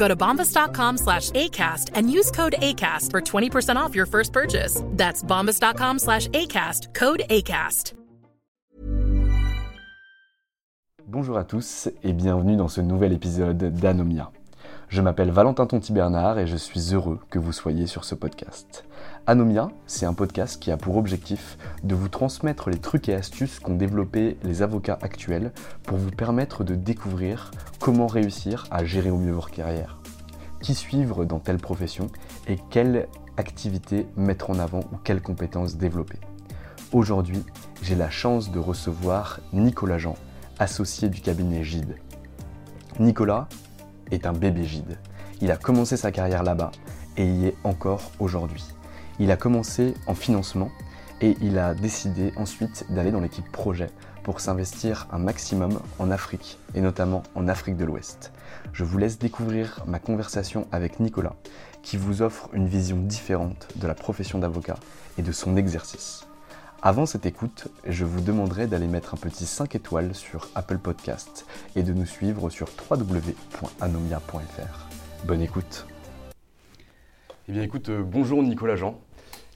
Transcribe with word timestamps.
Go 0.00 0.08
to 0.08 0.16
bombas.com 0.16 0.96
slash 0.96 1.30
ACAST 1.32 1.90
and 1.94 2.10
use 2.10 2.30
code 2.30 2.54
ACAST 2.58 3.10
for 3.10 3.20
20% 3.20 3.76
off 3.76 3.94
your 3.94 4.06
first 4.06 4.32
purchase. 4.32 4.82
That's 4.96 5.22
bombas.com 5.22 5.98
slash 5.98 6.26
ACAST, 6.28 6.94
code 6.94 7.22
ACAST. 7.28 7.92
Bonjour 11.06 11.36
à 11.36 11.44
tous 11.44 11.90
et 12.02 12.12
bienvenue 12.12 12.56
dans 12.56 12.68
ce 12.68 12.80
nouvel 12.80 13.12
épisode 13.12 13.58
d'Anomia. 13.74 14.30
Je 14.88 15.02
m'appelle 15.02 15.32
Valentin 15.32 15.66
Tonti-Bernard 15.66 16.38
et 16.38 16.46
je 16.46 16.56
suis 16.56 16.94
heureux 16.94 17.18
que 17.30 17.38
vous 17.38 17.52
soyez 17.52 17.86
sur 17.86 18.04
ce 18.04 18.14
podcast. 18.14 18.84
Anomia, 19.26 19.70
c'est 19.86 20.06
un 20.06 20.14
podcast 20.14 20.60
qui 20.60 20.70
a 20.70 20.76
pour 20.76 20.96
objectif 20.96 21.58
de 21.84 21.94
vous 21.94 22.08
transmettre 22.08 22.70
les 22.70 22.78
trucs 22.78 23.08
et 23.08 23.14
astuces 23.14 23.60
qu'ont 23.60 23.74
développé 23.74 24.38
les 24.42 24.62
avocats 24.62 24.98
actuels 25.02 25.52
pour 25.82 25.98
vous 25.98 26.10
permettre 26.10 26.64
de 26.64 26.74
découvrir 26.74 27.50
comment 27.80 28.06
réussir 28.06 28.66
à 28.70 28.84
gérer 28.84 29.10
au 29.10 29.18
mieux 29.18 29.32
votre 29.32 29.50
carrière, 29.50 29.98
qui 30.62 30.74
suivre 30.74 31.24
dans 31.26 31.38
telle 31.38 31.58
profession 31.58 32.06
et 32.48 32.56
quelle 32.70 33.08
activité 33.36 34.06
mettre 34.16 34.50
en 34.50 34.58
avant 34.58 34.80
ou 34.92 34.96
quelles 35.04 35.22
compétences 35.22 35.76
développer. 35.76 36.18
Aujourd'hui, 36.92 37.44
j'ai 37.82 37.94
la 37.94 38.10
chance 38.10 38.50
de 38.50 38.58
recevoir 38.58 39.40
Nicolas 39.52 39.98
Jean, 39.98 40.16
associé 40.58 41.08
du 41.08 41.20
cabinet 41.20 41.62
Gide. 41.62 41.96
Nicolas 42.98 43.48
est 44.10 44.26
un 44.26 44.32
bébé 44.32 44.64
Gide. 44.64 44.98
Il 45.40 45.50
a 45.50 45.56
commencé 45.56 45.96
sa 45.96 46.10
carrière 46.10 46.42
là-bas 46.42 46.72
et 47.16 47.26
y 47.26 47.46
est 47.46 47.56
encore 47.64 48.10
aujourd'hui. 48.18 48.64
Il 49.20 49.30
a 49.30 49.36
commencé 49.36 49.92
en 50.06 50.14
financement 50.14 50.70
et 51.20 51.36
il 51.42 51.58
a 51.58 51.74
décidé 51.74 52.32
ensuite 52.36 52.86
d'aller 52.88 53.10
dans 53.10 53.20
l'équipe 53.20 53.52
projet 53.52 53.90
pour 54.22 54.40
s'investir 54.40 55.06
un 55.12 55.18
maximum 55.18 55.78
en 55.98 56.10
Afrique 56.10 56.56
et 56.74 56.80
notamment 56.80 57.22
en 57.34 57.46
Afrique 57.46 57.76
de 57.76 57.84
l'Ouest. 57.84 58.32
Je 58.72 58.82
vous 58.82 58.96
laisse 58.96 59.18
découvrir 59.18 59.84
ma 59.86 59.98
conversation 59.98 60.66
avec 60.72 61.00
Nicolas 61.00 61.36
qui 61.82 61.98
vous 61.98 62.22
offre 62.22 62.48
une 62.54 62.66
vision 62.66 62.96
différente 62.96 63.68
de 63.76 63.86
la 63.86 63.92
profession 63.92 64.38
d'avocat 64.38 64.78
et 65.18 65.22
de 65.22 65.32
son 65.32 65.58
exercice. 65.58 66.26
Avant 66.80 67.04
cette 67.04 67.26
écoute, 67.26 67.68
je 67.86 68.06
vous 68.06 68.22
demanderai 68.22 68.68
d'aller 68.68 68.86
mettre 68.86 69.12
un 69.12 69.18
petit 69.18 69.44
5 69.44 69.74
étoiles 69.74 70.14
sur 70.14 70.48
Apple 70.54 70.78
Podcast 70.78 71.44
et 71.76 71.82
de 71.82 71.92
nous 71.92 72.06
suivre 72.06 72.48
sur 72.48 72.68
www.anomia.fr. 72.90 74.88
Bonne 75.26 75.42
écoute. 75.42 75.86
Eh 77.50 77.52
bien 77.52 77.62
écoute, 77.62 77.90
euh, 77.90 78.02
bonjour 78.02 78.42
Nicolas 78.42 78.76
Jean. 78.76 78.98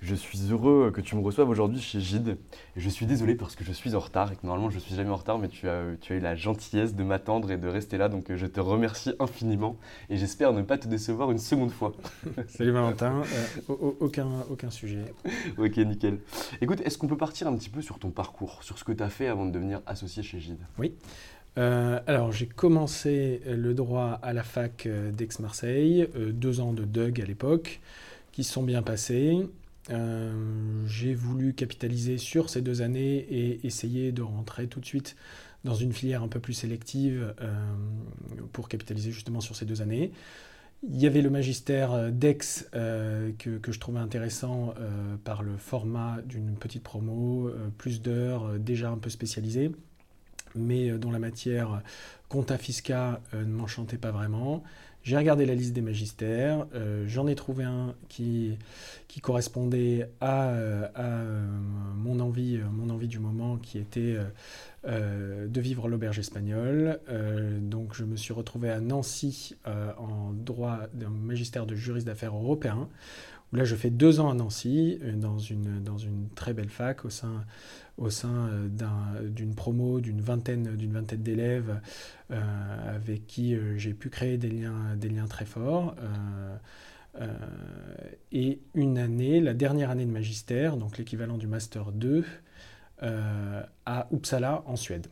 Je 0.04 0.14
suis 0.14 0.50
heureux 0.50 0.90
que 0.94 1.00
tu 1.00 1.16
me 1.16 1.22
reçoives 1.22 1.48
aujourd'hui 1.48 1.80
chez 1.80 1.98
Gide. 1.98 2.36
Et 2.76 2.80
je 2.80 2.90
suis 2.90 3.06
désolé 3.06 3.34
parce 3.34 3.56
que 3.56 3.64
je 3.64 3.72
suis 3.72 3.94
en 3.94 4.00
retard 4.00 4.30
et 4.30 4.36
que 4.36 4.44
normalement 4.44 4.68
je 4.68 4.74
ne 4.74 4.80
suis 4.80 4.94
jamais 4.94 5.08
en 5.08 5.16
retard, 5.16 5.38
mais 5.38 5.48
tu 5.48 5.66
as, 5.66 5.82
tu 5.98 6.12
as 6.12 6.16
eu 6.16 6.20
la 6.20 6.34
gentillesse 6.36 6.94
de 6.94 7.02
m'attendre 7.02 7.50
et 7.50 7.56
de 7.56 7.66
rester 7.66 7.96
là. 7.96 8.10
Donc 8.10 8.26
je 8.28 8.44
te 8.44 8.60
remercie 8.60 9.14
infiniment 9.18 9.78
et 10.10 10.18
j'espère 10.18 10.52
ne 10.52 10.60
pas 10.60 10.76
te 10.76 10.88
décevoir 10.88 11.30
une 11.30 11.38
seconde 11.38 11.70
fois. 11.70 11.94
Salut 12.48 12.72
Valentin, 12.72 13.22
euh, 13.70 13.72
aucun, 14.00 14.28
aucun 14.50 14.68
sujet. 14.68 15.06
ok, 15.56 15.76
nickel. 15.78 16.18
Écoute, 16.60 16.82
est-ce 16.82 16.98
qu'on 16.98 17.08
peut 17.08 17.16
partir 17.16 17.48
un 17.48 17.56
petit 17.56 17.70
peu 17.70 17.80
sur 17.80 17.98
ton 17.98 18.10
parcours, 18.10 18.62
sur 18.62 18.76
ce 18.76 18.84
que 18.84 18.92
tu 18.92 19.02
as 19.02 19.08
fait 19.08 19.28
avant 19.28 19.46
de 19.46 19.52
devenir 19.52 19.80
associé 19.86 20.22
chez 20.22 20.38
Gide? 20.38 20.60
Oui. 20.78 20.92
Euh, 21.56 21.98
alors, 22.06 22.30
j'ai 22.30 22.46
commencé 22.46 23.40
le 23.46 23.72
droit 23.72 24.18
à 24.22 24.34
la 24.34 24.42
fac 24.42 24.84
euh, 24.84 25.10
d'Aix-Marseille, 25.12 26.10
deux 26.14 26.60
ans 26.60 26.74
de 26.74 26.84
DUG 26.84 27.22
à 27.22 27.24
l'époque, 27.24 27.80
qui 28.32 28.44
se 28.44 28.52
sont 28.52 28.64
bien 28.64 28.82
passés. 28.82 29.46
Euh, 29.90 30.32
j'ai 30.86 31.14
voulu 31.14 31.52
capitaliser 31.52 32.18
sur 32.18 32.48
ces 32.48 32.62
deux 32.62 32.82
années 32.82 33.16
et 33.16 33.66
essayer 33.66 34.12
de 34.12 34.22
rentrer 34.22 34.66
tout 34.66 34.80
de 34.80 34.86
suite 34.86 35.16
dans 35.64 35.74
une 35.74 35.92
filière 35.92 36.22
un 36.22 36.28
peu 36.28 36.40
plus 36.40 36.54
sélective 36.54 37.34
euh, 37.40 37.54
pour 38.52 38.68
capitaliser 38.68 39.10
justement 39.10 39.40
sur 39.40 39.56
ces 39.56 39.64
deux 39.64 39.82
années. 39.82 40.12
Il 40.86 41.00
y 41.00 41.06
avait 41.06 41.22
le 41.22 41.30
magistère 41.30 42.12
d'Aix 42.12 42.68
euh, 42.74 43.30
que, 43.38 43.72
je 43.72 43.78
trouvais 43.78 44.00
intéressant 44.00 44.74
par 45.24 45.42
le 45.42 45.56
format 45.56 46.18
d'une 46.26 46.56
petite 46.56 46.82
promo, 46.82 47.50
plus 47.78 48.02
d'heures, 48.02 48.58
déjà 48.58 48.90
un 48.90 48.98
peu 48.98 49.08
spécialisée, 49.08 49.72
mais 50.54 50.90
dont 50.98 51.10
la 51.10 51.18
matière 51.18 51.82
compta 52.28 52.58
fisca 52.58 53.22
ne 53.32 53.44
m'enchantait 53.44 53.96
pas 53.96 54.10
vraiment. 54.10 54.62
J'ai 55.04 55.18
regardé 55.18 55.44
la 55.44 55.54
liste 55.54 55.74
des 55.74 55.82
magistères, 55.82 56.66
euh, 56.74 57.04
j'en 57.06 57.26
ai 57.26 57.34
trouvé 57.34 57.62
un 57.62 57.94
qui, 58.08 58.56
qui 59.06 59.20
correspondait 59.20 60.08
à, 60.22 60.48
euh, 60.48 60.88
euh, 60.98 61.46
mon, 61.94 62.20
envie, 62.20 62.58
mon 62.72 62.88
envie 62.88 63.06
du 63.06 63.18
moment, 63.18 63.58
qui 63.58 63.78
était 63.78 64.16
de 64.86 65.60
vivre 65.60 65.88
l'auberge 65.88 66.18
espagnole. 66.18 67.00
donc 67.60 67.94
je 67.94 68.04
me 68.04 68.16
suis 68.16 68.32
retrouvé 68.32 68.70
à 68.70 68.80
Nancy 68.80 69.56
en 69.66 70.32
droit 70.32 70.80
d'un 70.94 71.10
magistère 71.10 71.66
de 71.66 71.74
juriste 71.74 72.06
d'affaires 72.06 72.34
européen, 72.34 72.88
là 73.52 73.64
je 73.64 73.76
fais 73.76 73.90
deux 73.90 74.20
ans 74.20 74.30
à 74.30 74.34
Nancy, 74.34 74.98
dans 75.16 75.38
une, 75.38 75.82
dans 75.82 75.98
une 75.98 76.28
très 76.34 76.54
belle 76.54 76.70
fac 76.70 77.04
au 77.04 77.10
sein 77.10 77.44
au 77.96 78.10
sein 78.10 78.48
euh, 78.48 79.28
d'une 79.28 79.54
promo 79.54 80.00
d'une 80.00 80.20
vingtaine 80.20 80.76
d'une 80.76 80.92
vingtaine 80.92 81.22
d'élèves 81.22 81.80
euh, 82.30 82.94
avec 82.96 83.26
qui 83.26 83.54
euh, 83.54 83.76
j'ai 83.78 83.94
pu 83.94 84.10
créer 84.10 84.36
des 84.38 84.50
liens, 84.50 84.96
des 84.96 85.08
liens 85.08 85.26
très 85.26 85.44
forts. 85.44 85.94
et 88.32 88.60
une 88.74 88.98
année, 88.98 89.40
la 89.40 89.54
dernière 89.54 89.90
année 89.90 90.04
de 90.04 90.10
magistère, 90.10 90.76
donc 90.76 90.98
l'équivalent 90.98 91.38
du 91.38 91.46
Master 91.46 91.92
2, 91.92 92.24
à 93.00 94.08
Uppsala 94.12 94.64
en 94.66 94.74
Suède. 94.74 95.06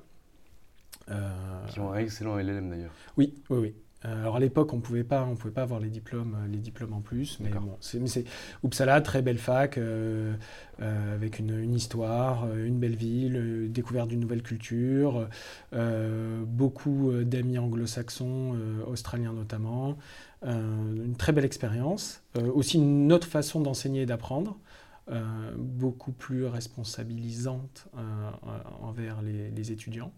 qui 1.69 1.79
ont 1.79 1.93
un 1.93 1.99
excellent 1.99 2.37
LLM 2.37 2.71
d'ailleurs. 2.71 2.93
Oui, 3.17 3.35
oui, 3.51 3.59
oui. 3.59 3.75
Alors 4.05 4.37
à 4.37 4.41
l'époque, 4.41 4.73
on 4.73 4.81
pouvait 4.81 5.05
pas, 5.05 5.25
on 5.25 5.37
pouvait 5.37 5.55
pas 5.55 5.63
avoir 5.63 5.81
les 5.81 5.89
diplômes, 5.89 6.37
les 6.51 6.59
diplômes 6.59 6.93
en 6.93 7.01
plus, 7.01 7.39
mais 7.41 7.51
bon, 7.51 7.77
c'est 7.81 8.25
Uppsala, 8.65 9.01
très 9.01 9.23
belle 9.23 9.39
fac, 9.39 9.79
avec 10.81 11.39
une, 11.39 11.75
histoire, 11.75 12.53
une 12.57 12.79
belle 12.79 12.97
ville, 12.97 13.71
découverte 13.71 14.09
d'une 14.09 14.21
nouvelle 14.21 14.43
culture, 14.43 15.29
beaucoup 16.47 17.13
d'amis 17.23 17.59
anglo-saxons, 17.59 18.57
australiens 18.87 19.33
notamment, 19.33 19.97
une 20.45 21.15
très 21.17 21.33
belle 21.33 21.45
expérience, 21.45 22.23
aussi 22.55 22.79
une 22.79 23.13
autre 23.13 23.29
façon 23.29 23.61
d'enseigner 23.61 24.03
et 24.03 24.07
d'apprendre. 24.07 24.59
beaucoup 25.57 26.13
plus 26.13 26.47
responsabilisante 26.47 27.87
envers 28.81 29.23
les 29.23 29.73
étudiants. 29.73 30.13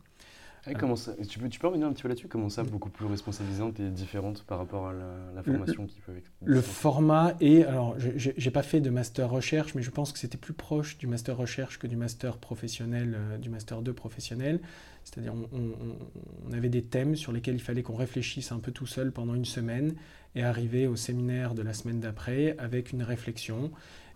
Comment 0.78 0.96
ça, 0.96 1.12
tu, 1.28 1.38
peux, 1.38 1.48
tu 1.48 1.60
peux 1.60 1.66
revenir 1.66 1.86
un 1.86 1.92
petit 1.92 2.02
peu 2.02 2.08
là-dessus? 2.08 2.28
Comment 2.28 2.48
ça, 2.48 2.62
beaucoup 2.62 2.88
plus 2.88 3.04
responsabilisante 3.04 3.78
et 3.80 3.90
différente 3.90 4.44
par 4.44 4.58
rapport 4.58 4.88
à 4.88 4.92
la, 4.92 5.42
formation 5.42 5.86
qui 5.86 6.00
peut 6.00 6.12
Le 6.42 6.60
format 6.62 7.34
est. 7.40 7.64
Alors, 7.64 7.96
je 7.98 8.30
n'ai 8.30 8.50
pas 8.50 8.62
fait 8.62 8.80
de 8.80 8.88
master 8.88 9.28
recherche, 9.28 9.74
mais 9.74 9.82
je 9.82 9.90
pense 9.90 10.12
que 10.12 10.18
c'était 10.18 10.38
plus 10.38 10.54
proche 10.54 10.96
du 10.96 11.06
master 11.06 11.36
recherche 11.36 11.78
que 11.78 11.86
du 11.86 11.96
master 11.96 12.38
professionnel, 12.38 13.14
euh, 13.14 13.38
du 13.38 13.50
master 13.50 13.82
2 13.82 13.92
professionnel. 13.92 14.60
C'est-à-dire, 15.04 15.34
on, 15.52 16.52
avait 16.52 16.70
des 16.70 16.82
thèmes 16.82 17.14
sur 17.14 17.30
lesquels 17.30 17.56
il 17.56 17.60
fallait 17.60 17.82
qu'on 17.82 17.96
réfléchisse 17.96 18.52
un 18.52 18.58
peu 18.58 18.72
tout 18.72 18.86
seul 18.86 19.12
pendant 19.12 19.34
une 19.34 19.44
semaine 19.44 19.94
et 20.34 20.42
arriver 20.42 20.86
au 20.86 20.96
séminaire 20.96 21.54
de 21.54 21.62
la 21.62 21.74
semaine 21.74 22.00
d'après 22.00 22.56
avec 22.58 22.92
une 22.92 23.02
réflexion. 23.02 23.70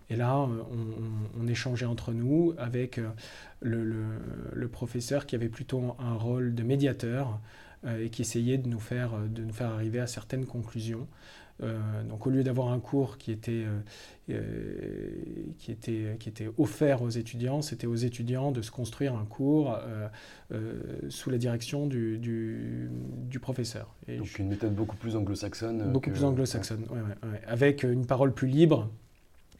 Et 0.09 0.15
là, 0.15 0.39
euh, 0.39 0.63
on, 1.39 1.47
échangeait 1.47 1.85
entre 1.85 2.13
nous 2.13 2.53
avec 2.57 2.97
euh, 2.97 3.09
le, 3.61 4.67
professeur 4.67 5.25
qui 5.25 5.35
avait 5.35 5.49
plutôt 5.49 5.95
un 5.99 6.13
rôle 6.13 6.53
de 6.55 6.63
médiateur 6.63 7.39
euh, 7.85 8.05
et 8.05 8.09
qui 8.09 8.21
essayait 8.21 8.57
de 8.57 8.67
nous 8.67 8.79
faire, 8.79 9.11
de 9.27 9.43
nous 9.43 9.53
faire 9.53 9.69
arriver 9.69 9.99
à 9.99 10.07
certaines 10.07 10.45
conclusions. 10.45 11.07
donc 12.07 12.25
au 12.25 12.29
lieu 12.29 12.43
d'avoir 12.43 12.69
un 12.69 12.79
cours 12.79 13.17
qui 13.17 13.31
était, 13.33 13.65
qui, 15.57 15.71
était, 15.71 16.15
qui 16.17 16.29
était 16.29 16.49
offert 16.57 17.01
aux 17.01 17.09
étudiants, 17.09 17.61
c'était 17.61 17.87
aux 17.87 17.97
étudiants 17.97 18.51
de 18.53 18.61
se 18.61 18.71
construire 18.71 19.15
un 19.15 19.25
cours 19.25 19.77
sous 21.09 21.29
la 21.29 21.37
direction 21.37 21.85
du, 21.85 22.17
du, 22.17 23.39
professeur. 23.41 23.93
donc 24.07 24.39
une 24.39 24.47
méthode 24.47 24.73
beaucoup 24.73 24.95
plus 24.95 25.17
anglo-saxonne. 25.17 25.91
Beaucoup 25.91 26.11
plus 26.11 26.23
anglo-saxonne, 26.23 26.85
ouais. 26.89 27.41
avec 27.45 27.83
une 27.83 28.05
parole 28.05 28.33
plus 28.33 28.47
libre 28.47 28.89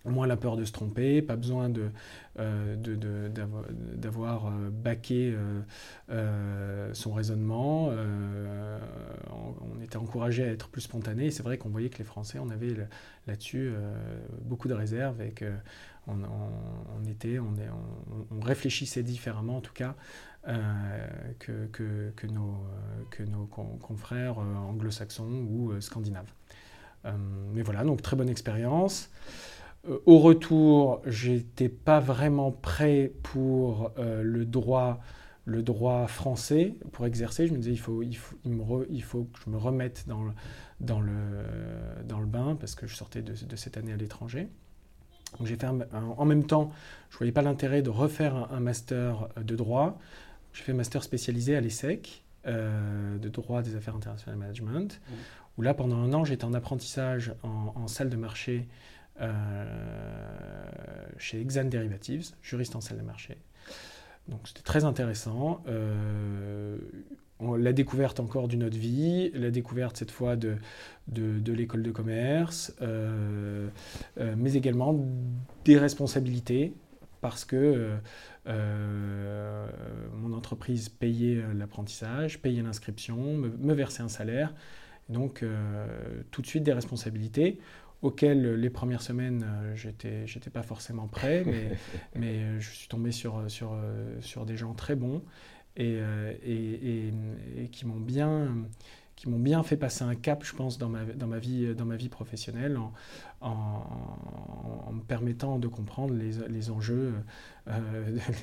moins 0.05 0.27
la 0.27 0.37
peur 0.37 0.55
de 0.55 0.63
se 0.63 0.71
tromper, 0.71 1.21
pas 1.21 1.35
besoin 1.35 1.69
de, 1.69 1.89
euh, 2.39 2.75
d'avoir 3.95 4.47
euh, 4.47 4.69
baqué 4.71 5.35
euh, 6.09 6.93
son 6.93 7.11
raisonnement. 7.13 7.89
on 7.89 9.81
était 9.81 9.97
encouragé 9.97 10.43
à 10.43 10.47
être 10.47 10.69
plus 10.69 10.81
spontané. 10.81 11.31
C'est 11.31 11.43
vrai 11.43 11.57
qu'on 11.57 11.69
voyait 11.69 11.89
que 11.89 11.97
les 11.97 12.03
Français, 12.05 12.39
on 12.39 12.49
avait 12.49 12.75
là-dessus 13.27 13.73
beaucoup 14.43 14.67
de 14.67 14.73
réserves 14.73 15.21
et 15.21 15.33
qu'on 15.33 16.23
on, 16.23 17.05
était, 17.09 17.39
on, 17.39 18.39
réfléchissait 18.41 19.03
différemment 19.03 19.57
en 19.57 19.61
tout 19.61 19.73
cas. 19.73 19.95
que 21.39 22.27
nos 22.27 23.45
confrères 23.81 24.37
anglo-saxons 24.37 25.45
ou 25.49 25.79
scandinaves. 25.81 26.31
mais 27.53 27.61
voilà, 27.61 27.83
donc 27.83 28.01
très 28.01 28.15
bonne 28.15 28.29
expérience. 28.29 29.09
Euh, 29.87 29.99
au 30.05 30.19
retour, 30.19 31.01
j'étais 31.05 31.69
pas 31.69 31.99
vraiment 31.99 32.51
prêt 32.51 33.11
pour 33.23 33.91
euh, 33.97 34.23
le 34.23 34.45
droit 34.45 34.99
le 35.45 35.63
droit 35.63 36.05
français 36.05 36.75
pour 36.91 37.07
exercer. 37.07 37.47
Je 37.47 37.53
me 37.53 37.57
disais, 37.57 37.71
il 37.71 37.79
faut, 37.79 38.03
il 38.03 38.15
faut, 38.15 38.37
il 38.89 39.03
faut 39.03 39.23
que 39.23 39.39
je 39.43 39.49
me 39.49 39.57
remette 39.57 40.03
dans 40.07 40.23
le, 40.23 40.31
dans, 40.79 41.01
le, 41.01 41.11
dans 42.05 42.19
le 42.19 42.27
bain 42.27 42.55
parce 42.59 42.75
que 42.75 42.85
je 42.85 42.95
sortais 42.95 43.23
de, 43.23 43.33
de 43.33 43.55
cette 43.55 43.75
année 43.75 43.91
à 43.91 43.97
l'étranger. 43.97 44.47
Donc 45.37 45.47
j'ai 45.47 45.55
fait 45.55 45.67
en 45.67 46.25
même 46.25 46.45
temps, 46.45 46.71
je 47.09 47.15
ne 47.15 47.17
voyais 47.19 47.31
pas 47.31 47.41
l'intérêt 47.41 47.81
de 47.81 47.89
refaire 47.89 48.51
un, 48.51 48.59
master 48.59 49.27
de 49.37 49.55
droit. 49.55 49.99
J'ai 50.53 50.63
fait 50.63 50.71
un 50.71 50.75
master 50.75 51.03
spécialisé 51.03 51.55
à 51.55 51.61
l'ESSEC 51.61 52.23
euh, 52.47 53.17
de 53.17 53.29
droit 53.29 53.61
des 53.61 53.75
affaires 53.75 53.95
internationales 53.95 54.37
et 54.37 54.39
management, 54.39 54.99
mmh. 54.99 55.13
où 55.57 55.61
là 55.61 55.73
pendant 55.73 55.97
un 55.97 56.13
an 56.13 56.25
j'étais 56.25 56.45
en 56.45 56.53
apprentissage 56.53 57.33
en, 57.43 57.73
en 57.75 57.87
salle 57.87 58.09
de 58.09 58.17
marché 58.17 58.67
euh, 58.67 58.98
chez 61.18 61.42
Exane 61.42 61.69
Derivatives, 61.69 62.31
juriste 62.42 62.75
en 62.75 62.81
salle 62.81 62.98
de 62.98 63.04
marché. 63.04 63.38
Donc 64.30 64.42
c'était 64.48 64.62
très 64.62 64.86
intéressant. 64.86 65.63
Euh, 65.68 66.77
la 67.57 67.74
découverte 67.74 68.19
encore 68.19 68.48
d'une 68.48 68.63
autre 68.63 68.77
vie, 68.77 69.31
la 69.33 69.50
découverte 69.50 69.98
cette 69.98 70.12
fois 70.12 70.36
de, 70.36 70.57
de, 71.07 71.54
l'école 71.54 71.83
de 71.83 71.92
commerce, 71.92 72.75
euh, 72.81 73.69
mais 74.18 74.54
également 74.54 75.07
des 75.63 75.77
responsabilités 75.77 76.74
parce 77.21 77.45
que 77.45 77.92
mon 78.45 80.33
entreprise 80.33 80.89
payait 80.89 81.42
l'apprentissage, 81.56 82.42
payait 82.42 82.62
l'inscription, 82.62 83.18
me, 83.18 83.50
me, 83.50 83.74
versait 83.74 84.04
un 84.04 84.10
salaire. 84.10 84.54
Donc 85.07 85.45
tout 86.31 86.42
de 86.42 86.48
suite 86.48 86.63
des 86.63 86.74
responsabilités 86.74 87.60
auquel 88.01 88.55
les 88.55 88.69
premières 88.69 89.01
semaines, 89.01 89.45
euh, 89.45 89.75
j'étais, 89.75 90.25
j'étais 90.25 90.49
pas 90.49 90.63
forcément 90.63 91.07
prêt, 91.07 91.43
mais, 91.45 91.77
mais 92.15 92.43
euh, 92.43 92.59
je 92.59 92.69
suis 92.69 92.87
tombé 92.87 93.11
sur, 93.11 93.49
sur, 93.49 93.73
euh, 93.73 94.19
sur 94.21 94.45
des 94.45 94.55
gens 94.55 94.73
très 94.73 94.95
bons 94.95 95.23
et, 95.75 95.99
et, 96.43 97.13
et, 97.57 97.69
qui 97.69 97.85
m'ont 97.85 97.99
bien 97.99 98.53
qui 99.19 99.27
m'ont 99.27 99.38
bien 99.38 99.63
fait 99.63 99.75
passer 99.75 100.06
un 100.06 100.16
cap, 100.16 100.45
je 100.45 100.56
pense, 100.56 100.77
dans 100.77 100.88
ma, 100.88 101.04
dans 101.04 101.27
ma, 101.27 101.39
vie, 101.39 101.75
dans 101.75 101.83
ma 101.83 101.98
vie 101.98 102.07
professionnelle, 102.07 102.77
en, 102.77 102.94
en, 103.42 104.94
me 104.94 105.01
permettant 105.01 105.60
de 105.60 105.68
comprendre 105.68 106.13
les, 106.13 106.31
les 106.48 106.71
enjeux, 106.71 107.12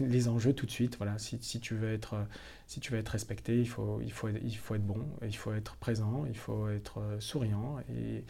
les 0.00 0.28
enjeux 0.28 0.52
tout 0.52 0.66
de 0.66 0.70
suite. 0.70 0.98
Voilà, 0.98 1.16
si, 1.16 1.38
si, 1.40 1.60
tu 1.60 1.74
veux 1.74 1.90
être, 1.90 2.16
si 2.66 2.80
tu 2.80 2.92
veux 2.92 2.98
être 2.98 3.08
respecté, 3.08 3.58
il 3.58 3.66
faut, 3.66 4.02
il, 4.02 4.12
faut, 4.12 4.28
il 4.28 4.54
faut 4.54 4.74
être 4.74 4.84
bon, 4.84 5.02
il 5.22 5.34
faut 5.34 5.54
être 5.54 5.76
présent, 5.76 6.26
il 6.28 6.36
faut 6.36 6.68
être 6.68 7.00
souriant 7.20 7.78
et, 7.88 8.24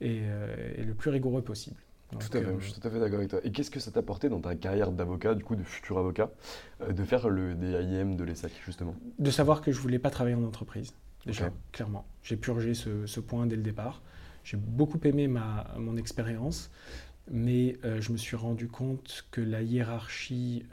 et, 0.00 0.22
euh, 0.24 0.84
le 0.84 0.94
plus 0.94 1.10
rigoureux 1.10 1.42
possible. 1.42 1.76
tout 2.10 2.18
à 2.18 2.40
fait, 2.40 2.44
euh, 2.44 2.58
je 2.58 2.64
suis 2.64 2.80
tout 2.80 2.88
à 2.88 2.90
fait 2.90 2.98
d'accord 2.98 3.18
avec 3.18 3.30
toi. 3.30 3.38
Et 3.44 3.52
qu'est-ce 3.52 3.70
que 3.70 3.78
ça 3.78 3.92
t'a 3.92 4.00
apporté 4.00 4.28
dans 4.28 4.40
ta 4.40 4.56
carrière 4.56 4.90
d'avocat, 4.90 5.36
du 5.36 5.44
coup 5.44 5.54
de 5.54 5.62
futur 5.62 5.98
avocat, 5.98 6.32
euh, 6.80 6.92
de 6.92 7.04
faire 7.04 7.28
le 7.28 7.54
DIM 7.54 8.16
de 8.16 8.24
l'ESSAC 8.24 8.60
justement? 8.66 8.96
De 9.20 9.30
savoir 9.30 9.60
que 9.60 9.70
je 9.70 9.78
voulais 9.78 10.00
pas 10.00 10.10
travailler 10.10 10.34
en 10.34 10.42
entreprise, 10.42 10.94
déjà, 11.26 11.50
clairement. 11.72 12.06
J'ai 12.22 12.36
purgé 12.36 12.74
ce, 12.74 13.06
ce, 13.06 13.20
point 13.20 13.46
dès 13.46 13.56
le 13.56 13.62
départ. 13.62 14.02
J'ai 14.44 14.56
beaucoup 14.56 15.00
aimé 15.04 15.28
ma, 15.28 15.72
mon 15.78 15.96
expérience, 15.96 16.70
mais 17.30 17.78
je 17.82 18.10
me 18.10 18.16
suis 18.16 18.36
rendu 18.36 18.66
compte 18.66 19.26
que 19.30 19.40
la 19.40 19.62
hiérarchie 19.62 20.64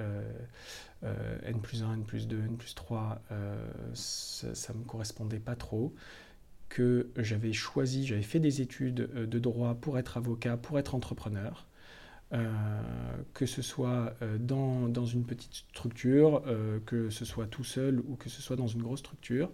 euh, 1.03 1.37
N 1.43 1.59
plus 1.61 1.83
1, 1.83 1.93
N 1.93 2.03
plus 2.03 2.27
2, 2.27 2.37
N 2.37 2.57
plus 2.57 2.75
3, 2.75 3.21
euh, 3.31 3.55
ça 3.93 4.73
ne 4.73 4.79
me 4.79 4.83
correspondait 4.83 5.39
pas 5.39 5.55
trop 5.55 5.93
que 6.67 7.09
j'avais 7.17 7.53
choisi, 7.53 8.05
j'avais 8.05 8.21
fait 8.21 8.39
des 8.39 8.61
études 8.61 9.09
euh, 9.15 9.25
de 9.25 9.39
droit 9.39 9.75
pour 9.75 9.97
être 9.97 10.17
avocat, 10.17 10.57
pour 10.57 10.77
être 10.77 10.95
entrepreneur, 10.95 11.65
que 13.33 13.47
ce 13.47 13.63
soit 13.63 14.13
dans, 14.39 14.87
dans, 14.87 15.07
une 15.07 15.25
petite 15.25 15.51
structure, 15.51 16.43
que 16.85 17.09
ce 17.09 17.25
soit 17.25 17.47
tout 17.47 17.63
seul 17.63 18.01
ou 18.01 18.17
que 18.17 18.29
ce 18.29 18.39
soit 18.43 18.55
dans 18.55 18.67
une 18.67 18.83
grosse 18.83 18.99
structure. 18.99 19.49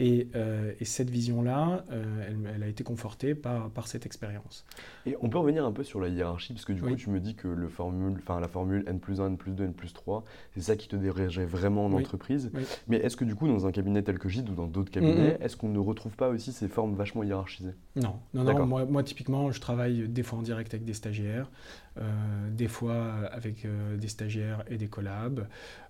Euh, 0.00 0.72
et, 0.80 0.84
cette 0.84 1.10
vision-là, 1.10 1.84
euh, 1.90 2.44
elle, 2.54 2.62
a 2.62 2.66
été 2.66 2.84
confortée 2.84 3.34
par, 3.34 3.70
par 3.70 3.86
cette 3.86 4.06
expérience. 4.06 4.64
Et 5.06 5.16
on 5.20 5.28
peut 5.28 5.38
revenir 5.38 5.64
un 5.64 5.72
peu 5.72 5.84
sur 5.84 6.00
la 6.00 6.08
hiérarchie, 6.08 6.52
parce 6.52 6.64
que 6.64 6.72
du 6.72 6.82
coup, 6.82 6.94
tu 6.96 7.10
me 7.10 7.20
dis 7.20 7.34
que 7.34 7.48
le 7.48 7.68
formule, 7.68 8.20
la 8.28 8.48
formule 8.48 8.84
N 8.86 8.98
plus 8.98 9.20
1, 9.20 9.26
N 9.28 9.36
plus 9.36 9.52
2, 9.52 9.64
N 9.64 9.72
plus 9.72 9.92
3, 9.92 10.24
c'est 10.54 10.62
ça 10.62 10.76
qui 10.76 10.88
te 10.88 10.96
dirigeait 10.96 11.46
vraiment 11.46 11.86
en 11.86 11.92
entreprise. 11.92 12.50
Mais 12.88 12.96
est-ce 12.98 13.16
que 13.16 13.24
du 13.24 13.34
coup, 13.34 13.46
dans 13.46 13.66
un 13.66 13.72
cabinet 13.72 14.02
tel 14.02 14.18
que 14.18 14.28
JIT 14.28 14.48
ou 14.50 14.54
dans 14.54 14.66
d'autres 14.66 14.90
cabinets, 14.90 15.38
est-ce 15.40 15.56
qu'on 15.56 15.68
ne 15.68 15.78
retrouve 15.78 16.16
pas 16.16 16.28
aussi 16.28 16.52
ces 16.52 16.68
formes 16.68 16.94
vachement 16.94 17.22
hiérarchisées? 17.22 17.74
Non, 17.96 18.16
non, 18.32 18.44
non 18.44 18.66
moi, 18.66 18.84
moi, 18.84 19.02
typiquement, 19.02 19.50
je 19.52 19.60
travaille 19.60 20.08
des 20.08 20.22
fois 20.22 20.38
en 20.38 20.42
direct 20.42 20.74
avec 20.74 20.84
des 20.84 20.94
stagiaires. 20.94 21.50
Euh, 21.96 22.50
des 22.50 22.66
fois 22.66 23.28
avec 23.30 23.64
euh, 23.64 23.96
des 23.96 24.08
stagiaires 24.08 24.64
et 24.68 24.78
des 24.78 24.88
collabs. 24.88 25.46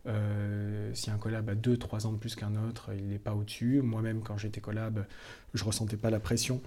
Euh, 0.06 0.90
si 0.92 1.10
un 1.10 1.16
collab 1.16 1.48
a 1.48 1.54
2-3 1.54 2.06
ans 2.06 2.12
de 2.12 2.18
plus 2.18 2.34
qu'un 2.34 2.56
autre, 2.68 2.90
il 2.94 3.08
n'est 3.08 3.18
pas 3.18 3.32
au-dessus. 3.32 3.80
Moi-même, 3.80 4.20
quand 4.20 4.36
j'étais 4.36 4.60
collab, 4.60 5.06
je 5.54 5.62
ne 5.62 5.66
ressentais 5.66 5.96
pas 5.96 6.10
la 6.10 6.20
pression 6.20 6.60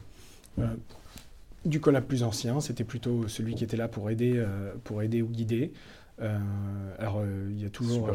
du 1.66 1.80
collab 1.80 2.06
plus 2.06 2.24
ancien. 2.24 2.62
C'était 2.62 2.84
plutôt 2.84 3.28
celui 3.28 3.54
qui 3.54 3.64
était 3.64 3.78
là 3.78 3.88
pour 3.88 4.10
aider, 4.10 4.44
pour 4.84 5.04
aider 5.04 5.22
ou 5.22 5.28
guider. 5.28 5.72
alors, 6.18 7.24
il 7.50 7.62
y 7.62 7.66
a 7.66 7.70
toujours, 7.70 8.10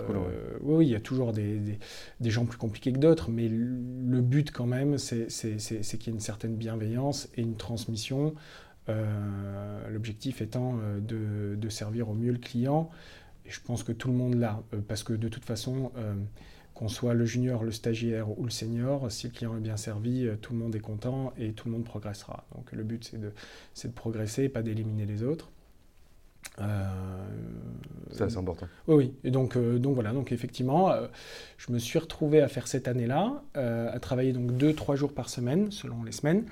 oui, 0.61 0.87
il 0.87 0.91
y 0.91 0.97
a 0.97 1.01
toujours 1.01 1.33
des, 1.33 1.79
des, 2.19 2.31
gens 2.31 2.47
plus 2.47 2.59
compliqués 2.59 2.93
que 2.93 2.99
d'autres, 2.99 3.31
mais 3.31 3.49
le 3.49 4.21
but 4.23 4.51
quand 4.51 4.67
même, 4.67 4.99
c'est 4.99 5.29
qu'il 5.29 6.07
y 6.07 6.11
ait 6.11 6.13
une 6.13 6.21
certaine 6.21 6.57
bienveillance 6.57 7.29
et 7.37 7.43
une 7.43 7.57
transmission 7.57 8.35
euh, 8.35 8.72
l'objectif 8.89 10.43
étant 10.43 10.79
euh, 10.83 11.57
de, 11.57 11.69
servir 11.69 12.09
au 12.09 12.15
mieux 12.15 12.33
le 12.33 12.39
client. 12.39 12.91
Et 13.47 13.51
je 13.51 13.61
pense 13.61 13.83
que 13.83 13.93
tout 13.93 14.09
le 14.09 14.15
monde 14.15 14.35
l'a, 14.35 14.63
euh, 14.75 14.81
parce 14.87 15.03
que 15.03 15.13
de 15.13 15.29
toute 15.29 15.45
façon, 15.45 15.93
qu'on 16.75 16.89
soit 16.89 17.15
le 17.15 17.25
junior, 17.25 17.65
le 17.65 17.73
stagiaire 17.73 18.39
ou 18.39 18.45
le 18.45 18.51
senior, 18.51 19.11
si 19.11 19.27
le 19.27 19.33
client 19.33 19.57
est 19.57 19.61
bien 19.61 19.77
servi, 19.77 20.29
tout 20.41 20.53
le 20.53 20.59
monde 20.59 20.75
est 20.75 20.81
content 20.81 21.33
et 21.37 21.53
tout 21.53 21.69
le 21.69 21.73
monde 21.73 21.85
progressera. 21.85 22.47
Donc 22.55 22.73
le 22.73 22.83
but 22.83 23.05
c'est 23.05 23.21
de, 23.21 23.33
de 23.85 23.89
progresser, 23.93 24.49
pas 24.49 24.63
d'éliminer 24.63 25.07
les 25.07 25.23
autres. 25.23 25.51
Euh, 26.61 26.85
ça, 28.11 28.29
c'est 28.29 28.37
important. 28.37 28.67
Oui, 28.89 28.95
oui. 28.95 29.15
Et 29.25 29.31
donc, 29.31 29.57
euh, 29.57 29.79
donc 29.79 29.95
voilà, 29.95 30.13
donc 30.13 30.33
effectivement, 30.33 30.91
euh, 30.91 31.07
je 31.57 31.73
me 31.73 31.79
suis 31.79 31.99
retrouvé 31.99 32.43
à 32.43 32.49
faire 32.49 32.67
cette 32.69 32.89
année-là, 32.89 33.43
à 33.55 33.99
travailler 34.01 34.33
donc 34.33 34.57
deux, 34.57 34.75
trois 34.75 34.97
jours 34.97 35.15
par 35.15 35.29
semaine, 35.29 35.71
selon 35.71 36.03
les 36.05 36.13
semaines. 36.13 36.45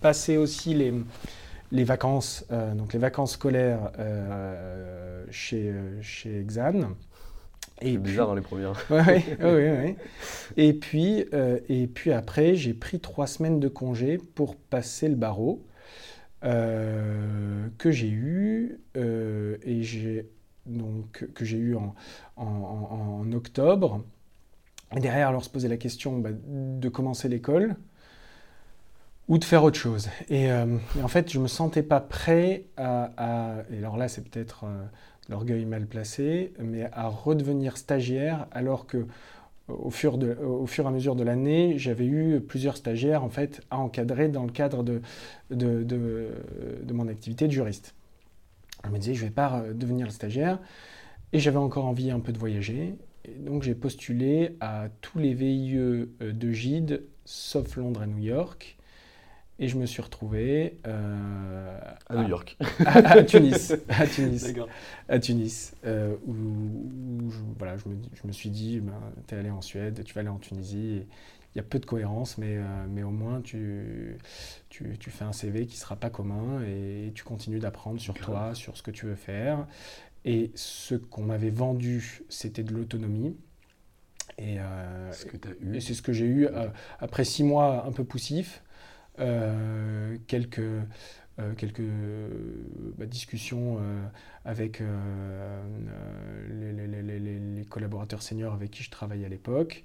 Passer 0.00 0.36
aussi 0.36 0.74
les, 0.74 0.94
les 1.72 1.84
vacances, 1.84 2.44
donc 2.74 2.92
les 2.92 2.98
vacances 2.98 3.32
scolaires 3.32 3.90
chez, 5.30 5.74
chez 6.00 6.40
Exane. 6.40 6.94
C'est 7.82 7.96
bizarre 7.96 8.26
dans 8.26 8.34
les 8.34 8.42
premières. 8.42 8.72
oui, 8.90 9.24
oui, 9.42 9.68
oui. 9.70 9.96
Et 10.56 10.72
puis, 10.72 11.24
et 11.68 11.86
puis 11.86 12.12
après, 12.12 12.54
j'ai 12.54 12.74
pris 12.74 13.00
trois 13.00 13.26
semaines 13.26 13.60
de 13.60 13.68
congé 13.68 14.18
pour 14.34 14.56
passer 14.56 15.08
le 15.08 15.16
barreau. 15.16 15.64
Euh, 16.42 17.68
que 17.76 17.90
j'ai 17.90 18.08
eu 18.08 18.80
euh, 18.96 19.58
et 19.62 19.82
j'ai 19.82 20.30
donc 20.64 21.28
que 21.34 21.44
j'ai 21.44 21.58
eu 21.58 21.76
en, 21.76 21.94
en, 22.36 23.30
octobre. 23.32 24.02
Et 24.96 25.00
derrière, 25.00 25.28
alors 25.28 25.44
se 25.44 25.50
poser 25.50 25.68
la 25.68 25.76
question 25.76 26.18
bah, 26.18 26.30
de 26.32 26.88
commencer 26.88 27.28
l'école 27.28 27.76
ou 29.30 29.38
de 29.38 29.44
faire 29.44 29.64
autre 29.64 29.78
chose. 29.78 30.10
Et, 30.28 30.50
euh, 30.50 30.76
en 31.02 31.08
fait, 31.08 31.32
je 31.32 31.38
me 31.38 31.46
sentais 31.48 31.82
pas 31.82 32.00
prêt 32.00 32.64
à, 32.76 33.62
et 33.72 33.78
alors 33.78 33.96
là, 33.96 34.08
c'est 34.08 34.28
peut-être 34.28 34.66
l'orgueil 35.30 35.64
mal 35.64 35.86
placé, 35.86 36.52
mais 36.58 36.90
à 36.92 37.06
redevenir 37.06 37.78
stagiaire 37.78 38.46
alors 38.50 38.86
que 38.86 39.06
au 39.68 39.90
fur, 39.90 40.18
au 40.42 40.66
fur 40.66 40.84
et 40.84 40.88
à 40.88 40.90
mesure 40.90 41.14
de 41.14 41.22
l'année, 41.22 41.78
j'avais 41.78 42.06
eu 42.06 42.40
plusieurs 42.40 42.76
stagiaires 42.76 43.22
en 43.22 43.28
fait 43.28 43.62
à 43.70 43.78
encadrer 43.78 44.28
dans 44.28 44.42
le 44.42 44.50
cadre 44.50 44.82
de, 44.82 45.00
de, 45.52 45.84
de, 45.84 46.92
mon 46.92 47.06
activité 47.06 47.46
de 47.46 47.52
juriste. 47.52 47.94
Je 48.84 48.90
me 48.90 48.98
disais, 48.98 49.14
je 49.14 49.22
ne 49.22 49.28
vais 49.28 49.34
pas 49.34 49.62
devenir 49.72 50.06
le 50.06 50.12
stagiaire. 50.12 50.58
Et 51.32 51.38
j'avais 51.38 51.58
encore 51.58 51.84
envie 51.84 52.10
un 52.10 52.18
peu 52.18 52.32
de 52.32 52.38
voyager. 52.38 52.96
Et 53.24 53.34
donc 53.34 53.62
j'ai 53.62 53.76
postulé 53.76 54.56
à 54.60 54.88
tous 55.00 55.18
les 55.18 55.34
VIE 55.34 55.76
euh, 55.76 56.06
de 56.20 56.50
Gide, 56.50 57.04
sauf 57.24 57.76
Londres 57.76 58.02
et 58.02 58.06
New 58.08 58.18
York. 58.18 58.76
Et 59.62 59.68
je 59.68 59.76
me 59.76 59.84
suis 59.84 60.00
retrouvé 60.00 60.78
euh, 60.86 61.78
à 62.08 62.16
New 62.16 62.28
York, 62.28 62.56
à, 62.86 63.22
Tunis, 63.22 63.74
à 63.90 64.06
Tunis, 64.06 64.54
à 65.08 65.18
Tunis, 65.18 65.74
euh, 65.84 66.16
où, 66.26 67.30
je, 67.30 67.36
voilà, 67.58 67.76
je 67.76 67.86
me, 67.86 67.96
je, 68.14 68.26
me, 68.26 68.32
suis 68.32 68.48
dit, 68.48 68.80
ben, 68.80 68.98
tu 69.28 69.34
es 69.34 69.38
allé 69.38 69.50
en 69.50 69.60
Suède, 69.60 70.02
tu 70.02 70.14
vas 70.14 70.22
aller 70.22 70.30
en 70.30 70.38
Tunisie. 70.38 71.02
Il 71.54 71.58
y 71.58 71.60
a 71.60 71.62
peu 71.62 71.78
de 71.78 71.84
cohérence, 71.84 72.38
mais, 72.38 72.56
euh, 72.56 72.62
mais 72.88 73.02
au 73.02 73.10
moins 73.10 73.42
tu, 73.42 74.16
tu, 74.70 74.96
tu, 74.98 75.10
fais 75.10 75.24
un 75.24 75.32
CV 75.32 75.66
qui 75.66 75.74
ne 75.74 75.80
sera 75.80 75.96
pas 75.96 76.08
commun 76.08 76.62
et 76.62 77.12
tu 77.14 77.22
continues 77.22 77.58
d'apprendre 77.58 78.00
sur 78.00 78.14
toi, 78.14 78.54
sur 78.54 78.78
ce 78.78 78.82
que 78.82 78.90
tu 78.90 79.04
veux 79.04 79.14
faire. 79.14 79.66
Et 80.24 80.52
ce 80.54 80.94
qu'on 80.94 81.22
m'avait 81.22 81.50
vendu, 81.50 82.22
c'était 82.30 82.62
de 82.62 82.72
l'autonomie. 82.72 83.36
Et, 84.38 84.54
et 84.54 85.80
c'est 85.80 85.92
ce 85.92 86.00
que 86.00 86.14
j'ai 86.14 86.24
eu 86.24 86.48
après 86.98 87.24
six 87.24 87.44
mois 87.44 87.84
un 87.86 87.92
peu 87.92 88.04
poussifs. 88.04 88.62
Euh, 89.20 90.16
quelques, 90.26 90.58
euh, 90.60 91.54
quelques 91.56 91.82
bah, 92.96 93.06
discussions 93.06 93.78
euh, 93.80 94.06
avec 94.44 94.82
les, 96.48 97.64
collaborateurs 97.68 98.22
seniors 98.22 98.54
avec 98.54 98.70
qui 98.70 98.82
je 98.82 98.90
travaillais 98.90 99.26
à 99.26 99.28
l'époque, 99.28 99.84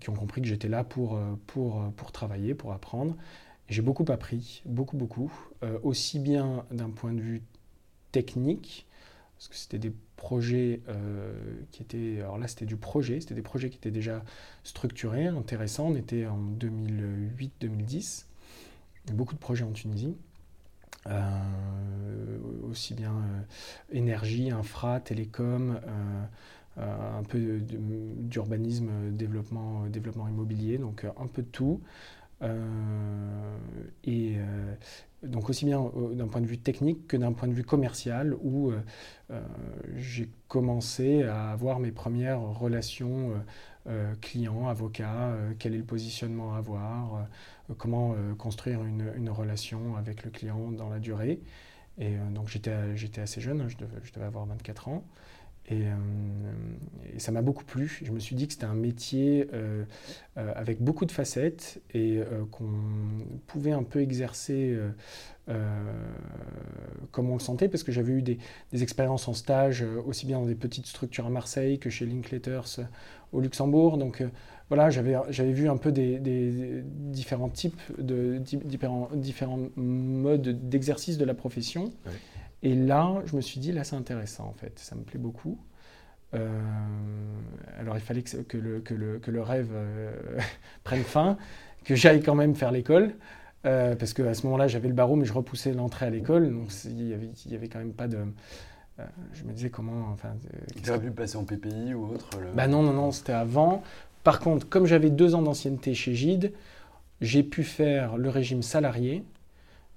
qui 0.00 0.10
ont 0.10 0.14
compris 0.14 0.42
que 0.42 0.46
j'étais 0.46 0.68
là 0.68 0.84
pour, 0.84 1.18
pour, 1.46 1.90
pour 1.96 2.12
travailler, 2.12 2.54
pour 2.54 2.72
apprendre. 2.72 3.16
J'ai 3.68 3.82
beaucoup 3.82 4.04
appris, 4.08 4.62
beaucoup, 4.66 4.96
beaucoup, 4.96 5.32
aussi 5.82 6.18
bien 6.18 6.64
d'un 6.70 6.90
point 6.90 7.12
de 7.12 7.20
vue 7.20 7.42
technique, 8.12 8.86
parce 9.36 9.48
que 9.48 9.56
c'était 9.56 9.78
des 9.78 9.92
projets 10.16 10.80
euh, 10.88 11.32
qui 11.70 11.82
étaient, 11.82 12.20
alors 12.20 12.38
là 12.38 12.48
c'était 12.48 12.66
du 12.66 12.76
projet, 12.76 13.20
c'était 13.20 13.34
des 13.34 13.42
projets 13.42 13.70
qui 13.70 13.76
étaient 13.76 13.90
déjà 13.90 14.22
structurés, 14.64 15.26
intéressants, 15.26 15.88
on 15.88 15.94
était 15.94 16.26
en 16.26 16.38
2008-2010, 16.58 18.24
beaucoup 19.12 19.34
de 19.34 19.40
projets 19.40 19.64
en 19.64 19.72
Tunisie, 19.72 20.16
euh, 21.06 22.38
aussi 22.68 22.94
bien 22.94 23.12
euh, 23.12 23.42
énergie, 23.92 24.50
infra, 24.50 25.00
télécom, 25.00 25.80
un 26.78 27.22
peu 27.22 27.60
d'urbanisme, 27.60 28.90
développement, 29.12 29.86
développement 29.86 30.28
immobilier, 30.28 30.76
donc 30.76 31.04
un 31.04 31.26
peu 31.26 31.40
de 31.40 31.48
tout. 31.48 31.80
Et 34.04 34.36
donc 35.22 35.48
aussi 35.50 35.64
bien 35.64 35.90
d'un 36.12 36.28
point 36.28 36.40
de 36.40 36.46
vue 36.46 36.58
technique 36.58 37.06
que 37.06 37.16
d'un 37.16 37.32
point 37.32 37.48
de 37.48 37.52
vue 37.52 37.64
commercial, 37.64 38.34
où 38.42 38.70
euh, 38.70 38.80
euh, 39.30 39.40
j'ai 39.96 40.28
commencé 40.48 41.24
à 41.24 41.50
avoir 41.50 41.78
mes 41.78 41.92
premières 41.92 42.40
relations 42.40 43.32
euh, 43.88 44.14
clients, 44.20 44.68
avocats, 44.68 45.36
quel 45.58 45.74
est 45.74 45.78
le 45.78 45.84
positionnement 45.84 46.54
à 46.54 46.58
avoir, 46.58 47.26
comment 47.78 48.14
construire 48.38 48.82
une, 48.84 49.30
relation 49.30 49.96
avec 49.96 50.24
le 50.24 50.30
client 50.30 50.72
dans 50.72 50.88
la 50.88 50.98
durée. 50.98 51.40
Et 51.98 52.16
donc 52.34 52.48
j'étais 52.48 53.20
assez 53.20 53.40
jeune, 53.40 53.60
hein, 53.62 53.68
je, 53.68 53.76
devais, 53.76 53.96
je, 54.02 54.12
devais, 54.12 54.26
avoir 54.26 54.44
24 54.46 54.88
ans. 54.88 55.04
Et, 55.70 55.84
ça 57.18 57.32
m'a 57.32 57.42
beaucoup 57.42 57.64
plu. 57.64 58.00
Je 58.04 58.12
me 58.12 58.18
suis 58.18 58.36
dit 58.36 58.46
que 58.46 58.52
c'était 58.52 58.66
un 58.66 58.74
métier 58.74 59.48
avec 60.36 60.82
beaucoup 60.82 61.06
de 61.06 61.12
facettes 61.12 61.80
et 61.94 62.20
qu'on 62.50 62.70
pouvait 63.46 63.72
un 63.72 63.82
peu 63.82 64.00
exercer 64.00 64.78
comme 67.10 67.30
on 67.30 67.34
le 67.34 67.40
sentait, 67.40 67.68
parce 67.68 67.82
que 67.84 67.92
j'avais 67.92 68.12
eu 68.12 68.22
des, 68.22 68.38
expériences 68.74 69.28
en 69.28 69.34
stage, 69.34 69.84
aussi 70.06 70.26
bien 70.26 70.38
dans 70.38 70.46
des 70.46 70.54
petites 70.54 70.86
structures 70.86 71.26
à 71.26 71.30
Marseille 71.30 71.78
que 71.78 71.88
chez 71.88 72.04
Linklaters 72.04 72.80
au 73.32 73.40
Luxembourg. 73.40 73.96
Donc 73.96 74.22
voilà, 74.68 74.90
j'avais 74.90 75.52
vu 75.52 75.68
un 75.68 75.76
peu 75.76 75.92
des, 75.92 76.82
différents 76.84 77.48
types, 77.48 77.80
de, 77.98 78.38
différents, 78.38 79.08
différents 79.14 79.60
modes 79.76 80.68
d'exercice 80.68 81.18
de 81.18 81.24
la 81.24 81.34
profession. 81.34 81.92
Et 82.66 82.74
là, 82.74 83.22
je 83.26 83.36
me 83.36 83.40
suis 83.40 83.60
dit, 83.60 83.70
là, 83.70 83.84
c'est 83.84 83.94
intéressant, 83.94 84.48
en 84.48 84.52
fait. 84.52 84.76
Ça 84.80 84.96
me 84.96 85.02
plaît 85.02 85.20
beaucoup. 85.20 85.56
Euh, 86.34 86.48
alors, 87.78 87.96
il 87.96 88.00
fallait 88.00 88.22
que, 88.22 88.56
le, 88.56 88.80
que, 88.80 88.92
le, 88.92 89.20
que 89.20 89.30
le, 89.30 89.40
rêve 89.40 89.70
euh, 89.72 90.10
prenne 90.82 91.04
fin, 91.04 91.38
que 91.84 91.94
j'aille 91.94 92.24
quand 92.24 92.34
même 92.34 92.56
faire 92.56 92.72
l'école. 92.72 93.14
Euh, 93.66 93.94
parce 93.94 94.14
qu'à 94.14 94.34
ce 94.34 94.44
moment-là, 94.46 94.66
j'avais 94.66 94.88
le 94.88 94.94
barreau, 94.94 95.14
mais 95.14 95.26
je 95.26 95.32
repoussais 95.32 95.74
l'entrée 95.74 96.06
à 96.06 96.10
l'école. 96.10 96.52
Donc, 96.52 96.72
il 96.86 97.16
n'y 97.46 97.54
avait 97.54 97.68
quand 97.68 97.78
même 97.78 97.92
pas 97.92 98.08
de. 98.08 98.18
je 99.32 99.44
me 99.44 99.52
disais 99.52 99.70
comment. 99.70 100.08
Enfin, 100.12 100.34
tu 100.82 100.90
aurais 100.90 100.98
pu 100.98 101.12
passer 101.12 101.36
en 101.36 101.44
PPI 101.44 101.94
ou 101.94 102.14
autre 102.14 102.30
Bah 102.56 102.66
non, 102.66 102.82
non, 102.82 102.94
non, 102.94 103.12
c'était 103.12 103.32
avant. 103.32 103.84
Par 104.24 104.40
contre, 104.40 104.68
comme 104.68 104.86
j'avais 104.86 105.10
deux 105.10 105.36
ans 105.36 105.42
d'ancienneté 105.42 105.94
chez 105.94 106.16
Gide, 106.16 106.52
j'ai 107.20 107.44
pu 107.44 107.62
faire 107.62 108.16
le 108.16 108.28
régime 108.28 108.62
salarié. 108.62 109.22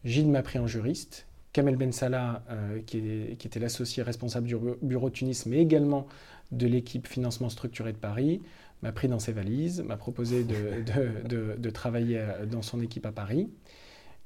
Gide 0.05 0.29
m'a 0.29 0.43
pris 0.43 0.59
en 0.59 0.67
juriste. 0.67 1.25
Kamel 1.59 1.75
Ben 1.75 1.91
Salah, 1.91 2.41
euh, 2.51 2.79
qui, 2.85 2.99
était 2.99 3.59
l'associé 3.59 4.01
responsable 4.01 4.47
du 4.47 4.55
bureau 4.81 5.09
Tunis, 5.09 5.45
mais 5.45 5.57
également 5.57 6.07
de 6.53 6.67
l'équipe 6.67 7.05
financement 7.05 7.49
structuré 7.49 7.91
de 7.91 7.97
Paris, 7.97 8.41
m'a 8.81 8.93
pris 8.93 9.09
dans 9.09 9.19
ses 9.19 9.33
valises, 9.33 9.81
m'a 9.81 9.97
proposé 9.97 10.45
de, 10.45 11.69
travailler 11.69 12.19
euh, 12.19 12.45
dans 12.45 12.61
son 12.61 12.79
équipe 12.79 13.05
à 13.05 13.11
Paris. 13.11 13.49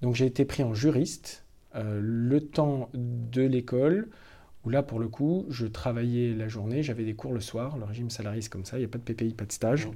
Donc 0.03 0.13
j'ai 0.13 0.27
été 0.27 0.45
pris 0.45 0.61
en 0.61 0.75
juriste 0.75 1.43
euh, 1.73 1.99
le 2.03 2.39
temps 2.39 2.91
de 2.93 3.41
l'école, 3.41 4.09
où 4.63 4.69
là, 4.69 4.83
pour 4.83 4.99
le 4.99 5.07
coup, 5.07 5.47
je 5.49 5.65
travaillais 5.65 6.35
la 6.35 6.47
journée, 6.47 6.83
j'avais 6.83 7.03
des 7.03 7.15
cours 7.15 7.33
le 7.33 7.41
soir. 7.41 7.79
Le 7.79 7.85
régime 7.85 8.11
salarié, 8.11 8.43
c'est 8.43 8.51
comme 8.51 8.65
ça, 8.65 8.77
il 8.77 8.81
n'y 8.81 8.85
a 8.85 8.89
pas 8.89 8.99
de 8.99 9.03
PPI, 9.11 9.33
pas 9.33 9.45
de 9.45 9.51
stage. 9.51 9.89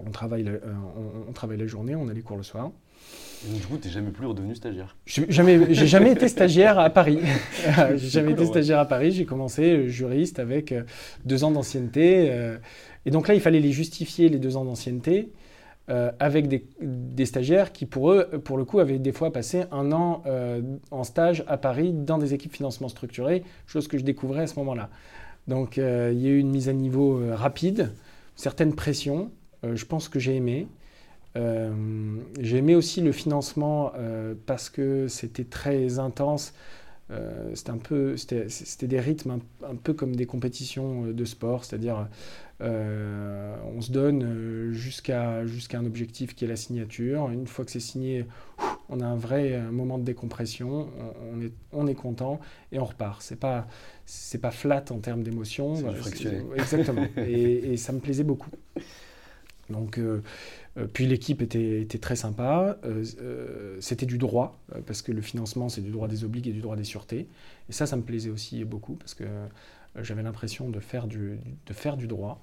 On 0.00 0.10
travaille, 0.10 0.50
on, 0.96 1.28
on 1.28 1.32
travaille 1.32 1.58
la 1.58 1.68
journée, 1.68 1.94
on 1.94 2.08
a 2.08 2.12
les 2.12 2.22
cours 2.22 2.36
le 2.36 2.42
soir 2.42 2.72
du 3.52 3.66
coup, 3.66 3.76
tu 3.76 3.88
n'es 3.88 3.94
jamais 3.94 4.10
plus 4.10 4.26
redevenu 4.26 4.54
stagiaire 4.54 4.96
J'ai 5.06 5.30
jamais, 5.30 5.74
jamais 5.74 6.12
été 6.12 6.28
stagiaire 6.28 6.78
à 6.78 6.88
Paris. 6.90 7.18
j'ai 7.96 8.08
jamais 8.08 8.32
été 8.32 8.46
stagiaire 8.46 8.78
à 8.78 8.86
Paris. 8.86 9.12
J'ai 9.12 9.26
commencé 9.26 9.62
euh, 9.62 9.88
juriste 9.88 10.38
avec 10.38 10.72
euh, 10.72 10.82
deux 11.24 11.44
ans 11.44 11.50
d'ancienneté. 11.50 12.28
Euh, 12.30 12.56
et 13.04 13.10
donc 13.10 13.28
là, 13.28 13.34
il 13.34 13.40
fallait 13.40 13.60
les 13.60 13.72
justifier, 13.72 14.28
les 14.28 14.38
deux 14.38 14.56
ans 14.56 14.64
d'ancienneté, 14.64 15.30
avec 16.18 16.48
des, 16.48 17.26
stagiaires 17.26 17.70
qui, 17.70 17.84
pour 17.84 18.10
eux, 18.10 18.24
pour 18.42 18.56
le 18.56 18.64
coup, 18.64 18.78
avaient 18.78 18.98
des 18.98 19.12
fois 19.12 19.30
passé 19.30 19.64
un 19.70 19.92
an 19.92 20.22
en 20.90 21.04
stage 21.04 21.44
à 21.46 21.58
Paris 21.58 21.92
dans 21.92 22.16
des 22.16 22.32
équipes 22.32 22.54
financement 22.54 22.88
structuré, 22.88 23.42
chose 23.66 23.86
que 23.86 23.98
je 23.98 24.02
découvrais 24.02 24.44
à 24.44 24.46
ce 24.46 24.58
moment-là. 24.60 24.88
Donc 25.46 25.76
il 25.76 25.82
y 25.82 26.26
a 26.26 26.30
eu 26.30 26.38
une 26.38 26.48
mise 26.48 26.70
à 26.70 26.72
niveau 26.72 27.20
rapide, 27.34 27.92
certaines 28.34 28.74
pressions. 28.74 29.30
je 29.62 29.84
pense 29.84 30.08
que 30.08 30.18
j'ai 30.18 30.34
aimé. 30.36 30.68
Euh, 31.36 31.72
j'ai 32.38 32.58
aimé 32.58 32.74
aussi 32.76 33.00
le 33.00 33.12
financement 33.12 33.92
euh, 33.96 34.34
parce 34.46 34.70
que 34.70 35.08
c'était 35.08 35.44
très 35.44 35.98
intense. 35.98 36.54
c'était 37.54 37.70
un 37.70 37.78
peu, 37.78 38.16
c'était 38.16 38.86
des 38.86 39.00
rythmes 39.00 39.38
un, 39.62 39.76
peu 39.76 39.92
comme 39.92 40.16
des 40.16 40.26
compétitions 40.26 41.06
de 41.06 41.24
sport, 41.24 41.64
c'est-à-dire 41.64 42.08
on 42.60 43.80
se 43.80 43.92
donne 43.92 44.72
jusqu'à 44.72 45.44
jusqu'à 45.46 45.78
un 45.78 45.84
objectif 45.84 46.34
qui 46.34 46.44
est 46.44 46.48
la 46.48 46.56
signature. 46.56 47.28
Une 47.30 47.46
fois 47.46 47.64
que 47.64 47.70
c'est 47.70 47.78
signé, 47.78 48.26
on 48.88 49.00
a 49.00 49.06
un 49.06 49.16
vrai 49.16 49.60
moment 49.70 49.98
de 49.98 50.04
décompression, 50.04 50.88
on, 51.32 51.40
est, 51.40 51.52
on 51.72 51.86
est 51.86 51.94
content 51.94 52.40
et 52.72 52.78
on 52.78 52.84
repart. 52.84 53.22
C'est 53.22 53.38
pas 53.38 53.66
c'est 54.06 54.40
pas 54.40 54.50
flat 54.50 54.84
en 54.90 54.98
termes 54.98 55.22
d'émotion. 55.22 55.74
Exactement. 56.56 57.06
et, 57.18 57.74
et, 57.74 57.76
ça 57.76 57.92
me 57.92 58.00
plaisait 58.00 58.24
beaucoup. 58.24 58.50
Donc 59.70 59.98
euh, 59.98 60.22
puis 60.92 61.06
l'équipe 61.06 61.40
était, 61.40 61.86
très 62.00 62.16
sympa. 62.16 62.78
Euh, 62.84 63.04
euh, 63.20 63.76
c'était 63.80 64.06
du 64.06 64.18
droit, 64.18 64.58
parce 64.86 65.02
que 65.02 65.12
le 65.12 65.22
financement, 65.22 65.68
c'est 65.68 65.80
du 65.80 65.90
droit 65.90 66.08
des 66.08 66.24
obligues 66.24 66.48
et 66.48 66.52
du 66.52 66.60
droit 66.60 66.76
des 66.76 66.84
sûretés. 66.84 67.28
Et 67.68 67.72
ça, 67.72 67.86
ça 67.86 67.96
me 67.96 68.02
plaisait 68.02 68.30
aussi 68.30 68.64
beaucoup, 68.64 68.94
parce 68.94 69.14
que 69.14 69.24
j'avais 70.02 70.22
l'impression 70.22 70.70
de, 70.70 70.80
faire 70.80 71.06
du, 71.06 71.38
droit. 72.08 72.42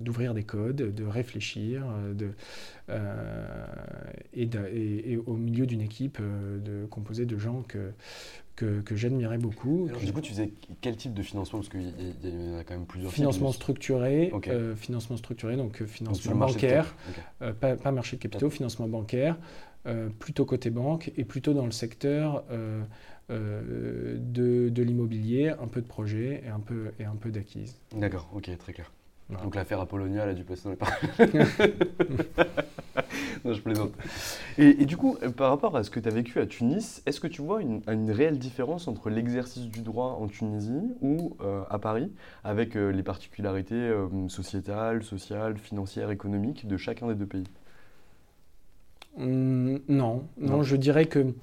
d'ouvrir 0.00 0.32
des 0.34 0.44
codes, 0.44 0.94
de 0.94 1.04
réfléchir, 1.04 1.84
de, 2.14 2.30
et, 4.32 5.16
au 5.26 5.36
milieu 5.36 5.66
d'une 5.66 5.80
équipe 5.80 6.18
composée 6.90 7.26
de 7.26 7.36
gens 7.36 7.62
que, 7.62 7.90
que, 8.56 8.82
j'admirais 8.92 9.38
beaucoup. 9.38 9.88
du 9.88 10.12
coup, 10.12 10.20
tu 10.20 10.32
faisais 10.32 10.52
quel 10.80 10.96
type 10.96 11.14
de 11.14 11.22
financement? 11.22 11.60
Parce 11.60 11.68
qu'il 11.68 11.82
y, 11.82 12.58
a 12.58 12.64
quand 12.64 12.74
même 12.74 12.86
plusieurs 12.86 13.12
Financement 13.12 13.52
structuré, 13.52 14.32
euh, 14.48 14.76
financement 14.76 15.16
structuré, 15.16 15.56
donc 15.56 15.82
euh, 15.82 15.86
financement 15.86 16.34
bancaire, 16.34 16.94
euh, 17.42 17.52
pas, 17.52 17.92
marché 17.92 18.16
de 18.16 18.22
capitaux, 18.22 18.50
financement 18.50 18.88
bancaire, 18.88 19.38
plutôt 20.18 20.44
côté 20.44 20.70
banque 20.70 21.12
et 21.16 21.24
plutôt 21.24 21.52
dans 21.52 21.66
le 21.66 21.72
secteur 21.72 22.44
de, 23.28 24.68
de 24.68 24.82
l'immobilier, 24.82 25.50
un 25.50 25.68
peu 25.68 25.82
de 25.82 25.86
projet 25.86 26.42
et 26.44 26.48
un 26.48 26.60
peu, 26.60 26.92
et 26.98 27.04
un 27.04 27.16
peu 27.16 27.30
d'acquise. 27.30 27.80
D'accord, 27.96 28.30
ok, 28.34 28.50
très 28.58 28.72
clair. 28.72 28.92
Donc 29.30 29.54
l'affaire 29.54 29.80
Apollonia, 29.80 30.24
elle 30.24 30.30
a 30.30 30.34
dû 30.34 30.44
passer 30.44 30.68
dans 30.68 30.70
les 30.70 30.76
non, 33.44 33.52
je 33.52 33.60
plaisante. 33.60 33.92
Et, 34.58 34.86
du 34.86 34.96
coup, 34.96 35.16
par 35.36 35.50
rapport 35.50 35.76
à 35.76 35.84
ce 35.84 35.90
que 35.90 36.00
tu 36.00 36.08
as 36.08 36.12
vécu 36.12 36.40
à 36.40 36.46
Tunis, 36.46 37.02
est-ce 37.06 37.20
que 37.20 37.26
tu 37.26 37.42
vois 37.42 37.62
une, 37.62 38.10
réelle 38.10 38.38
différence 38.38 38.88
entre 38.88 39.10
l'exercice 39.10 39.66
du 39.66 39.82
droit 39.82 40.18
en 40.20 40.28
Tunisie 40.28 40.94
ou 41.00 41.36
euh, 41.40 41.62
à 41.68 41.78
Paris, 41.78 42.12
avec 42.42 42.76
euh, 42.76 42.90
les 42.90 43.02
particularités 43.02 43.74
euh, 43.74 44.28
sociétales, 44.28 45.02
sociales, 45.02 45.58
financières, 45.58 46.10
économiques 46.10 46.66
de 46.66 46.76
chacun 46.76 47.08
des 47.08 47.14
deux 47.14 47.26
pays? 47.26 47.44
Mmh, 49.16 49.78
non. 49.88 50.26
non, 50.38 50.62
je 50.62 50.76
dirais 50.76 51.06
que 51.06 51.34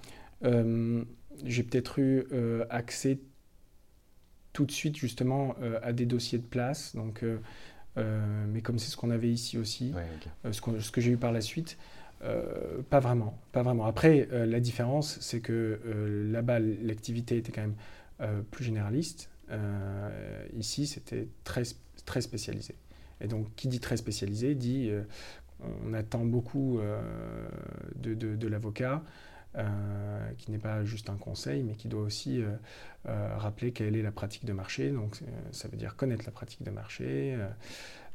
j'ai 1.44 1.64
peut-être 1.64 2.00
eu 2.00 2.26
accès 2.70 3.20
tout 4.54 4.66
de 4.66 4.72
suite 4.72 4.98
justement 4.98 5.56
à 5.82 5.94
des 5.94 6.06
dossiers 6.06 6.40
de 6.40 6.46
place. 6.46 6.96
Donc 6.96 7.24
euh, 7.98 8.46
mais 8.48 8.62
comme 8.62 8.80
c'est 8.80 8.90
ce 8.90 8.98
qu'on 8.98 9.10
avait 9.10 9.30
ici 9.30 9.58
aussi, 9.58 9.94
euh, 10.46 10.52
ce, 10.54 10.92
que 10.92 11.02
j'ai 11.02 11.12
eu 11.12 11.18
par 11.18 11.32
la 11.32 11.42
suite, 11.42 11.78
euh, 12.24 12.82
pas 12.90 13.00
vraiment, 13.00 13.38
pas 13.52 13.64
vraiment. 13.64 13.86
Après, 13.86 14.28
la 14.32 14.60
différence, 14.60 15.20
c'est 15.22 15.40
que 15.40 15.80
là-bas, 16.32 16.60
l'activité 16.60 17.38
était 17.38 17.52
quand 17.52 17.62
même 17.62 18.46
plus 18.52 18.64
généraliste. 18.64 19.30
ici, 20.58 20.88
c'était 20.88 21.28
très, 21.44 21.64
très 22.06 22.22
spécialisé. 22.22 22.76
Et 23.20 23.28
donc, 23.28 23.48
qui 23.56 23.68
dit 23.68 23.80
très 23.80 23.98
spécialisé 23.98 24.56
dit 24.56 24.92
on 25.86 25.94
attend 25.94 26.26
beaucoup 26.26 26.80
de, 27.96 28.14
de 28.14 28.48
l'avocat. 28.48 29.04
Euh, 29.58 30.32
qui 30.38 30.50
n'est 30.50 30.60
pas 30.60 30.86
juste 30.86 31.10
un 31.10 31.18
conseil, 31.18 31.62
mais 31.62 31.74
qui 31.74 31.90
doit 31.90 32.04
aussi 32.04 32.42
euh, 32.42 32.52
euh, 33.10 33.38
rappeler 33.38 33.74
quelle 33.74 33.98
est 33.98 34.02
la 34.02 34.14
pratique 34.14 34.46
de 34.46 34.54
marché. 34.54 34.92
Donc, 34.92 35.20
ça 35.52 35.68
veut 35.68 35.76
dire 35.76 35.98
connaître 35.98 36.24
la 36.26 36.32
pratique 36.32 36.64
de 36.64 36.72
marché 36.72 37.38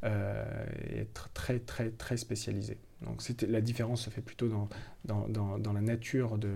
et 0.02 0.98
être 0.98 1.28
très, 1.34 1.58
très, 1.58 1.90
très 1.90 2.16
spécialisé. 2.16 2.78
Donc, 3.02 3.22
la 3.46 3.60
différence 3.60 4.02
se 4.02 4.10
fait 4.10 4.22
plutôt 4.22 4.48
dans, 4.48 4.68
dans, 5.04 5.28
dans, 5.28 5.58
dans 5.58 5.72
la 5.74 5.82
nature 5.82 6.38
de, 6.38 6.54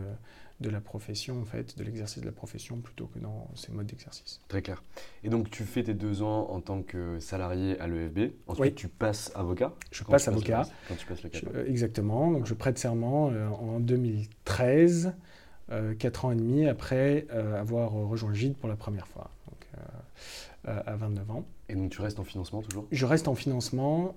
de 0.61 0.69
la 0.69 0.81
profession, 0.81 1.41
en 1.41 1.45
fait, 1.45 1.77
de 1.79 1.85
l'exercice 1.85 2.21
de 2.21 2.27
la 2.27 2.33
profession, 2.33 2.79
plutôt 2.81 3.07
que 3.07 3.19
dans 3.19 3.49
ces 3.55 3.73
modes 3.73 3.87
d'exercice. 3.87 4.41
Très 4.49 4.61
clair. 4.61 4.83
Et 5.25 5.31
donc, 5.31 5.51
tu 5.51 5.65
fais 5.65 5.83
tes 5.83 5.95
deux 5.95 6.23
ans 6.23 6.51
en 6.51 6.61
tant 6.61 6.83
que 6.83 7.19
salarié 7.19 7.81
à 7.81 7.89
l'EFB. 7.89 8.33
Ensuite, 8.47 8.75
tu 8.75 8.89
passes 8.89 9.33
avocat. 9.35 9.73
Je 9.91 10.05
passe 10.05 10.29
avocat. 10.29 10.67
quand 10.89 10.97
tu 10.97 11.07
passes 11.07 11.23
le 11.23 11.31
cap. 11.31 11.43
Euh, 11.55 11.67
exactement. 11.67 12.31
Donc, 12.31 12.47
je 12.47 12.55
prête 12.55 12.79
serment 12.79 13.31
euh, 13.31 13.49
en 13.49 13.81
2013, 13.81 15.15
euh, 15.71 15.95
quatre 15.95 16.27
ans 16.27 16.33
et 16.33 16.37
demi 16.37 16.67
après 16.67 17.27
avoir 17.31 17.93
rejoint 17.93 18.31
le 18.31 18.35
GIDE 18.35 18.57
pour 18.57 18.69
la 18.69 18.77
première 18.77 19.07
fois, 19.07 19.31
donc, 19.47 19.67
à 20.67 20.97
29 20.97 21.31
ans. 21.31 21.47
Et 21.71 21.75
donc, 21.75 21.91
tu 21.91 22.03
restes 22.03 22.19
en 22.19 22.25
financement 22.25 22.61
toujours? 22.61 22.87
Je 22.93 23.07
reste 23.07 23.29
en 23.29 23.35
financement 23.35 24.15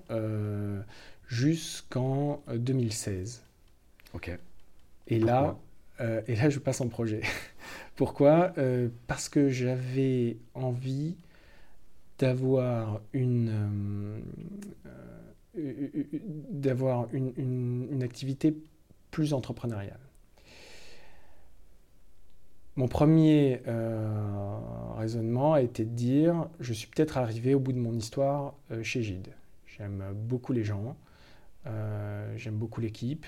jusqu'en 1.26 2.42
2016. 2.54 3.42
Ok. 4.12 4.30
Et 5.06 5.18
là, 5.18 5.56
euh, 6.00 6.22
et 6.26 6.36
là, 6.36 6.50
je 6.50 6.58
passe 6.58 6.80
en 6.80 6.88
projet. 6.88 7.22
Pourquoi? 7.96 8.52
Euh, 8.58 8.88
Parce 9.06 9.28
que 9.28 9.48
j'avais 9.48 10.36
envie 10.54 11.16
d'avoir 12.18 13.00
une, 13.12 14.20
euh, 15.56 15.88
d'avoir 16.50 17.08
une, 17.12 17.32
une, 17.36 18.02
activité 18.02 18.56
plus 19.10 19.32
entrepreneuriale. 19.34 19.98
Mon 22.76 22.88
premier 22.88 23.60
raisonnement 24.96 25.54
a 25.54 25.60
été 25.60 25.84
de 25.84 25.90
dire, 25.90 26.48
je 26.58 26.72
suis 26.72 26.88
peut-être 26.88 27.18
arrivé 27.18 27.54
au 27.54 27.60
bout 27.60 27.72
de 27.72 27.78
mon 27.78 27.92
histoire 27.92 28.54
chez 28.82 29.02
Gide. 29.02 29.28
J'aime 29.66 30.04
beaucoup 30.12 30.52
les 30.52 30.64
gens, 30.64 30.96
j'aime 32.36 32.56
beaucoup 32.56 32.80
l'équipe. 32.80 33.26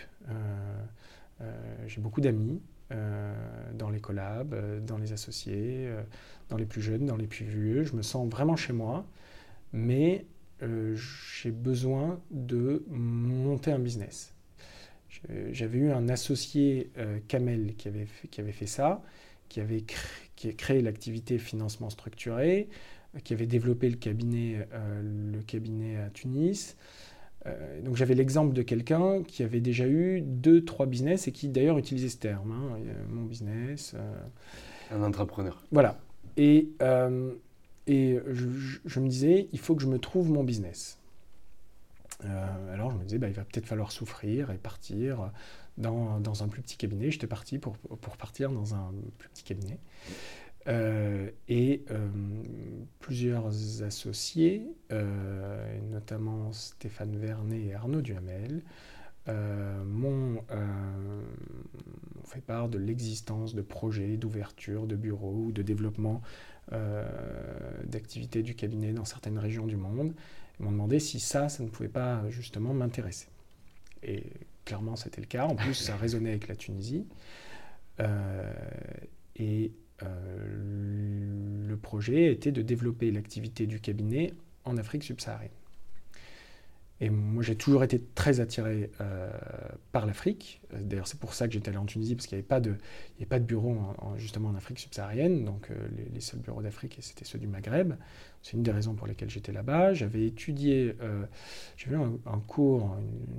Euh, 1.40 1.52
j'ai 1.86 2.00
beaucoup 2.00 2.20
d'amis 2.20 2.60
euh, 2.92 3.34
dans 3.74 3.90
les 3.90 4.00
collabs, 4.00 4.54
euh, 4.54 4.80
dans 4.80 4.98
les 4.98 5.12
associés, 5.12 5.90
dans 6.48 6.56
les 6.56 6.66
plus 6.66 6.82
jeunes, 6.82 7.06
dans 7.06 7.16
les 7.16 7.26
plus 7.26 7.44
vieux. 7.44 7.84
Je 7.84 7.94
me 7.94 8.02
sens 8.02 8.28
vraiment 8.28 8.56
chez 8.56 8.72
moi, 8.72 9.06
mais 9.72 10.24
j'ai 10.60 11.50
besoin 11.50 12.18
de 12.30 12.82
monter 12.88 13.72
un 13.72 13.78
business. 13.78 14.34
J'avais 15.50 15.78
eu 15.78 15.90
un 15.90 16.08
associé, 16.08 16.92
Kamel, 17.28 17.74
qui 17.76 17.88
avait, 17.88 18.06
fait, 18.06 18.28
qui 18.28 18.40
avait 18.40 18.52
fait 18.52 18.66
ça, 18.66 19.02
qui 19.48 19.60
avait 19.60 19.84
qui 20.36 20.48
a 20.48 20.52
créé 20.52 20.80
l'activité 20.80 21.38
financement 21.38 21.90
structuré, 21.90 22.68
qui 23.24 23.34
avait 23.34 23.46
développé 23.46 23.90
le 23.90 23.96
cabinet, 23.96 24.66
le 25.02 25.40
cabinet 25.42 25.96
à 25.96 26.10
Tunis, 26.10 26.76
euh, 27.46 27.80
donc 27.82 27.96
j'avais 27.96 28.14
l'exemple 28.14 28.52
de 28.52 28.62
quelqu'un 28.62 29.22
qui 29.22 29.42
avait 29.42 29.60
déjà 29.60 29.86
eu 29.86 30.20
deux, 30.20 30.64
trois 30.64 30.86
business 30.86 31.28
et 31.28 31.32
qui 31.32 31.48
d'ailleurs 31.48 31.78
utilisait 31.78 32.08
ce 32.08 32.18
terme, 32.18 32.52
hein, 32.52 32.78
mon 33.10 33.24
business. 33.24 33.94
Euh. 33.94 34.14
Un 34.90 35.02
entrepreneur. 35.02 35.62
Voilà. 35.72 35.98
Et, 36.36 36.68
euh, 36.82 37.32
et 37.86 38.18
je, 38.26 39.00
me 39.00 39.08
disais, 39.08 39.48
il 39.52 39.58
faut 39.58 39.74
que 39.74 39.82
je 39.82 39.88
me 39.88 39.98
trouve 39.98 40.30
mon 40.30 40.44
business. 40.44 40.98
alors 42.22 42.90
je 42.90 42.96
me 42.96 43.04
disais, 43.04 43.18
bah, 43.18 43.28
il 43.28 43.34
va 43.34 43.42
peut-être 43.42 43.66
falloir 43.66 43.90
souffrir 43.90 44.50
et 44.50 44.58
partir 44.58 45.32
dans, 45.76 46.20
dans, 46.20 46.42
un 46.42 46.48
plus 46.48 46.62
petit 46.62 46.76
cabinet. 46.76 47.10
J'étais 47.10 47.26
parti 47.26 47.58
pour, 47.58 47.76
pour 47.76 48.16
partir 48.16 48.50
dans 48.50 48.74
un 48.74 48.92
plus 49.18 49.28
petit 49.28 49.44
cabinet. 49.44 49.78
Euh, 50.68 51.30
et 51.48 51.84
euh, 51.90 52.08
plusieurs 52.98 53.46
associés, 53.82 54.66
euh, 54.90 55.78
notamment 55.92 56.52
Stéphane 56.52 57.16
Vernet 57.16 57.60
et 57.60 57.74
Arnaud 57.74 58.02
Duhamel, 58.02 58.62
m'ont 59.84 60.40
fait 62.22 62.40
part 62.40 62.68
de 62.68 62.78
l'existence 62.78 63.56
de 63.56 63.62
projets 63.62 64.16
d'ouverture 64.16 64.86
de 64.86 64.94
bureaux 64.94 65.46
ou 65.46 65.50
de 65.50 65.62
développement 65.62 66.22
d'activités 67.82 68.44
du 68.44 68.54
cabinet 68.54 68.92
dans 68.92 69.04
certaines 69.04 69.40
régions 69.40 69.66
du 69.66 69.74
monde. 69.74 70.14
Ils 70.60 70.64
m'ont 70.64 70.70
demandé 70.70 71.00
si 71.00 71.18
ça, 71.18 71.48
ça 71.48 71.64
ne 71.64 71.68
pouvait 71.68 71.88
pas 71.88 72.22
justement 72.30 72.72
m'intéresser. 72.72 73.26
Et 74.04 74.22
clairement, 74.64 74.94
c'était 74.94 75.22
le 75.22 75.26
cas. 75.26 75.46
En 75.46 75.56
plus, 75.56 75.74
ça 75.74 75.96
résonnait 75.96 76.30
avec 76.30 76.46
la 76.46 76.54
Tunisie. 76.54 77.04
et 79.34 79.72
euh, 80.02 81.66
le 81.68 81.76
projet 81.76 82.32
était 82.32 82.52
de 82.52 82.62
développer 82.62 83.10
l'activité 83.10 83.66
du 83.66 83.80
cabinet 83.80 84.32
en 84.64 84.76
Afrique 84.76 85.04
subsaharienne. 85.04 85.50
Et 86.98 87.10
moi, 87.10 87.42
j'ai 87.42 87.56
toujours 87.56 87.84
été 87.84 88.02
très 88.14 88.40
attiré 88.40 88.90
euh, 89.02 89.30
par 89.92 90.06
l'Afrique. 90.06 90.62
D'ailleurs, 90.72 91.06
c'est 91.06 91.20
pour 91.20 91.34
ça 91.34 91.46
que 91.46 91.52
j'étais 91.52 91.68
allé 91.68 91.76
en 91.76 91.84
Tunisie, 91.84 92.14
parce 92.14 92.26
qu'il 92.26 92.36
n'y 92.36 92.40
avait 92.40 93.26
pas 93.26 93.38
de, 93.38 93.44
bureau 93.44 93.76
justement 94.16 94.48
en 94.48 94.54
Afrique 94.54 94.78
subsaharienne. 94.78 95.44
Donc, 95.44 95.70
euh, 95.70 95.74
les, 96.14 96.20
seuls 96.20 96.40
bureaux 96.40 96.62
d'Afrique, 96.62 96.96
c'était 97.00 97.26
ceux 97.26 97.38
du 97.38 97.48
Maghreb. 97.48 97.92
C'est 98.42 98.54
une 98.54 98.62
des 98.62 98.70
raisons 98.70 98.94
pour 98.94 99.06
lesquelles 99.06 99.28
j'étais 99.28 99.52
là-bas. 99.52 99.92
J'avais 99.92 100.24
étudié, 100.24 100.96
j'avais 101.76 101.96
eu 101.96 101.98
un, 101.98 102.38
cours, 102.46 102.96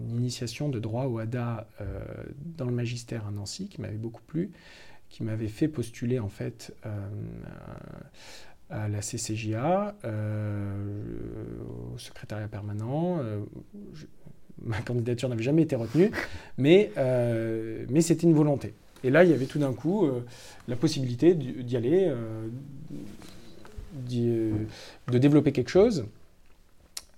une, 0.07 0.17
initiation 0.17 0.69
de 0.69 0.79
droit 0.79 1.05
au 1.05 1.17
HADA 1.17 1.67
dans 2.57 2.65
le 2.65 2.73
magistère 2.73 3.25
à 3.25 3.31
Nancy, 3.31 3.69
qui 3.69 3.81
m'avait 3.81 3.97
beaucoup 3.97 4.21
plu. 4.21 4.51
Qui 5.09 5.23
m'avait 5.23 5.47
fait 5.47 5.67
postuler 5.67 6.19
en 6.19 6.29
fait 6.29 6.73
à 8.69 8.87
la 8.87 8.99
CCJA, 8.99 9.95
au 11.93 11.97
secrétariat 11.97 12.47
permanent. 12.47 13.19
ma 14.61 14.81
candidature 14.81 15.29
n'avait 15.29 15.43
jamais 15.43 15.63
été 15.63 15.75
retenue, 15.75 16.11
mais, 16.57 16.91
mais 17.89 18.01
c'était 18.01 18.23
une 18.23 18.33
volonté. 18.33 18.73
Et 19.03 19.09
là, 19.09 19.23
il 19.23 19.29
y 19.29 19.33
avait 19.33 19.45
tout 19.45 19.59
d'un 19.59 19.73
coup 19.73 20.05
euh, 20.05 20.25
la 20.67 20.75
possibilité 20.75 21.35
d'y 21.35 21.77
aller, 21.77 22.05
euh, 22.07 22.47
euh, 24.13 24.51
de 25.11 25.17
développer 25.17 25.51
quelque 25.51 25.69
chose. 25.69 26.05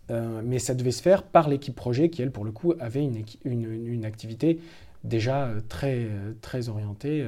mais 0.10 0.60
ça 0.60 0.73
devait 0.73 0.91
se 0.91 1.02
faire 1.02 1.23
par 1.23 1.49
l'équipe 1.49 1.75
projet 1.75 2.10
qui, 2.10 2.21
elle, 2.21 2.32
pour 2.32 2.43
le 2.43 2.52
coup, 2.52 2.73
avait 2.80 3.04
une, 3.04 3.23
une, 3.45 4.06
activité 4.06 4.60
déjà 5.04 5.52
très, 5.70 6.10
très 6.42 6.70
orientée 6.70 7.28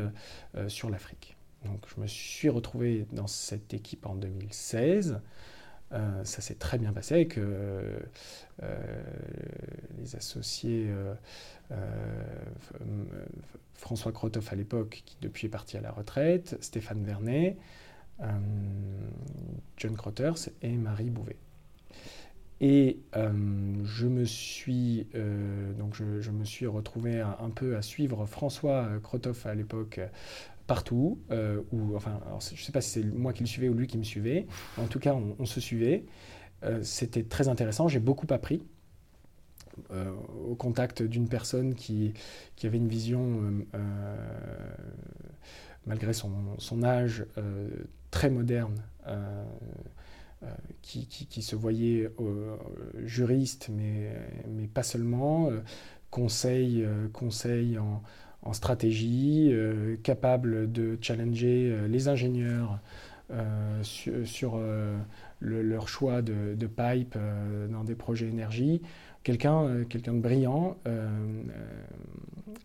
sur 0.68 0.90
l'Afrique. 0.90 1.38
Donc 1.66 1.86
je 1.96 2.02
me 2.02 2.08
suis 2.08 2.50
retrouvé 2.50 3.06
dans 3.12 3.28
cette 3.28 3.74
équipe 3.74 4.06
en 4.06 4.16
2016. 4.16 5.20
ça 5.92 6.42
s'est 6.42 6.56
très 6.56 6.78
bien 6.78 6.92
passé 6.94 7.16
avec 7.16 7.40
les 9.98 10.16
associés 10.16 10.92
François 13.82 14.12
Crotoff 14.12 14.54
à 14.54 14.56
l'époque, 14.56 15.02
qui 15.06 15.18
depuis 15.22 15.48
est 15.48 15.50
parti 15.50 15.76
à 15.76 15.82
la 15.82 15.92
retraite, 15.92 16.56
Stéphane 16.62 17.04
Vernet, 17.04 17.58
euh, 18.22 18.28
John 19.78 19.96
Crotters 19.98 20.50
et 20.62 20.78
Marie 20.78 21.10
Bouvet. 21.10 21.38
Et 22.62 23.00
euh, 23.18 23.32
je, 23.84 24.08
me 24.08 24.24
suis, 24.24 25.08
euh, 25.16 25.74
donc 25.74 25.96
je, 25.96 26.32
me 26.32 26.46
suis 26.46 26.68
retrouvé 26.68 27.20
un, 27.20 27.50
peu 27.50 27.76
à 27.76 27.82
suivre 27.82 28.26
François 28.26 28.88
Crotoff 29.04 29.46
à 29.46 29.56
l'époque 29.56 30.00
partout. 30.68 31.20
ou, 31.72 31.96
enfin, 31.96 32.22
je 32.40 32.62
ne 32.62 32.66
sais 32.66 32.72
pas 32.72 32.82
si 32.82 32.92
c'est 32.92 33.04
moi 33.04 33.34
qui 33.34 33.42
le 33.44 33.48
suivais 33.48 33.68
ou 33.68 33.74
lui 33.74 33.88
qui 33.88 33.98
me 33.98 34.04
suivait. 34.04 34.48
En 34.78 34.88
tout 34.88 35.00
cas, 35.00 35.14
on 35.14 35.46
se 35.46 35.60
suivait. 35.60 36.06
C'était 36.84 37.24
très 37.24 37.50
intéressant. 37.50 37.88
J'ai 37.88 38.00
beaucoup 38.00 38.28
appris. 38.30 38.62
Euh, 39.92 40.12
au 40.50 40.56
contact 40.56 41.02
d'une 41.02 41.28
personne 41.30 41.76
qui, 41.76 42.14
qui, 42.56 42.68
avait 42.68 42.78
une 42.78 42.88
vision, 42.88 43.42
euh, 43.42 43.66
euh, 43.76 44.16
malgré 45.86 46.14
son, 46.14 46.32
son 46.58 46.84
âge, 46.84 47.26
très 48.12 48.30
moderne, 48.30 48.76
qui, 50.82 51.42
se 51.42 51.56
voyait 51.56 52.10
juriste, 53.04 53.70
mais, 53.72 54.12
mais 54.50 54.68
pas 54.68 54.84
seulement, 54.84 55.50
conseil, 56.10 56.86
conseil 57.14 57.78
en, 57.78 58.02
en 58.44 58.54
stratégie, 58.54 59.54
capable 60.04 60.72
de 60.72 60.98
challenger 61.02 61.76
les 61.88 62.08
ingénieurs 62.08 62.80
sur, 63.84 64.60
leur 65.40 65.88
choix 65.88 66.22
de, 66.22 66.68
pipe 66.68 67.18
dans 67.70 67.84
des 67.84 67.96
projets 67.96 68.28
énergie. 68.28 68.82
Quelqu'un 69.24 69.64
euh, 69.66 69.86
quelqu'un 69.86 70.14
de 70.14 70.20
brillant 70.20 70.78
euh, 70.88 71.08
euh, 71.50 71.84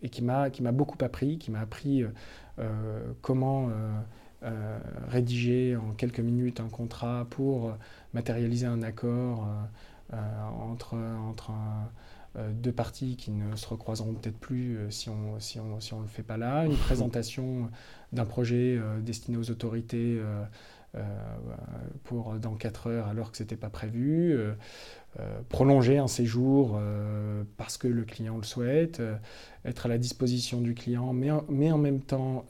et 0.03 0.09
qui 0.09 0.23
m'a 0.23 0.49
beaucoup 0.73 0.97
appris, 1.05 1.39
qui 1.39 1.51
m'a 1.51 1.61
appris 1.61 2.05
comment 3.23 3.69
rédiger 5.09 5.77
en 5.77 5.93
quelques 5.93 6.21
minutes 6.21 6.61
un 6.61 6.69
contrat 6.69 7.27
pour 7.31 7.75
matérialiser 8.17 8.67
un 8.67 8.83
accord 8.83 9.47
entre, 10.13 10.97
entre 10.97 11.51
deux 12.53 12.73
parties 12.73 13.17
qui 13.17 13.31
ne 13.31 13.55
se 13.57 13.67
recroiseront 13.67 14.15
peut-être 14.15 14.39
plus 14.39 14.79
si 14.91 15.09
on 15.09 15.39
si 15.39 15.61
on, 15.61 15.81
si 15.81 15.95
on 15.95 16.01
le 16.01 16.07
fait 16.07 16.23
pas 16.23 16.37
là, 16.37 16.65
une 16.65 16.77
présentation 16.77 17.71
d'un 18.13 18.25
projet 18.25 18.81
destiné 19.03 19.37
aux 19.37 19.51
autorités 19.51 20.21
pour 22.05 22.35
dans 22.35 22.55
4 22.55 22.87
heures 22.89 23.07
alors 23.09 23.31
que 23.31 23.37
ce 23.37 23.43
n'était 23.43 23.57
pas 23.57 23.71
prévu, 23.71 24.37
euh, 25.19 25.41
prolonger 25.49 25.97
un 25.97 26.09
séjour 26.09 26.77
euh, 26.77 27.43
parce 27.57 27.79
que 27.79 27.89
le 27.89 28.05
client 28.05 28.37
le 28.37 28.43
souhaite, 28.43 29.01
euh, 29.01 29.17
être 29.65 29.87
à 29.87 29.89
la 29.89 29.97
disposition 29.97 30.61
du 30.61 30.75
client, 30.75 31.15
mais 31.15 31.31
mais 31.49 31.73
en 31.73 31.79
même 31.79 32.01
temps 32.01 32.45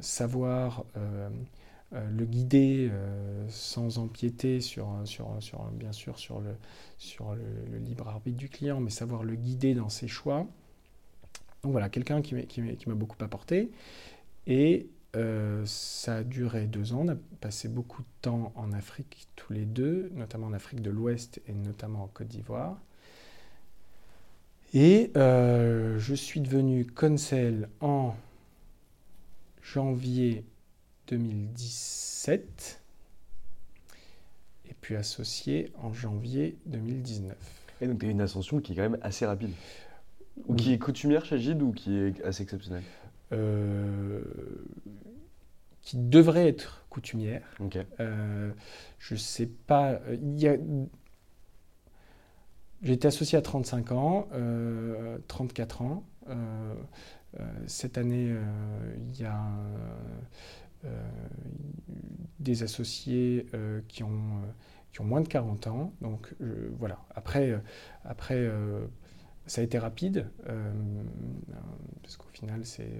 savoir 0.00 0.84
le 1.92 2.24
guider 2.24 2.90
sans 3.48 3.98
empiéter 3.98 4.60
sur, 4.60 4.88
sur, 5.04 5.36
sur, 5.40 5.64
bien 5.72 5.92
sûr 5.92 6.18
sur, 6.18 6.40
le, 6.40 6.56
sur 6.98 7.34
le, 7.34 7.78
libre 7.78 8.08
arbitre 8.08 8.36
du 8.36 8.48
client, 8.48 8.80
mais 8.80 8.90
savoir 8.90 9.22
le 9.22 9.36
guider 9.36 9.74
dans 9.74 9.88
ses 9.88 10.08
choix. 10.08 10.46
Donc 11.62 11.72
voilà, 11.72 11.88
quelqu'un 11.88 12.20
qui 12.20 12.34
m'a 12.34 12.94
beaucoup 12.94 13.22
apporté. 13.22 13.70
Et 14.46 14.88
euh, 15.16 15.62
ça 15.64 16.16
a 16.16 16.24
duré 16.24 16.66
deux 16.66 16.92
ans. 16.92 17.02
On 17.04 17.08
a 17.08 17.16
passé 17.40 17.68
beaucoup 17.68 18.02
de 18.02 18.08
temps 18.22 18.52
en 18.56 18.72
Afrique 18.72 19.28
tous 19.36 19.52
les 19.52 19.64
deux, 19.64 20.10
notamment 20.14 20.48
en 20.48 20.52
Afrique 20.52 20.82
de 20.82 20.90
l'Ouest 20.90 21.40
et 21.46 21.52
notamment 21.52 22.04
en 22.04 22.08
Côte 22.08 22.28
d'Ivoire. 22.28 22.78
Et 24.72 25.12
euh, 25.16 25.98
je 25.98 26.14
suis 26.14 26.40
devenu 26.40 26.84
conseil 26.84 27.66
en 27.80 28.14
janvier 29.62 30.44
2017 31.08 32.80
et 34.68 34.74
puis 34.80 34.96
associé 34.96 35.72
en 35.82 35.92
janvier 35.92 36.56
2019. 36.66 37.36
Et 37.80 37.86
donc 37.86 38.00
tu 38.00 38.06
as 38.06 38.10
une 38.10 38.20
ascension 38.20 38.60
qui 38.60 38.72
est 38.72 38.76
quand 38.76 38.82
même 38.82 38.98
assez 39.02 39.26
rapide. 39.26 39.50
Ou 40.46 40.54
qui 40.54 40.72
est 40.72 40.78
coutumière 40.78 41.24
chez 41.24 41.38
Gide 41.38 41.62
ou 41.62 41.72
qui 41.72 41.96
est 41.96 42.22
assez 42.24 42.42
exceptionnelle 42.42 42.82
euh, 43.32 44.20
qui 45.82 45.98
devrait 45.98 46.48
être 46.48 46.86
coutumière. 46.88 47.42
Euh, 48.00 48.50
je 48.98 49.16
sais 49.16 49.46
pas. 49.46 50.00
J'ai 52.82 52.92
été 52.92 53.06
associé 53.06 53.36
à 53.36 53.42
35 53.42 53.92
ans, 53.92 54.28
34 55.28 55.82
euh, 55.82 55.84
ans. 55.84 56.04
cette 57.66 57.98
année, 57.98 58.34
il 58.96 59.20
y 59.20 59.24
a 59.24 59.42
des 62.40 62.62
associés 62.62 63.46
qui 63.88 64.02
ont 64.02 64.42
qui 64.92 65.00
ont 65.00 65.04
moins 65.04 65.20
de 65.20 65.28
40 65.28 65.66
ans. 65.66 65.92
Donc 66.00 66.34
voilà. 66.78 67.04
Après, 67.14 67.60
après 68.04 68.48
ça 69.46 69.60
a 69.60 69.64
été 69.64 69.78
rapide, 69.78 70.30
parce 72.02 72.16
qu'au 72.16 72.28
final, 72.32 72.64
c'est 72.64 72.90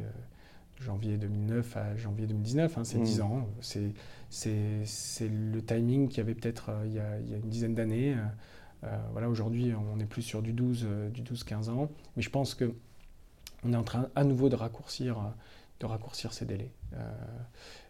janvier 0.80 1.16
2009 1.16 1.76
à 1.76 1.96
janvier 1.96 2.26
2019, 2.26 2.78
hein, 2.78 2.84
c'est 2.84 2.98
10 2.98 3.18
mmh. 3.18 3.22
ans. 3.22 3.48
C'est 3.60 5.28
le 5.28 5.60
timing 5.60 6.08
qu'il 6.08 6.18
y 6.18 6.20
avait 6.20 6.34
peut-être 6.34 6.70
euh, 6.70 6.86
il, 6.86 7.30
y 7.30 7.34
a 7.34 7.36
une 7.36 7.48
dizaine 7.48 7.74
d'années. 7.74 8.14
Euh, 8.14 8.24
euh, 8.84 8.98
voilà, 9.12 9.28
aujourd'hui, 9.28 9.72
on 9.74 9.98
est 9.98 10.06
plus 10.06 10.22
sur 10.22 10.42
du 10.42 10.52
12, 10.52 10.86
du 11.12 11.22
12-15 11.22 11.70
ans. 11.70 11.90
Mais 12.16 12.22
je 12.22 12.30
pense 12.30 12.54
que 12.54 12.74
on 13.66 13.72
est 13.72 13.76
en 13.76 13.84
train 13.84 14.08
à 14.14 14.24
nouveau 14.24 14.50
de 14.50 14.56
raccourcir, 14.56 15.32
de 15.80 15.86
raccourcir 15.86 16.32
ces 16.32 16.44
délais. 16.44 16.70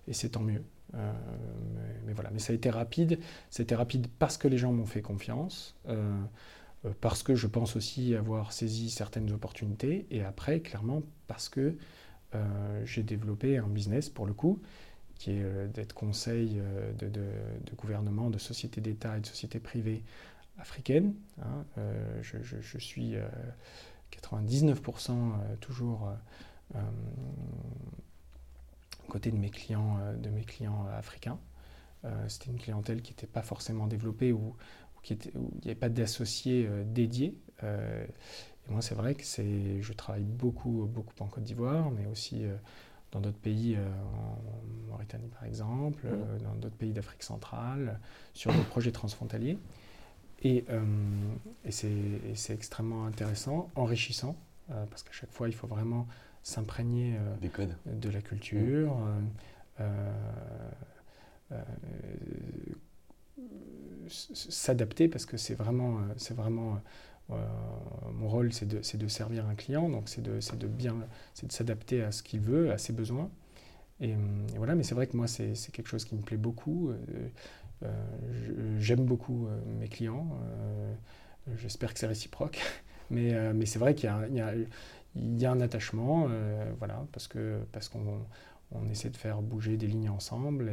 et 0.08 0.12
c'est 0.12 0.30
tant 0.30 0.40
mieux. 0.40 0.62
mais, 0.92 2.12
voilà, 2.14 2.30
mais 2.30 2.38
ça 2.38 2.52
a 2.52 2.56
été 2.56 2.70
rapide. 2.70 3.18
C'était 3.50 3.74
rapide 3.74 4.06
parce 4.18 4.38
que 4.38 4.48
les 4.48 4.58
gens 4.58 4.72
m'ont 4.72 4.86
fait 4.86 5.02
confiance. 5.02 5.76
parce 7.00 7.22
que 7.22 7.34
je 7.34 7.46
pense 7.46 7.76
aussi 7.76 8.14
avoir 8.14 8.52
saisi 8.52 8.90
certaines 8.90 9.30
opportunités, 9.32 10.06
et 10.10 10.22
après, 10.22 10.60
clairement, 10.60 11.02
parce 11.26 11.48
que 11.48 11.76
euh, 12.34 12.82
j'ai 12.84 13.02
développé 13.02 13.58
un 13.58 13.68
business 13.68 14.08
pour 14.08 14.26
le 14.26 14.34
coup, 14.34 14.60
qui 15.18 15.32
est 15.32 15.42
euh, 15.42 15.68
d'être 15.68 15.94
conseil 15.94 16.58
euh, 16.58 16.92
de, 16.94 17.74
gouvernement, 17.76 18.30
de 18.30 18.38
sociétés 18.38 18.80
d'État 18.80 19.16
et 19.16 19.20
de 19.20 19.26
sociétés 19.26 19.60
privées 19.60 20.02
africaines. 20.58 21.14
Hein. 21.42 21.64
Je, 22.22 22.78
suis 22.78 23.14
99% 24.22 25.12
toujours 25.60 26.12
côté 29.08 29.30
de 29.30 29.36
mes 29.36 29.50
clients, 29.50 29.98
de 30.18 30.28
mes 30.30 30.44
clients 30.44 30.86
africains. 30.96 31.38
C'était 32.28 32.50
une 32.50 32.58
clientèle 32.58 33.00
qui 33.02 33.12
n'était 33.12 33.26
pas 33.26 33.42
forcément 33.42 33.86
développée 33.86 34.32
ou, 34.32 34.56
qui 35.02 35.12
était, 35.12 35.30
où 35.36 35.50
il 35.54 35.64
n'y 35.64 35.70
avait 35.70 35.74
pas 35.74 35.88
d'associés 35.88 36.68
dédiés. 36.86 37.38
Et 38.66 38.72
moi, 38.72 38.80
c'est 38.80 38.94
vrai 38.94 39.14
que 39.14 39.24
c'est, 39.24 39.82
je 39.82 39.92
travaille 39.92 40.24
beaucoup, 40.24 40.88
beaucoup 40.90 41.14
en 41.20 41.26
Côte 41.26 41.44
d'Ivoire, 41.44 41.90
mais 41.90 42.06
aussi 42.06 42.44
euh, 42.44 42.56
dans 43.12 43.20
d'autres 43.20 43.38
pays, 43.38 43.76
euh, 43.76 43.86
en 44.16 44.90
Mauritanie 44.90 45.28
par 45.28 45.44
exemple, 45.44 46.06
mmh. 46.06 46.10
euh, 46.10 46.38
dans 46.38 46.54
d'autres 46.54 46.76
pays 46.76 46.92
d'Afrique 46.92 47.22
centrale, 47.22 48.00
sur 48.32 48.52
des 48.52 48.62
projets 48.62 48.92
transfrontaliers. 48.92 49.58
Et, 50.42 50.66
et 51.64 51.70
c'est 51.70 52.52
extrêmement 52.52 53.06
intéressant, 53.06 53.70
enrichissant, 53.76 54.36
parce 54.90 55.02
qu'à 55.02 55.12
chaque 55.12 55.32
fois, 55.32 55.48
il 55.48 55.54
faut 55.54 55.66
vraiment 55.66 56.06
s'imprégner 56.44 57.18
de 57.86 58.10
la 58.10 58.20
culture. 58.20 58.96
Mmh. 59.80 59.84
s'adapter 64.08 65.08
parce 65.08 65.26
que 65.26 65.36
c'est 65.36 65.54
vraiment, 65.54 65.98
c'est 66.16 66.34
vraiment 66.34 66.80
mon 67.28 68.28
rôle, 68.28 68.52
c'est 68.52 68.68
de, 68.68 68.80
de, 68.96 69.08
servir 69.08 69.46
un 69.46 69.54
client, 69.54 69.88
donc 69.88 70.08
c'est 70.08 70.22
de, 70.22 70.38
de, 70.56 70.66
bien, 70.66 70.94
c'est 71.32 71.46
de 71.46 71.52
s'adapter 71.52 72.02
à 72.02 72.12
ce 72.12 72.22
qu'il 72.22 72.40
veut, 72.40 72.70
à 72.70 72.78
ses 72.78 72.92
besoins. 72.92 73.30
Et, 74.00 74.14
voilà, 74.56 74.74
mais 74.74 74.82
c'est 74.82 74.94
vrai 74.94 75.06
que 75.06 75.16
moi, 75.16 75.26
c'est 75.26 75.54
quelque 75.72 75.88
chose 75.88 76.04
qui 76.04 76.14
me 76.14 76.22
plaît 76.22 76.36
beaucoup. 76.36 76.92
J'aime 78.78 79.04
beaucoup 79.04 79.48
mes 79.80 79.88
clients. 79.88 80.38
J'espère 81.56 81.94
que 81.94 81.98
c'est 81.98 82.06
réciproque. 82.06 82.60
Mais, 83.10 83.52
mais 83.52 83.66
c'est 83.66 83.78
vrai 83.78 83.94
qu'il 83.94 84.10
y, 84.30 84.38
y, 84.38 84.66
y, 85.16 85.46
a 85.46 85.52
un 85.52 85.60
attachement, 85.60 86.28
voilà, 86.78 87.06
parce 87.12 87.28
qu'on 87.28 87.60
parce 87.72 87.88
qu'on 87.88 88.24
on 88.72 88.88
essaie 88.90 89.10
de 89.10 89.16
faire 89.16 89.40
bouger 89.42 89.76
des 89.76 89.86
lignes 89.86 90.10
ensemble. 90.10 90.70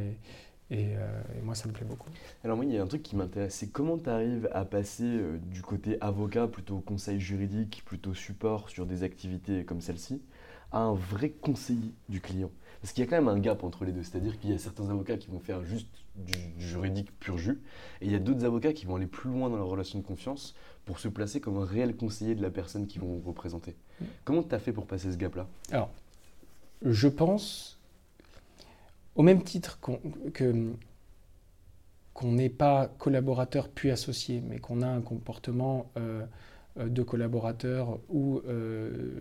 Et, 0.70 0.96
euh, 0.96 1.22
et, 1.36 1.42
moi, 1.42 1.54
ça 1.54 1.68
me 1.68 1.72
plaît 1.72 1.84
beaucoup. 1.84 2.08
Alors 2.44 2.56
moi, 2.56 2.64
il 2.64 2.72
y 2.72 2.78
a 2.78 2.82
un 2.82 2.86
truc 2.86 3.02
qui 3.02 3.14
m'intéresse, 3.14 3.54
c'est 3.54 3.70
comment 3.70 3.98
tu 3.98 4.08
arrives 4.08 4.48
à 4.52 4.64
passer 4.64 5.04
euh, 5.04 5.38
du 5.38 5.62
côté 5.62 5.98
avocat, 6.00 6.48
plutôt 6.48 6.78
conseil 6.80 7.20
juridique, 7.20 7.82
plutôt 7.84 8.14
support 8.14 8.70
sur 8.70 8.86
des 8.86 9.02
activités 9.02 9.64
comme 9.64 9.80
celle-ci, 9.80 10.22
à 10.70 10.78
un 10.78 10.94
vrai 10.94 11.30
conseiller 11.30 11.92
du 12.08 12.20
client? 12.20 12.50
Parce 12.80 12.92
qu'il 12.92 13.04
y 13.04 13.06
a 13.06 13.10
quand 13.10 13.16
même 13.16 13.28
un 13.28 13.38
gap 13.38 13.64
entre 13.64 13.84
les 13.84 13.92
deux, 13.92 14.02
c'est-à-dire 14.02 14.38
qu'il 14.38 14.50
y 14.50 14.54
a 14.54 14.58
certains 14.58 14.88
avocats 14.88 15.18
qui 15.18 15.30
vont 15.30 15.40
faire 15.40 15.62
juste 15.62 16.01
du, 16.16 16.38
juridique 16.58 17.18
pur 17.18 17.38
jus, 17.38 17.60
et 18.00 18.06
il 18.06 18.12
y 18.12 18.14
a 18.14 18.18
d'autres 18.18 18.44
avocats 18.44 18.72
qui 18.72 18.86
vont 18.86 18.96
aller 18.96 19.06
plus 19.06 19.30
loin 19.30 19.48
dans 19.48 19.56
leur 19.56 19.68
relation 19.68 19.98
de 19.98 20.04
confiance 20.04 20.54
pour 20.84 20.98
se 20.98 21.08
placer 21.08 21.40
comme 21.40 21.56
un 21.58 21.64
réel 21.64 21.96
conseiller 21.96 22.34
de 22.34 22.42
la 22.42 22.50
personne 22.50 22.86
qu'ils 22.86 23.00
vont 23.00 23.20
représenter. 23.20 23.76
Mm. 24.00 24.04
Comment 24.24 24.42
tu 24.42 24.54
as 24.54 24.58
fait 24.58 24.72
pour 24.72 24.86
passer 24.86 25.12
ce 25.12 25.16
gap-là? 25.16 25.46
Alors, 25.70 25.90
je 26.82 27.08
pense 27.08 27.78
au 29.14 29.22
même 29.22 29.42
titre 29.42 29.78
qu'on 29.80 30.78
n'est 32.22 32.48
pas 32.48 32.88
collaborateur 32.98 33.68
puis 33.68 33.90
associé, 33.90 34.40
mais 34.40 34.58
qu'on 34.58 34.82
a 34.82 34.86
un 34.86 35.02
comportement 35.02 35.90
euh, 35.96 36.24
euh, 36.78 36.88
de 36.88 37.02
collaborateur 37.02 38.00
ou 38.08 38.40
euh, 38.46 39.20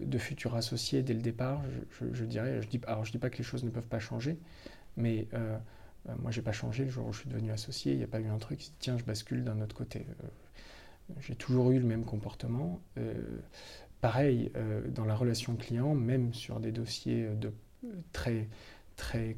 de 0.00 0.18
futur 0.18 0.54
associé 0.54 1.02
dès 1.02 1.12
le 1.12 1.20
départ, 1.20 1.62
je, 2.00 2.24
dirais, 2.24 2.62
je 2.62 2.68
dis, 2.68 2.80
alors 2.86 3.04
je 3.04 3.12
dis 3.12 3.18
pas 3.18 3.28
que 3.28 3.36
les 3.36 3.44
choses 3.44 3.62
ne 3.62 3.68
peuvent 3.68 3.86
pas 3.86 3.98
changer, 3.98 4.38
mais 4.96 5.28
moi 6.20 6.30
j'ai 6.30 6.42
pas 6.42 6.52
changé 6.52 6.84
le 6.84 6.90
jour 6.90 7.06
où 7.06 7.12
je 7.12 7.20
suis 7.20 7.28
devenu 7.28 7.50
associé, 7.50 7.92
il 7.92 7.98
n'y 7.98 8.04
a 8.04 8.08
pas 8.08 8.20
eu 8.20 8.28
un 8.28 8.38
truc, 8.38 8.60
tiens 8.78 8.98
je 8.98 9.04
bascule 9.04 9.44
d'un 9.44 9.60
autre 9.60 9.74
côté. 9.74 10.06
j'ai 11.20 11.34
toujours 11.34 11.70
eu 11.70 11.78
le 11.78 11.86
même 11.86 12.04
comportement. 12.04 12.80
pareil, 14.00 14.52
dans 14.88 15.04
la 15.04 15.14
relation 15.16 15.56
client, 15.56 15.94
même 15.94 16.34
sur 16.34 16.60
des 16.60 16.72
dossiers 16.72 17.28
de 17.36 17.52
très, 18.12 18.48
très 18.96 19.36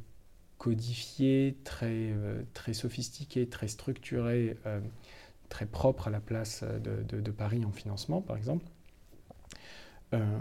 codifié, 0.59 1.57
très, 1.65 2.13
euh, 2.13 2.43
très 2.55 2.73
sophistiqué, 2.73 3.49
très 3.49 3.69
structuré, 3.69 4.57
euh, 4.67 4.81
très 5.49 5.67
propre 5.67 6.09
à 6.09 6.11
la 6.11 6.21
place 6.21 6.65
de, 6.65 7.31
Paris 7.31 7.65
en 7.65 7.71
financement, 7.71 8.21
par 8.21 8.37
exemple, 8.37 8.65
euh, 10.15 10.39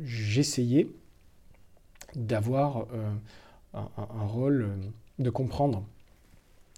j'essayais 0.00 0.88
d'avoir 2.16 2.86
un, 3.74 3.88
un, 3.98 4.26
rôle, 4.26 4.70
de 5.18 5.30
comprendre 5.30 5.84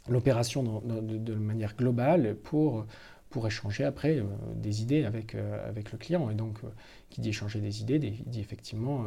l'opération 0.08 0.82
de, 0.84 1.34
manière 1.34 1.76
globale 1.76 2.36
pour 2.42 2.86
pour 3.30 3.46
échanger 3.46 3.84
après 3.84 4.16
euh, 4.18 4.24
des 4.54 4.80
idées 4.80 5.04
avec, 5.04 5.34
euh, 5.34 5.68
avec 5.68 5.92
le 5.92 5.98
client. 5.98 6.30
Et 6.30 6.34
donc, 6.34 6.56
euh, 6.64 6.68
qui 7.10 7.20
dit 7.20 7.30
échanger 7.30 7.60
des 7.60 7.82
idées, 7.82 7.98
dit 7.98 8.40
effectivement 8.40 9.04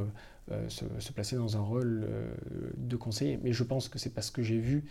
se, 0.68 1.12
placer 1.12 1.36
dans 1.36 1.58
un 1.58 1.62
rôle 1.62 2.08
de 2.78 2.96
conseiller. 2.96 3.40
Mais 3.44 3.54
je 3.54 3.64
pense 3.64 3.88
que 3.88 4.00
c'est 4.00 4.10
parce 4.10 4.32
que 4.32 4.42
j'ai 4.42 4.60
vu 4.60 4.84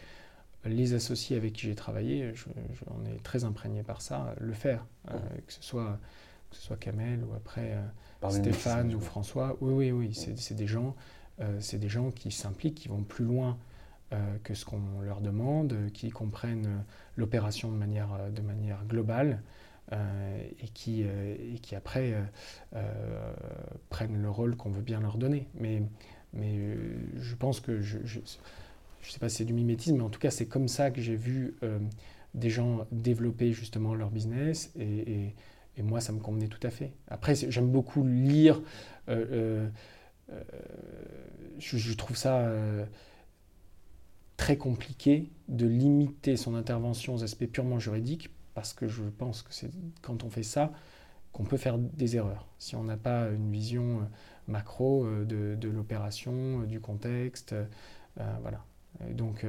les 0.64 0.94
associés 0.94 1.37
avec 1.37 1.52
qui 1.52 1.66
j'ai 1.66 1.74
travaillé, 1.74 2.32
j'en 2.34 3.12
ai 3.12 3.16
très 3.18 3.44
imprégné 3.44 3.82
par 3.82 4.02
ça, 4.02 4.34
le 4.40 4.52
faire, 4.52 4.84
que, 5.06 5.52
ce 5.52 5.62
soit, 5.62 5.98
que 6.50 6.56
ce 6.56 6.62
soit 6.62 6.76
Kamel 6.76 7.24
ou 7.24 7.34
après 7.34 7.76
Stéphane 8.28 8.94
ou 8.94 9.00
François. 9.00 9.56
Oui, 9.61 9.90
oui, 9.90 9.90
oui, 9.90 10.14
c'est 10.14 10.54
des 10.54 10.66
gens, 10.66 10.94
c'est 11.61 11.79
des 11.79 11.88
gens 11.88 12.11
qui 12.11 12.31
s'impliquent, 12.31 12.74
qui 12.74 12.88
vont 12.88 13.03
plus 13.03 13.24
loin 13.24 13.57
euh, 14.14 14.37
que 14.42 14.55
ce 14.55 14.64
qu'on 14.64 15.03
leur 15.03 15.20
demande, 15.20 15.90
qui 15.92 16.09
comprennent 16.09 16.83
l'opération 17.16 17.70
de 17.70 17.77
manière, 17.77 18.09
de 18.35 18.40
manière 18.40 18.83
globale 18.87 19.42
euh, 19.92 20.48
et, 20.62 20.68
qui, 20.68 21.05
euh, 21.05 21.37
et 21.55 21.59
qui 21.59 21.74
après 21.74 22.14
prennent 23.90 24.22
le 24.22 24.31
rôle 24.31 24.57
qu'on 24.57 24.70
veut 24.70 24.81
bien 24.81 25.01
leur 25.01 25.18
donner. 25.18 25.46
Mais, 25.61 25.83
mais 26.33 26.59
je 27.18 27.35
pense 27.35 27.61
que, 27.61 27.83
je 27.83 27.98
ne 27.98 28.24
sais 29.03 29.18
pas 29.20 29.29
si 29.29 29.37
c'est 29.37 29.44
du 29.44 29.53
mimétisme, 29.53 29.98
mais 29.98 30.05
en 30.05 30.09
tout 30.09 30.20
cas 30.20 30.31
c'est 30.31 30.46
comme 30.46 30.68
ça 30.68 30.90
que 30.90 31.03
j'ai 31.03 31.16
vu 31.16 31.57
des 32.33 32.48
gens 32.48 32.87
développer 32.90 33.53
justement 33.53 33.94
leur 33.94 34.11
business 34.11 34.72
et, 34.79 35.35
et, 35.77 35.83
moi 35.83 36.01
ça 36.01 36.12
me 36.12 36.18
convenait 36.18 36.48
tout 36.48 36.66
à 36.66 36.70
fait. 36.70 36.92
Après 37.09 37.35
j'aime 37.35 37.70
beaucoup 37.70 38.05
lire, 38.07 38.62
je, 41.58 41.76
je, 41.76 41.92
trouve 41.94 42.16
ça 42.16 42.50
très 44.36 44.56
compliqué 44.56 45.30
de 45.48 45.66
limiter 45.66 46.36
son 46.36 46.54
intervention 46.54 47.14
aux 47.14 47.24
aspects 47.24 47.46
purement 47.46 47.78
juridiques, 47.78 48.30
parce 48.54 48.72
que 48.72 48.88
je 48.88 49.02
pense 49.02 49.42
que 49.42 49.52
c'est 49.52 49.70
quand 50.00 50.24
on 50.24 50.30
fait 50.30 50.42
ça 50.42 50.72
qu'on 51.32 51.44
peut 51.44 51.56
faire 51.56 51.78
des 51.78 52.16
erreurs. 52.16 52.46
Si 52.58 52.74
on 52.74 52.84
n'a 52.84 52.96
pas 52.96 53.28
une 53.28 53.50
vision 53.52 54.00
euh, 54.00 54.04
macro 54.46 55.04
euh, 55.04 55.24
de, 55.24 55.68
l'opération, 55.68 56.62
euh, 56.62 56.66
du 56.66 56.80
contexte, 56.80 57.54
voilà. 58.42 58.64
Donc, 59.10 59.46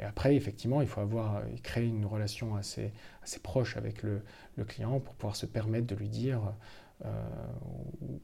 après, 0.00 0.34
effectivement, 0.34 0.80
il 0.80 0.88
faut 0.88 1.02
avoir 1.02 1.42
créé 1.62 1.84
une 1.86 2.06
relation 2.06 2.56
assez, 2.56 2.90
proche 3.42 3.76
avec 3.76 4.02
le, 4.02 4.22
client 4.64 4.98
pour 5.00 5.14
pouvoir 5.14 5.36
se 5.36 5.44
permettre 5.44 5.86
de 5.86 5.94
lui 5.94 6.08
dire 6.08 6.38
euh, 6.38 6.50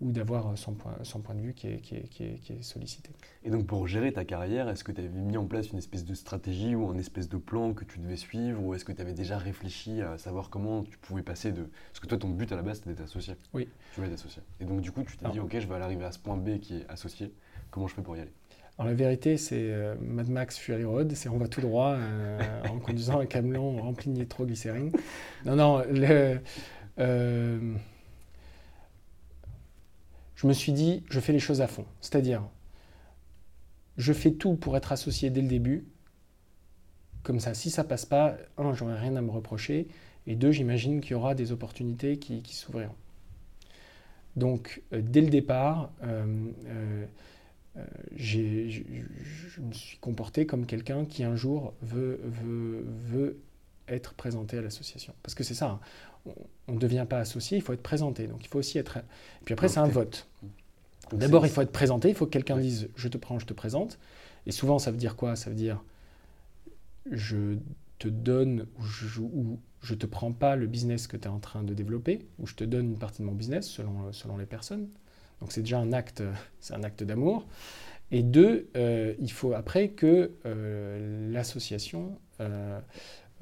ou 0.00 0.10
d'avoir 0.10 0.56
son 0.56 0.74
point, 0.74 0.96
son 1.02 1.20
point 1.20 1.34
de 1.34 1.40
vue 1.40 1.52
qui 1.52 1.68
est, 1.68 1.80
qui, 1.80 1.94
est, 1.94 2.08
qui, 2.08 2.24
est, 2.24 2.62
sollicité. 2.62 3.10
Et 3.44 3.50
donc 3.50 3.66
pour 3.66 3.86
gérer 3.86 4.12
ta 4.12 4.24
carrière, 4.24 4.68
est-ce 4.68 4.82
que 4.82 4.92
tu 4.92 5.00
avais 5.00 5.10
mis 5.10 5.36
en 5.36 5.46
place 5.46 5.70
une 5.70 5.78
espèce 5.78 6.04
de 6.04 6.14
stratégie 6.14 6.74
ou 6.74 6.88
un 6.88 6.98
espèce 6.98 7.28
de 7.28 7.36
plan 7.36 7.74
que 7.74 7.84
tu 7.84 7.98
devais 7.98 8.16
suivre 8.16 8.62
ou 8.62 8.74
est-ce 8.74 8.84
que 8.84 8.92
tu 8.92 9.00
avais 9.00 9.12
déjà 9.12 9.38
réfléchi 9.38 10.00
à 10.00 10.18
savoir 10.18 10.50
comment 10.50 10.82
tu 10.84 10.98
pouvais 10.98 11.22
passer 11.22 11.52
de... 11.52 11.68
Parce 11.92 12.00
que 12.00 12.06
toi 12.06 12.18
ton 12.18 12.30
but 12.30 12.50
à 12.50 12.56
la 12.56 12.62
base 12.62 12.78
c'était 12.78 12.90
d'être 12.90 13.02
associé. 13.02 13.34
Oui. 13.52 13.68
Tu 13.92 14.00
voulais 14.00 14.08
être 14.08 14.18
associé. 14.18 14.42
Et 14.60 14.64
donc 14.64 14.80
du 14.80 14.90
coup 14.90 15.02
tu 15.02 15.16
t'es 15.16 15.28
dit 15.28 15.40
ok 15.40 15.58
je 15.58 15.68
vais 15.68 15.74
arriver 15.74 16.04
à 16.04 16.12
ce 16.12 16.18
point 16.18 16.36
B 16.36 16.58
qui 16.58 16.78
est 16.78 16.88
associé, 16.88 17.32
comment 17.70 17.86
je 17.86 17.94
fais 17.94 18.02
pour 18.02 18.16
y 18.16 18.20
aller? 18.20 18.32
Alors 18.78 18.88
la 18.88 18.94
vérité, 18.94 19.36
c'est 19.36 19.70
euh, 19.70 19.94
Mad 20.00 20.30
Max 20.30 20.56
Fury 20.56 20.84
Road, 20.84 21.12
c'est 21.14 21.28
on 21.28 21.36
va 21.36 21.46
tout 21.46 21.60
droit 21.60 21.90
euh, 21.90 22.62
en 22.70 22.78
conduisant 22.80 23.20
un 23.20 23.26
camion 23.26 23.76
rempli 23.76 24.10
de 24.10 24.18
nitroglycérine. 24.18 24.92
Non, 25.44 25.56
non, 25.56 25.82
le, 25.90 26.40
je 30.42 30.48
me 30.48 30.52
suis 30.52 30.72
dit, 30.72 31.04
je 31.08 31.20
fais 31.20 31.32
les 31.32 31.38
choses 31.38 31.60
à 31.60 31.68
fond. 31.68 31.84
C'est-à-dire, 32.00 32.42
je 33.96 34.12
fais 34.12 34.32
tout 34.32 34.56
pour 34.56 34.76
être 34.76 34.90
associé 34.90 35.30
dès 35.30 35.40
le 35.40 35.46
début. 35.46 35.84
Comme 37.22 37.38
ça, 37.38 37.54
si 37.54 37.70
ça 37.70 37.84
passe 37.84 38.04
pas, 38.06 38.36
un, 38.58 38.74
j'aurai 38.74 38.98
rien 38.98 39.14
à 39.14 39.20
me 39.20 39.30
reprocher, 39.30 39.86
et 40.26 40.34
deux, 40.34 40.50
j'imagine 40.50 41.00
qu'il 41.00 41.12
y 41.12 41.14
aura 41.14 41.36
des 41.36 41.52
opportunités 41.52 42.16
qui, 42.16 42.42
s'ouvriront. 42.54 42.96
Donc, 44.34 44.82
euh, 44.92 45.00
dès 45.00 45.20
le 45.20 45.28
départ, 45.28 45.92
euh, 46.02 46.50
euh, 46.66 47.06
je 48.16 49.60
me 49.60 49.72
suis 49.72 49.98
comporté 49.98 50.44
comme 50.44 50.66
quelqu'un 50.66 51.04
qui 51.04 51.22
un 51.22 51.36
jour 51.36 51.72
veut, 51.82 52.20
veut, 52.24 52.84
veut 52.88 53.38
être 53.94 54.14
présenté 54.14 54.58
à 54.58 54.62
l'association. 54.62 55.14
Parce 55.22 55.34
que 55.34 55.44
c'est 55.44 55.54
ça, 55.54 55.80
hein. 56.26 56.32
on 56.68 56.74
ne 56.74 56.78
devient 56.78 57.06
pas 57.08 57.18
associé, 57.18 57.58
il 57.58 57.60
faut 57.62 57.72
être 57.72 57.82
présenté. 57.82 58.26
Donc 58.26 58.44
il 58.44 58.48
faut 58.48 58.58
aussi 58.58 58.78
être... 58.78 58.98
Et 58.98 59.44
puis 59.44 59.52
après, 59.52 59.68
c'est 59.68 59.80
un 59.80 59.88
vote. 59.88 60.28
D'abord, 61.12 61.44
il 61.46 61.52
faut 61.52 61.60
être 61.60 61.72
présenté, 61.72 62.08
il 62.08 62.14
faut 62.14 62.26
que 62.26 62.30
quelqu'un 62.30 62.56
dise 62.56 62.88
je 62.96 63.08
te 63.08 63.18
prends, 63.18 63.38
je 63.38 63.46
te 63.46 63.52
présente. 63.52 63.98
Et 64.46 64.52
souvent, 64.52 64.78
ça 64.78 64.90
veut 64.90 64.96
dire 64.96 65.16
quoi? 65.16 65.36
Ça 65.36 65.50
veut 65.50 65.56
dire 65.56 65.82
je 67.10 67.56
te 67.98 68.08
donne 68.08 68.66
ou 68.78 68.82
je, 68.84 69.20
ou 69.20 69.58
je 69.82 69.94
te 69.94 70.06
prends 70.06 70.32
pas 70.32 70.56
le 70.56 70.66
business 70.66 71.06
que 71.06 71.16
tu 71.16 71.24
es 71.24 71.30
en 71.30 71.38
train 71.38 71.62
de 71.62 71.74
développer, 71.74 72.26
ou 72.38 72.46
je 72.46 72.54
te 72.54 72.64
donne 72.64 72.86
une 72.86 72.98
partie 72.98 73.22
de 73.22 73.26
mon 73.26 73.32
business 73.32 73.68
selon, 73.68 74.12
selon 74.12 74.36
les 74.36 74.46
personnes. 74.46 74.88
Donc 75.40 75.52
c'est 75.52 75.62
déjà 75.62 75.78
un 75.78 75.92
acte, 75.92 76.22
c'est 76.60 76.74
un 76.74 76.82
acte 76.82 77.02
d'amour. 77.02 77.46
Et 78.10 78.22
deux, 78.22 78.68
euh, 78.76 79.14
il 79.20 79.32
faut 79.32 79.54
après 79.54 79.88
que 79.88 80.32
euh, 80.44 81.32
l'association 81.32 82.18
euh, 82.40 82.78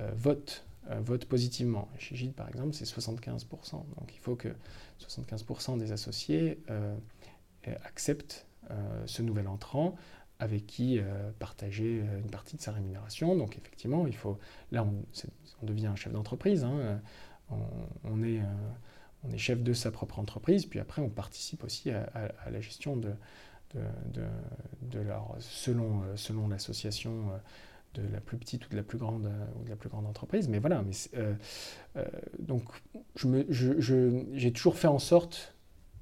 euh, 0.00 0.10
vote, 0.14 0.64
euh, 0.90 1.18
positivement. 1.28 1.88
Chez 1.98 2.16
Gide, 2.16 2.32
par 2.32 2.48
exemple, 2.48 2.72
c'est 2.72 2.84
75%. 2.84 3.72
Donc 3.72 4.14
il 4.14 4.18
faut 4.20 4.36
que 4.36 4.48
75% 5.00 5.78
des 5.78 5.92
associés 5.92 6.62
euh, 6.70 6.96
acceptent 7.84 8.46
ce 9.06 9.20
nouvel 9.20 9.48
entrant 9.48 9.96
avec 10.38 10.64
qui 10.64 11.00
partager 11.40 11.96
une 11.98 12.30
partie 12.30 12.56
de 12.56 12.62
sa 12.62 12.70
rémunération. 12.70 13.36
Donc 13.36 13.58
effectivement, 13.58 14.06
il 14.06 14.14
faut, 14.14 14.38
là, 14.70 14.84
on, 14.84 15.66
devient 15.66 15.88
un 15.88 15.96
chef 15.96 16.12
d'entreprise. 16.12 16.62
Hein. 16.62 17.00
on, 18.04 18.22
est, 18.22 18.40
on 19.24 19.32
est 19.32 19.38
chef 19.38 19.60
de 19.60 19.72
sa 19.72 19.90
propre 19.90 20.20
entreprise, 20.20 20.66
puis 20.66 20.78
après, 20.78 21.02
on 21.02 21.10
participe 21.10 21.64
aussi 21.64 21.90
à, 21.90 22.30
la 22.48 22.60
gestion 22.60 22.96
de, 22.96 23.10
de, 23.74 24.22
de, 24.82 25.00
leur, 25.00 25.34
selon, 25.40 26.04
selon 26.14 26.46
l'association 26.46 27.32
de 27.94 28.02
la 28.12 28.20
plus 28.20 28.36
petite 28.36 28.66
ou 28.66 28.70
de 28.70 28.76
la 28.76 28.82
plus 28.82 28.98
grande, 28.98 29.30
ou 29.58 29.64
de 29.64 29.70
la 29.70 29.76
plus 29.76 29.88
grande 29.88 30.06
entreprise. 30.06 30.48
Mais 30.48 30.58
voilà, 30.58 30.82
mais, 30.82 30.94
donc 32.38 32.64
j'ai 33.16 33.46
je 33.48 33.80
je, 33.80 34.48
toujours 34.48 34.76
fait 34.76 34.88
en 34.88 34.98
sorte 34.98 35.54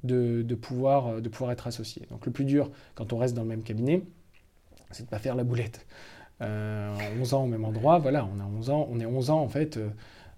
de, 0.05 0.43
de, 0.43 0.55
pouvoir, 0.55 1.21
de 1.21 1.29
pouvoir 1.29 1.51
être 1.51 1.67
associé. 1.67 2.07
Donc 2.11 2.27
le 2.27 2.33
plus 2.33 2.45
dur, 2.45 2.71
quand 2.95 3.13
on 3.13 3.19
reste 3.19 3.35
dans 3.35 3.43
le 3.43 3.49
même 3.49 3.63
cabinet, 3.63 4.03
c'est 4.91 5.03
de 5.03 5.07
ne 5.07 5.11
pas 5.11 5.19
faire 5.19 5.35
la 5.35 5.45
boulette. 5.45 5.87
Euh, 6.41 6.97
11 7.21 7.35
ans 7.35 7.45
au 7.45 7.47
même 7.47 7.65
endroit, 7.65 7.99
voilà, 7.99 8.25
on 8.27 8.39
a 8.39 8.45
11 8.45 8.71
ans, 8.71 8.89
on 8.91 9.01
est 9.01 9.07
11 9.07 9.31
ans 9.31 9.41
en 9.41 9.49
fait 9.49 9.77
euh, 9.77 9.91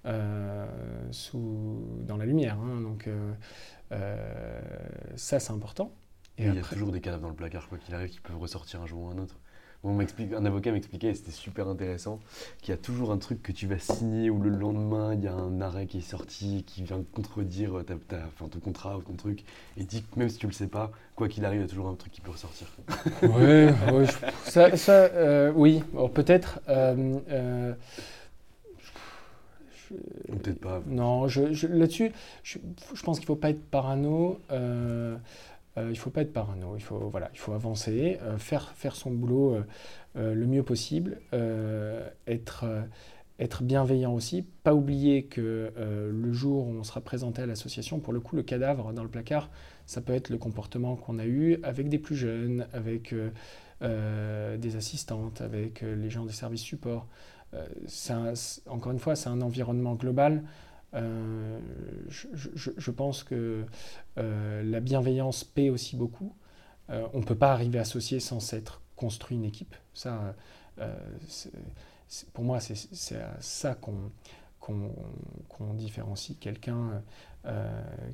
euh, 0.07 0.67
sous, 1.11 1.85
dans 2.07 2.17
la 2.17 2.25
lumière. 2.25 2.59
Hein, 2.59 2.81
donc 2.81 3.09
euh, 3.93 4.23
ça 5.17 5.41
c'est 5.41 5.53
important. 5.53 5.93
Et 6.39 6.47
il 6.47 6.55
y 6.55 6.59
a 6.59 6.63
toujours 6.63 6.91
des 6.91 7.03
cadavres 7.03 7.23
dans 7.23 7.29
le 7.29 7.35
placard, 7.35 7.69
quoi 7.69 7.77
qu'il 7.77 7.95
arrive, 7.95 8.09
qui 8.09 8.21
peuvent 8.21 8.39
ressortir 8.39 8.81
un 8.81 8.87
jour 8.87 9.03
ou 9.03 9.09
un 9.09 9.19
autre 9.19 9.39
un 9.85 10.45
avocat 10.45 10.73
m'expliquait, 10.73 11.09
et 11.09 11.15
c'était 11.15 11.31
super 11.31 11.69
intéressant, 11.69 12.21
qu'il 12.61 12.73
y 12.73 12.75
a 12.75 12.77
toujours 12.77 13.13
un 13.13 13.19
truc 13.19 13.43
que 13.43 13.53
tu 13.53 13.67
vas 13.67 13.79
signer 13.79 14.31
où 14.31 14.41
le 14.41 14.51
lendemain, 14.51 15.15
il 15.15 15.25
y 15.25 15.29
a 15.29 15.33
un 15.33 15.61
arrêt 15.61 15.87
qui 15.87 15.99
est 15.99 16.03
sorti, 16.03 16.65
qui 16.67 16.83
vient 16.83 17.03
contredire 17.15 17.83
ta, 17.87 18.19
ton 18.39 18.61
contrat 18.61 18.99
ou 18.99 19.03
ton 19.03 19.15
truc, 19.15 19.45
et 19.77 19.85
dit 19.85 20.03
que 20.03 20.19
même 20.19 20.29
si 20.29 20.39
tu 20.39 20.47
le 20.47 20.53
sais 20.53 20.67
pas, 20.67 20.91
quoi 21.17 21.29
qu'il 21.29 21.45
arrive, 21.45 21.61
il 21.61 21.63
y 21.63 21.67
a 21.67 21.69
toujours 21.69 21.89
un 21.89 21.95
truc 21.95 22.13
qui 22.13 22.21
peut 22.21 22.31
ressortir. 22.31 22.67
ouais, 23.23 23.73
ça, 24.45 24.77
ça 24.77 24.93
euh, 24.93 25.53
oui, 25.55 25.83
peut-être. 26.15 26.61
Euh, 26.69 27.19
euh, 27.31 27.75
peut-être 30.29 30.61
pas. 30.61 30.83
Non, 30.87 31.29
je, 31.29 31.67
là-dessus, 31.67 32.13
je, 32.43 32.59
pense 33.05 33.19
qu'il 33.19 33.25
ne 33.25 33.35
faut 33.35 33.37
pas 33.37 33.51
être 33.51 33.63
parano. 33.71 34.41
Euh, 34.51 35.17
il 35.77 35.85
ne 35.85 35.95
faut 35.95 36.11
pas 36.11 36.23
être 36.23 36.33
parano, 36.33 36.77
il 36.77 36.83
faut, 36.83 36.99
voilà, 37.09 37.31
il 37.33 37.39
faut 37.39 37.53
avancer, 37.53 38.19
euh, 38.23 38.39
faire, 38.39 38.71
faire 38.75 38.97
son 38.97 39.11
boulot 39.11 39.57
euh, 40.17 40.35
le 40.35 40.47
mieux 40.47 40.63
possible, 40.63 41.21
être, 42.27 42.65
être 43.39 43.63
bienveillant 43.63 44.13
aussi, 44.13 44.45
pas 44.65 44.75
oublier 44.75 45.25
que 45.25 45.73
le 45.77 46.33
jour 46.33 46.67
où 46.67 46.73
on 46.73 46.83
sera 46.83 47.01
présenté 47.01 47.43
à 47.43 47.47
l'association, 47.47 48.01
pour 48.01 48.13
le 48.13 48.21
coup, 48.21 48.35
le 48.35 48.43
cadavre 48.43 48.93
dans 48.93 49.05
le 49.05 49.09
placard, 49.09 49.51
ça 49.87 50.01
peut 50.01 50.13
être 50.13 50.31
le 50.31 50.39
comportement 50.39 50.97
qu'on 50.97 51.19
a 51.19 51.27
eu 51.27 51.59
avec 51.63 51.89
des 51.89 51.99
plus 51.99 52.17
jeunes, 52.17 52.67
avec 52.73 53.15
des 53.81 54.77
assistantes, 54.77 55.41
avec 55.41 55.83
les 55.83 56.11
gens 56.11 56.25
des 56.25 56.33
services 56.33 56.63
support. 56.63 57.07
encore 58.67 58.93
une 58.93 58.99
fois, 58.99 59.15
c'est 59.15 59.29
un 59.29 59.41
environnement 59.41 59.95
global 59.95 60.43
euh, 60.95 61.61
je, 62.09 62.91
pense 62.91 63.23
que 63.23 63.65
euh, 64.19 64.63
la 64.63 64.81
bienveillance 64.81 65.45
paie 65.45 65.71
aussi 65.71 65.97
beaucoup. 65.97 66.35
Euh, 66.91 67.07
on 67.15 67.21
ne 67.21 67.25
peut 67.25 67.37
pas 67.37 67.53
arriver 67.53 67.79
associé 67.79 68.19
sans 68.19 68.41
s'être 68.41 68.83
construit 68.97 69.37
une 69.37 69.45
équipe. 69.45 69.75
Ça, 69.95 70.35
pour 72.33 72.45
moi, 72.45 72.61
c'est 72.61 72.77
ça 73.41 73.75
qu'on 73.75 74.11
qu'on 74.61 75.75
différencie 75.75 76.37
quelqu'un 76.39 77.03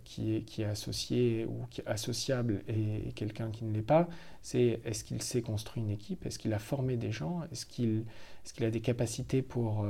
qui, 0.05 0.37
est, 0.37 0.43
qui 0.43 0.63
est 0.63 0.67
associé 0.67 1.47
ou 1.47 1.67
qui 1.69 1.81
est 1.81 1.87
associable 1.87 2.63
et, 2.69 3.13
quelqu'un 3.15 3.51
qui 3.51 3.65
ne 3.65 3.73
l'est 3.73 3.83
pas, 3.83 4.09
c'est 4.41 4.81
est-ce 4.85 5.03
qu'il 5.03 5.21
s'est 5.21 5.43
construit 5.43 5.83
une 5.83 5.91
équipe, 5.91 6.25
est-ce 6.27 6.39
qu'il 6.39 6.53
a 6.53 6.61
formé 6.61 6.97
des 6.97 7.11
gens, 7.11 7.43
est-ce 7.51 7.67
qu'il 7.67 8.05
a 8.61 8.71
des 8.71 8.81
capacités 8.81 9.43
pour 9.43 9.85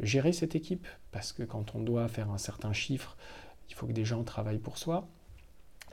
gérer 0.00 0.32
cette 0.32 0.54
équipe? 0.54 0.86
Parce 1.12 1.32
que 1.32 1.42
quand 1.42 1.74
on 1.74 1.80
doit 1.80 2.08
faire 2.08 2.30
un 2.30 2.38
certain 2.38 2.72
chiffre, 2.72 3.16
il 3.68 3.74
faut 3.74 3.86
que 3.86 3.92
des 3.92 4.04
gens 4.04 4.22
travaillent 4.24 4.58
pour 4.58 4.78
soi. 4.78 5.06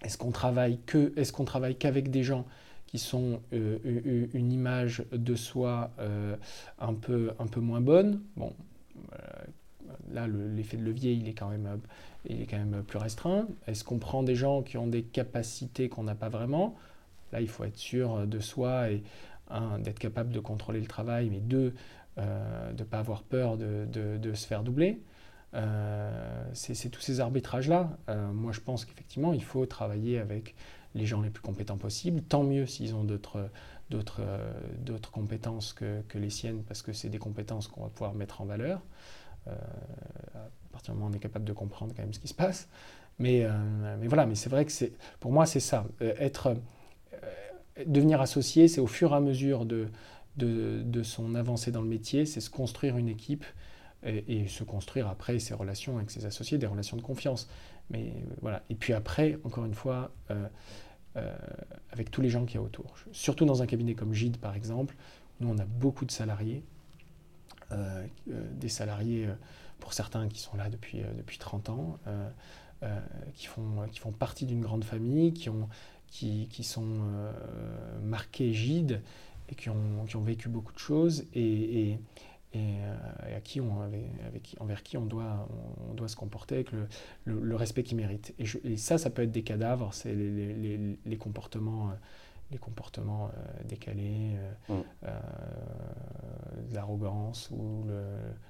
Est-ce 0.02 0.18
qu'on 0.18 0.32
travaille 0.32 0.80
que, 0.86 1.14
est-ce 1.16 1.32
qu'on 1.32 1.46
travaille 1.46 1.76
qu'avec 1.76 2.10
des 2.10 2.24
gens 2.24 2.46
qui 2.86 3.00
sont 3.00 3.42
euh, 3.54 4.28
une 4.34 4.52
image 4.52 5.04
de 5.12 5.36
soi 5.36 5.92
euh, 6.00 6.36
un, 6.80 6.94
peu, 6.94 7.32
un 7.40 7.48
peu 7.48 7.60
moins 7.60 7.82
bonne? 7.82 8.22
Bon, 8.36 8.54
euh, 9.14 9.18
là, 10.12 10.28
l'effet 10.28 10.78
de 10.78 10.84
levier, 10.84 11.14
il 11.14 11.28
est, 11.28 11.34
quand 11.34 11.50
même, 11.50 11.80
il 12.30 12.42
est 12.42 12.46
quand 12.46 12.58
même 12.58 12.84
plus 12.84 12.98
restreint. 12.98 13.48
Est-ce 13.68 13.84
qu'on 13.84 14.00
prend 14.00 14.24
des 14.24 14.36
gens 14.36 14.62
qui 14.62 14.78
ont 14.78 14.88
des 14.88 15.04
capacités 15.04 15.90
qu'on 15.90 16.04
n'a 16.04 16.16
pas 16.16 16.30
vraiment? 16.30 16.76
Là, 17.32 17.42
il 17.42 17.50
faut 17.50 17.64
être 17.64 17.78
sûr 17.78 18.28
de 18.28 18.40
soi 18.40 18.92
et, 18.92 19.04
un, 19.50 19.80
d'être 19.80 20.00
capable 20.00 20.32
de 20.32 20.40
contrôler 20.40 20.80
le 20.80 20.88
travail, 20.88 21.30
mais 21.30 21.40
deux, 21.40 21.74
euh, 22.18 22.72
de 22.72 22.84
ne 22.84 22.88
pas 22.88 23.00
avoir 23.00 23.24
peur 23.24 23.58
de, 23.58 24.34
se 24.34 24.48
faire 24.48 24.64
doubler. 24.64 25.02
Euh, 25.54 26.50
c'est 26.54 26.90
tous 26.90 27.02
ces 27.02 27.20
arbitrages-là. 27.20 27.98
Euh, 28.10 28.32
moi, 28.32 28.52
je 28.52 28.60
pense 28.60 28.86
qu'effectivement, 28.86 29.34
il 29.34 29.44
faut 29.44 29.66
travailler 29.66 30.20
avec 30.20 30.56
les 30.96 31.06
gens 31.06 31.22
les 31.22 31.30
plus 31.30 31.42
compétents 31.42 31.78
possibles. 31.78 32.22
Tant 32.22 32.44
mieux 32.44 32.66
s'ils 32.66 32.96
ont 32.96 33.04
d'autres 33.04 33.50
compétences 35.12 35.74
que, 35.74 36.04
les 36.16 36.30
siennes, 36.30 36.64
parce 36.64 36.82
que 36.82 36.94
c'est 36.94 37.10
des 37.10 37.20
compétences 37.20 37.68
qu'on 37.68 37.84
va 37.84 37.90
pouvoir 37.90 38.14
mettre 38.14 38.42
en 38.42 38.46
valeur. 38.46 38.82
Partir 40.76 40.94
du 40.94 41.00
moment 41.00 41.10
où 41.10 41.14
on 41.14 41.18
est 41.18 41.22
capable 41.22 41.46
de 41.46 41.54
comprendre 41.54 41.94
quand 41.96 42.04
même 42.04 42.14
ce 42.14 42.20
qui 42.20 42.28
se 42.28 42.34
passe. 42.34 42.68
Mais, 43.18 43.48
mais 44.00 44.08
voilà, 44.08 44.26
mais 44.26 44.36
c'est 44.36 44.50
vrai 44.50 44.66
que 44.66 44.72
pour 45.22 45.32
moi, 45.32 45.46
c'est 45.46 45.62
ça. 45.62 45.86
être, 46.02 46.58
devenir 47.86 48.20
associé, 48.20 48.68
c'est 48.68 48.82
au 48.82 48.88
fur 48.88 49.14
et 49.14 49.16
à 49.16 49.22
mesure 49.22 49.66
de, 49.66 49.88
de, 50.38 51.04
son 51.04 51.36
avancée 51.36 51.72
dans 51.72 51.82
le 51.82 51.88
métier, 51.88 52.26
c'est 52.26 52.42
se 52.42 52.50
construire 52.50 52.98
une 52.98 53.08
équipe 53.08 53.46
et, 54.04 54.48
se 54.48 54.64
construire 54.64 55.08
après 55.08 55.40
ses 55.40 55.54
relations 55.54 55.98
avec 55.98 56.12
ses 56.12 56.26
associés, 56.26 56.58
des 56.58 56.68
relations 56.68 56.98
de 56.98 57.02
confiance. 57.02 57.50
Mais 57.90 58.14
euh, 58.16 58.34
voilà. 58.42 58.64
Et 58.70 58.76
puis 58.76 58.94
après, 58.94 59.40
encore 59.44 59.66
une 59.66 59.74
fois, 59.74 60.12
euh, 60.32 60.48
euh, 61.18 61.36
avec 61.92 62.12
tous 62.12 62.22
les 62.22 62.30
gens 62.30 62.46
qu'il 62.46 62.56
y 62.56 62.58
a 62.58 62.62
autour. 62.62 62.96
Surtout 63.12 63.46
dans 63.46 63.62
un 63.62 63.66
cabinet 63.66 63.96
comme 63.96 64.14
Gide, 64.14 64.38
par 64.38 64.56
exemple, 64.56 64.96
nous 65.40 65.50
on 65.50 65.58
a 65.58 65.66
beaucoup 65.66 66.06
de 66.06 66.12
salariés, 66.12 66.64
des 68.28 68.70
salariés 68.70 69.28
pour 69.80 69.94
certains 69.94 70.28
qui 70.28 70.40
sont 70.40 70.56
là 70.58 70.70
depuis, 70.70 71.02
depuis 71.18 71.38
30 71.38 71.70
ans, 71.70 72.00
qui, 73.34 73.48
font, 73.48 73.88
qui 73.92 74.00
font 74.00 74.12
partie 74.12 74.46
d'une 74.46 74.62
grande 74.62 74.84
famille, 74.84 75.34
qui, 75.34 75.50
ont, 75.50 75.70
qui, 76.08 76.48
qui 76.50 76.64
sont 76.64 77.00
marqués 78.04 78.54
Gide 78.54 79.02
et 79.50 79.56
qui 79.56 79.70
ont, 79.70 80.06
qui 80.08 80.16
ont, 80.16 80.22
vécu 80.22 80.50
beaucoup 80.50 80.74
de 80.74 80.80
choses 80.80 81.26
et, 81.34 81.92
et, 81.92 82.00
euh, 82.56 83.38
à 83.38 83.42
qui 83.42 83.60
on, 83.60 83.82
avec, 83.82 84.56
envers 84.60 84.82
qui 84.82 84.98
on 84.98 85.06
doit, 85.06 85.48
on, 85.90 85.94
doit 85.94 86.08
se 86.08 86.16
comporter 86.16 86.56
avec 86.56 86.72
le, 86.72 86.88
le, 87.26 87.56
respect 87.56 87.84
qu'ils 87.84 87.98
méritent. 87.98 88.34
Et, 88.40 88.78
ça, 88.78 88.98
ça 88.98 89.10
peut 89.10 89.24
être 89.24 89.32
des 89.32 89.44
cadavres, 89.44 89.94
c'est 89.94 90.14
les, 90.14 90.98
les, 91.06 91.18
comportements, 91.18 91.92
les 92.52 92.58
comportements 92.58 93.26
euh, 93.26 93.30
euh, 93.38 93.64
décalés, 93.68 94.36
mm. 94.70 94.74
l'arrogance 96.74 97.50
ou 97.52 97.86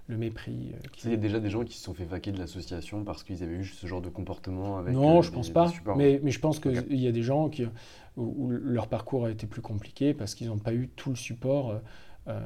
le, 0.08 0.18
mépris. 0.18 0.74
Il 1.04 1.12
y 1.12 1.14
a 1.14 1.18
déjà 1.18 1.40
des 1.40 1.50
gens 1.50 1.64
qui 1.64 1.78
se 1.78 1.84
sont 1.84 1.94
fait 1.94 2.06
vaquer 2.06 2.32
de 2.32 2.40
l'association 2.40 3.04
parce 3.04 3.24
qu'ils 3.24 3.44
avaient 3.44 3.56
eu 3.56 3.66
ce 3.66 3.88
genre 3.88 4.02
de 4.02 4.10
comportement 4.10 4.78
avec 4.78 4.94
Non, 4.94 5.22
je 5.22 5.30
ne 5.30 5.36
pense 5.36 5.50
pas. 5.50 5.72
Mais, 5.96 6.20
mais, 6.24 6.32
je 6.32 6.40
pense 6.40 6.60
qu'il 6.60 7.02
y 7.02 7.08
a 7.08 7.12
des 7.12 7.24
gens 7.24 7.50
qui 7.50 7.66
où, 8.18 8.50
leur 8.50 8.88
parcours 8.88 9.26
a 9.26 9.32
été 9.32 9.48
plus 9.48 9.62
compliqué 9.62 10.14
parce 10.14 10.36
qu'ils 10.36 10.48
n'ont 10.48 10.58
pas 10.58 10.74
eu 10.74 10.90
tout 10.96 11.10
le 11.10 11.16
support 11.16 11.72
euh, 11.72 11.80
euh, 12.28 12.42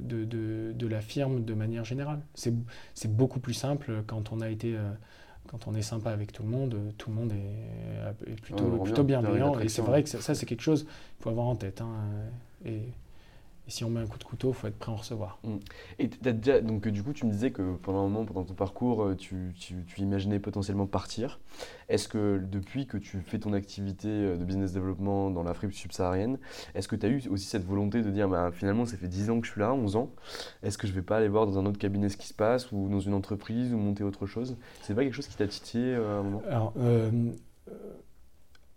de, 0.00 0.24
de, 0.24 0.72
de, 0.72 0.86
la 0.86 1.00
firme 1.00 1.44
de 1.44 1.54
manière 1.54 1.84
générale. 1.84 2.20
C'est 2.34 2.54
beaucoup 3.08 3.40
plus 3.40 3.54
simple 3.54 4.02
quand 4.06 4.32
on 4.32 4.40
a 4.40 4.48
été... 4.48 4.76
Euh, 4.76 4.90
quand 5.46 5.66
on 5.66 5.74
est 5.74 5.82
sympa 5.82 6.10
avec 6.10 6.32
tout 6.32 6.42
le 6.42 6.48
monde, 6.48 6.76
tout 6.98 7.10
le 7.10 7.16
monde 7.16 7.32
est, 7.32 8.34
plutôt, 8.40 8.64
plutôt 8.78 9.04
bienveillant. 9.04 9.58
Et 9.60 9.68
c'est 9.68 9.82
vrai 9.82 10.02
que 10.02 10.08
ça, 10.08 10.34
c'est 10.34 10.46
quelque 10.46 10.62
chose 10.62 10.84
qu'il 10.84 11.22
faut 11.22 11.30
avoir 11.30 11.46
en 11.46 11.56
tête. 11.56 11.80
Hein, 11.80 11.94
et, 12.64 12.80
et 13.66 13.70
si 13.70 13.82
on 13.82 13.90
met 13.90 14.00
un 14.00 14.06
coup 14.06 14.18
de 14.18 14.24
couteau, 14.24 14.50
il 14.50 14.54
faut 14.54 14.66
être 14.68 14.78
prêt 14.78 14.92
à 14.92 14.94
en 14.94 14.98
recevoir. 14.98 15.38
Mm. 15.42 15.56
Et 15.98 16.10
as 16.24 16.32
déjà, 16.32 16.60
donc, 16.60 16.86
du 16.86 17.02
coup, 17.02 17.12
tu 17.12 17.26
me 17.26 17.32
disais 17.32 17.50
que 17.50 17.74
pendant 17.76 18.00
un 18.00 18.08
moment, 18.08 18.24
pendant 18.24 18.44
ton 18.44 18.54
parcours, 18.54 19.02
euh, 19.02 19.16
tu, 19.16 19.54
tu, 19.58 19.84
imaginais 19.98 20.38
potentiellement 20.38 20.86
partir. 20.86 21.40
Est-ce 21.88 22.06
que 22.06 22.40
depuis 22.40 22.86
que 22.86 22.96
tu 22.96 23.20
fais 23.20 23.40
ton 23.40 23.52
activité 23.52 24.08
euh, 24.08 24.36
de 24.36 24.44
business 24.44 24.72
development 24.72 25.30
dans 25.30 25.42
l'Afrique 25.42 25.72
subsaharienne, 25.72 26.38
est-ce 26.76 26.86
que 26.86 26.94
tu 26.94 27.06
as 27.06 27.08
eu 27.08 27.22
aussi 27.28 27.46
cette 27.46 27.64
volonté 27.64 28.02
de 28.02 28.10
dire 28.10 28.28
bah, 28.28 28.50
finalement, 28.52 28.86
ça 28.86 28.96
fait 28.96 29.08
10 29.08 29.30
ans 29.30 29.40
que 29.40 29.46
je 29.46 29.52
suis 29.52 29.60
là, 29.60 29.74
11 29.74 29.96
ans, 29.96 30.10
est-ce 30.62 30.78
que 30.78 30.86
je 30.86 30.92
vais 30.92 31.02
pas 31.02 31.16
aller 31.16 31.28
voir 31.28 31.46
dans 31.46 31.58
un 31.58 31.66
autre 31.66 31.78
cabinet 31.78 32.08
ce 32.08 32.16
qui 32.16 32.28
se 32.28 32.34
passe 32.34 32.70
ou 32.70 32.88
dans 32.88 33.00
une 33.00 33.14
entreprise 33.14 33.74
ou 33.74 33.78
monter 33.78 34.04
autre 34.04 34.26
chose? 34.26 34.56
C'est 34.82 34.94
pas 34.94 35.02
quelque 35.02 35.14
chose 35.14 35.26
qui 35.26 35.36
t'a 35.36 35.48
titillé 35.48 35.94
euh, 35.94 36.16
à 36.16 36.20
un 36.20 36.22
moment? 36.22 36.42
Alors, 36.48 36.72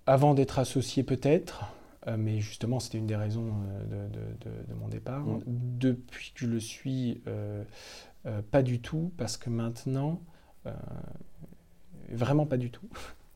avant 0.07 0.33
d'être 0.33 0.57
associé, 0.57 1.03
peut-être. 1.03 1.65
Euh, 2.07 2.15
mais 2.17 2.39
justement, 2.39 2.79
c'était 2.79 2.97
une 2.97 3.07
des 3.07 3.15
raisons 3.15 3.53
euh, 3.91 4.07
de, 4.67 4.73
mon 4.73 4.87
départ. 4.87 5.25
Mm. 5.25 5.41
Depuis 5.45 6.31
que 6.33 6.41
je 6.41 6.47
le 6.47 6.59
suis, 6.59 7.21
euh, 7.27 7.63
pas 8.51 8.63
du 8.63 8.79
tout, 8.81 9.11
parce 9.17 9.37
que 9.37 9.49
maintenant, 9.49 10.21
vraiment 12.09 12.45
pas 12.45 12.57
du 12.57 12.69
tout. 12.71 12.87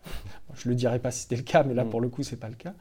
je 0.55 0.67
ne 0.67 0.73
le 0.73 0.75
dirais 0.75 0.99
pas 0.99 1.11
si 1.11 1.23
c'était 1.23 1.35
le 1.35 1.43
cas, 1.43 1.63
mais 1.63 1.73
là, 1.73 1.83
mm. 1.85 1.89
pour 1.89 2.01
le 2.01 2.09
coup, 2.09 2.23
c'est 2.23 2.37
pas 2.37 2.49
le 2.49 2.55
cas. 2.55 2.73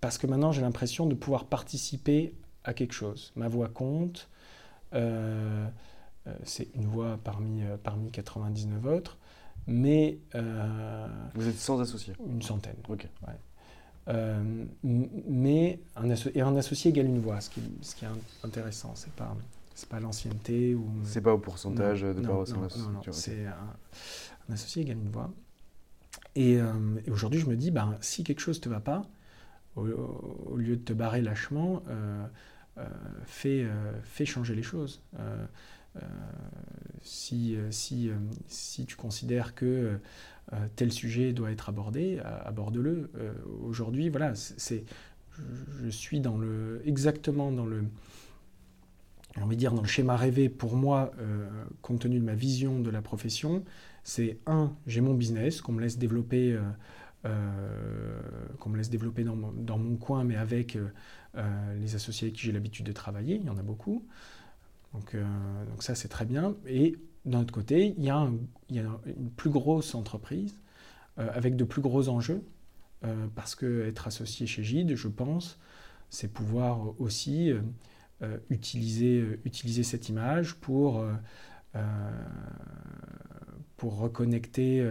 parce 0.00 0.18
que 0.18 0.26
maintenant, 0.26 0.52
j'ai 0.52 0.62
l'impression 0.62 1.06
de 1.06 1.14
pouvoir 1.14 1.46
participer 1.46 2.34
à 2.64 2.74
quelque 2.74 2.92
chose. 2.92 3.32
Ma 3.36 3.48
voix 3.48 3.68
compte. 3.68 4.28
c'est 6.44 6.68
une 6.74 6.86
voix 6.86 7.18
parmi, 7.24 7.62
parmi 7.82 8.10
99 8.10 8.84
autres. 8.86 9.18
Mais. 9.66 10.18
Vous 11.34 11.48
êtes 11.48 11.58
sans 11.58 11.80
associés 11.80 12.12
Une 12.26 12.42
centaine. 12.42 12.76
Ok. 12.88 13.08
Mais 14.06 15.80
un, 15.96 16.08
et 16.34 16.40
un 16.40 16.56
associé 16.56 16.90
égale 16.90 17.06
une 17.06 17.20
voix, 17.20 17.40
ce 17.40 17.50
qui, 17.50 17.60
ce 17.82 17.94
qui 17.94 18.04
est 18.04 18.08
intéressant. 18.44 18.92
C'est 18.94 19.12
pas 19.12 19.36
c'est 19.74 19.88
pas 19.88 20.00
l'ancienneté 20.00 20.74
ou. 20.74 20.86
C'est 21.04 21.20
pas 21.20 21.34
au 21.34 21.38
pourcentage 21.38 22.02
de 22.02 22.12
non, 22.12 22.44
non, 22.44 22.60
non, 22.90 23.00
c'est 23.12 23.46
un, 23.46 24.52
associé 24.52 24.82
égale 24.82 24.98
une 24.98 25.10
voix. 25.10 25.30
Et, 26.34 26.54
et 26.54 27.10
aujourd'hui, 27.10 27.40
je 27.40 27.46
me 27.46 27.56
dis, 27.56 27.70
ben, 27.70 27.96
si 28.00 28.24
quelque 28.24 28.40
chose 28.40 28.60
te 28.60 28.68
va 28.68 28.80
pas, 28.80 29.02
au, 29.76 30.56
lieu 30.56 30.76
de 30.76 30.82
te 30.82 30.92
barrer 30.92 31.22
lâchement, 31.22 31.82
euh, 31.88 32.26
euh, 32.78 32.88
fais, 33.24 33.66
fais, 34.02 34.26
changer 34.26 34.54
les 34.54 34.62
choses. 34.62 35.02
Si, 37.02 37.56
si, 37.70 38.10
si 38.46 38.86
tu 38.86 38.96
considères 38.96 39.54
que 39.54 39.98
tel 40.76 40.92
sujet 40.92 41.32
doit 41.32 41.50
être 41.50 41.68
abordé, 41.68 42.20
aborde-le. 42.44 43.10
Aujourd'hui, 43.62 44.08
voilà, 44.08 44.34
je, 44.34 45.90
suis 45.90 46.22
exactement 46.84 47.52
dans 47.52 47.66
le, 47.66 47.84
envie 49.38 49.56
de 49.56 49.60
dire, 49.60 49.72
dans 49.72 49.82
le 49.82 49.88
schéma 49.88 50.16
rêvé, 50.16 50.48
pour 50.48 50.76
moi, 50.76 51.12
euh, 51.18 51.48
compte 51.82 52.00
tenu 52.00 52.18
de 52.18 52.24
ma 52.24 52.34
vision 52.34 52.80
de 52.80 52.90
la 52.90 53.02
profession, 53.02 53.64
c'est 54.02 54.38
un, 54.46 54.72
j'ai 54.86 55.00
mon 55.00 55.14
business 55.14 55.60
qu'on 55.60 55.72
me 55.72 55.80
laisse 55.80 55.98
développer, 55.98 56.52
euh, 56.52 56.60
euh, 57.26 58.20
qu'on 58.58 58.70
me 58.70 58.76
laisse 58.76 58.90
développer 58.90 59.24
dans 59.24 59.36
dans 59.36 59.78
mon, 59.78 59.96
coin, 59.96 60.24
mais 60.24 60.36
avec 60.36 60.76
les 61.78 61.94
associés 61.94 62.26
avec 62.26 62.36
qui 62.36 62.46
j'ai 62.46 62.52
l'habitude 62.52 62.86
de 62.86 62.92
travailler, 62.92 63.36
il 63.36 63.44
y 63.44 63.50
en 63.50 63.58
a 63.58 63.62
beaucoup. 63.62 64.04
Donc, 64.94 65.16
donc 65.68 65.82
ça, 65.82 65.94
c'est 65.94 66.08
très 66.08 66.24
bien. 66.24 66.56
Et 66.66 66.96
d'un 67.24 67.40
autre 67.40 67.52
côté, 67.52 67.94
il 67.96 68.04
y, 68.04 68.10
a 68.10 68.28
une 68.70 69.30
plus 69.36 69.50
grosse 69.50 69.94
entreprise 69.94 70.56
avec 71.16 71.54
de 71.54 71.64
plus 71.64 71.82
gros 71.82 72.08
enjeux, 72.08 72.42
parce 73.34 73.54
que 73.54 73.86
être 73.86 74.06
associé 74.06 74.46
chez 74.46 74.64
Gide, 74.64 74.96
je 74.96 75.08
pense, 75.08 75.58
c'est 76.08 76.32
pouvoir 76.32 77.00
aussi 77.00 77.52
euh, 78.22 78.36
utiliser, 78.50 79.20
euh, 79.20 79.82
cette 79.82 80.10
image 80.10 80.54
pour, 80.56 81.00
euh, 81.00 81.14
reconnecter 83.82 84.86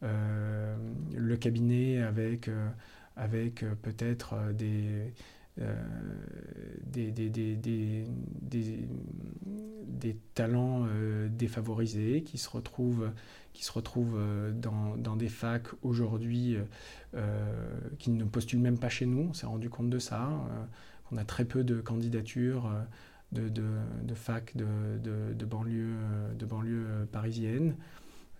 le 0.00 1.36
cabinet 1.36 2.02
avec 2.02 3.64
peut-être 3.82 4.52
des, 4.54 5.12
des, 6.86 7.10
des, 7.10 8.06
talents 10.34 10.86
défavorisés 11.30 12.22
qui 12.22 12.38
se 12.38 12.48
retrouvent, 12.48 13.10
qui 13.52 13.64
se 13.64 13.72
retrouvent 13.72 14.18
dans, 14.54 14.96
dans 14.96 15.16
des 15.16 15.28
facs 15.28 15.68
aujourd'hui 15.82 16.56
qui 17.98 18.10
ne 18.10 18.24
postulent 18.24 18.60
même 18.60 18.78
pas 18.78 18.88
chez 18.88 19.06
nous. 19.06 19.28
On 19.30 19.34
s'est 19.34 19.46
rendu 19.46 19.68
compte 19.68 19.90
de 19.90 19.98
ça. 19.98 20.28
On 21.12 21.18
a 21.18 21.24
très 21.24 21.44
peu 21.44 21.62
de 21.62 21.80
candidatures 21.80 22.66
euh, 22.66 22.82
de, 23.32 23.48
de, 23.48 25.34
de 25.34 25.44
banlieue, 25.44 25.94
de 26.38 26.46
banlieue 26.46 26.86
euh, 26.88 27.04
parisienne, 27.06 27.76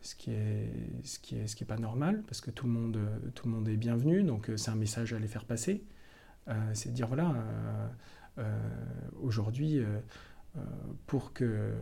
ce 0.01 0.15
qui 0.15 0.31
est 0.33 0.71
ce 1.05 1.19
qui 1.19 1.37
est 1.37 1.47
ce 1.47 1.65
pas 1.65 1.77
normal 1.77 2.23
parce 2.27 2.41
que 2.41 2.51
tout 2.51 2.67
le 2.67 2.73
monde 2.73 2.99
tout 3.35 3.47
le 3.47 3.55
monde 3.55 3.69
est 3.69 3.77
bienvenu. 3.77 4.23
Donc 4.23 4.49
euh, 4.49 4.57
c'est 4.57 4.71
un 4.71 4.77
message 4.77 5.13
à 5.13 5.19
les 5.19 5.29
faire 5.29 5.45
passer. 5.45 5.83
C'est 6.72 6.90
de 6.90 6.95
dire 6.95 7.07
voilà 7.07 7.34
aujourd'hui 9.22 9.80
pour 11.07 11.32
que 11.32 11.72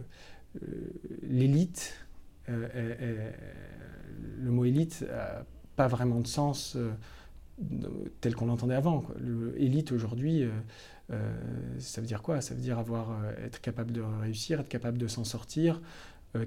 l'élite 1.22 2.06
le 2.46 4.50
mot 4.50 4.64
élite 4.64 5.04
n'a 5.08 5.44
pas 5.76 5.86
vraiment 5.86 6.20
de 6.20 6.26
sens 6.26 6.76
tel 8.20 8.34
qu'on 8.34 8.46
l'entendait 8.46 8.74
avant. 8.74 9.04
L'élite 9.56 9.92
aujourd'hui, 9.92 10.42
euh, 10.42 10.50
euh, 11.12 11.32
ça 11.78 12.00
veut 12.00 12.06
dire 12.06 12.22
quoi? 12.22 12.40
Ça 12.40 12.54
veut 12.54 12.61
dire 12.61 12.78
avoir, 12.78 13.11
euh, 13.11 13.46
être 13.46 13.61
capable 13.61 13.92
de 13.92 14.00
réussir, 14.00 14.61
être 14.61 14.68
capable 14.68 14.98
de 14.98 15.06
s'en 15.06 15.24
sortir, 15.24 15.80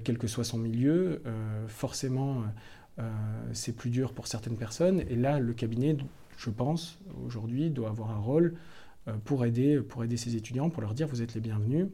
quel 0.02 0.16
que 0.16 0.26
soit 0.26 0.44
son 0.44 0.56
milieu. 0.56 1.20
forcément, 1.66 2.44
c'est 3.52 3.76
plus 3.76 3.90
dur 3.90 4.14
pour 4.14 4.26
certaines 4.26 4.56
personnes. 4.56 5.00
Et 5.10 5.14
là, 5.14 5.38
le 5.38 5.52
cabinet, 5.52 5.98
je 6.36 6.50
pense, 6.50 6.98
aujourd'hui, 7.26 7.70
doit 7.70 7.88
avoir 7.88 8.10
un 8.10 8.18
rôle 8.18 8.54
pour, 9.24 9.44
aider, 9.44 9.80
pour 9.80 10.04
aider 10.04 10.16
ces 10.16 10.36
étudiants, 10.36 10.70
pour 10.70 10.82
leur 10.82 10.94
dire 10.94 11.06
vous 11.08 11.22
êtes 11.22 11.34
les 11.34 11.40
bienvenus. 11.40 11.86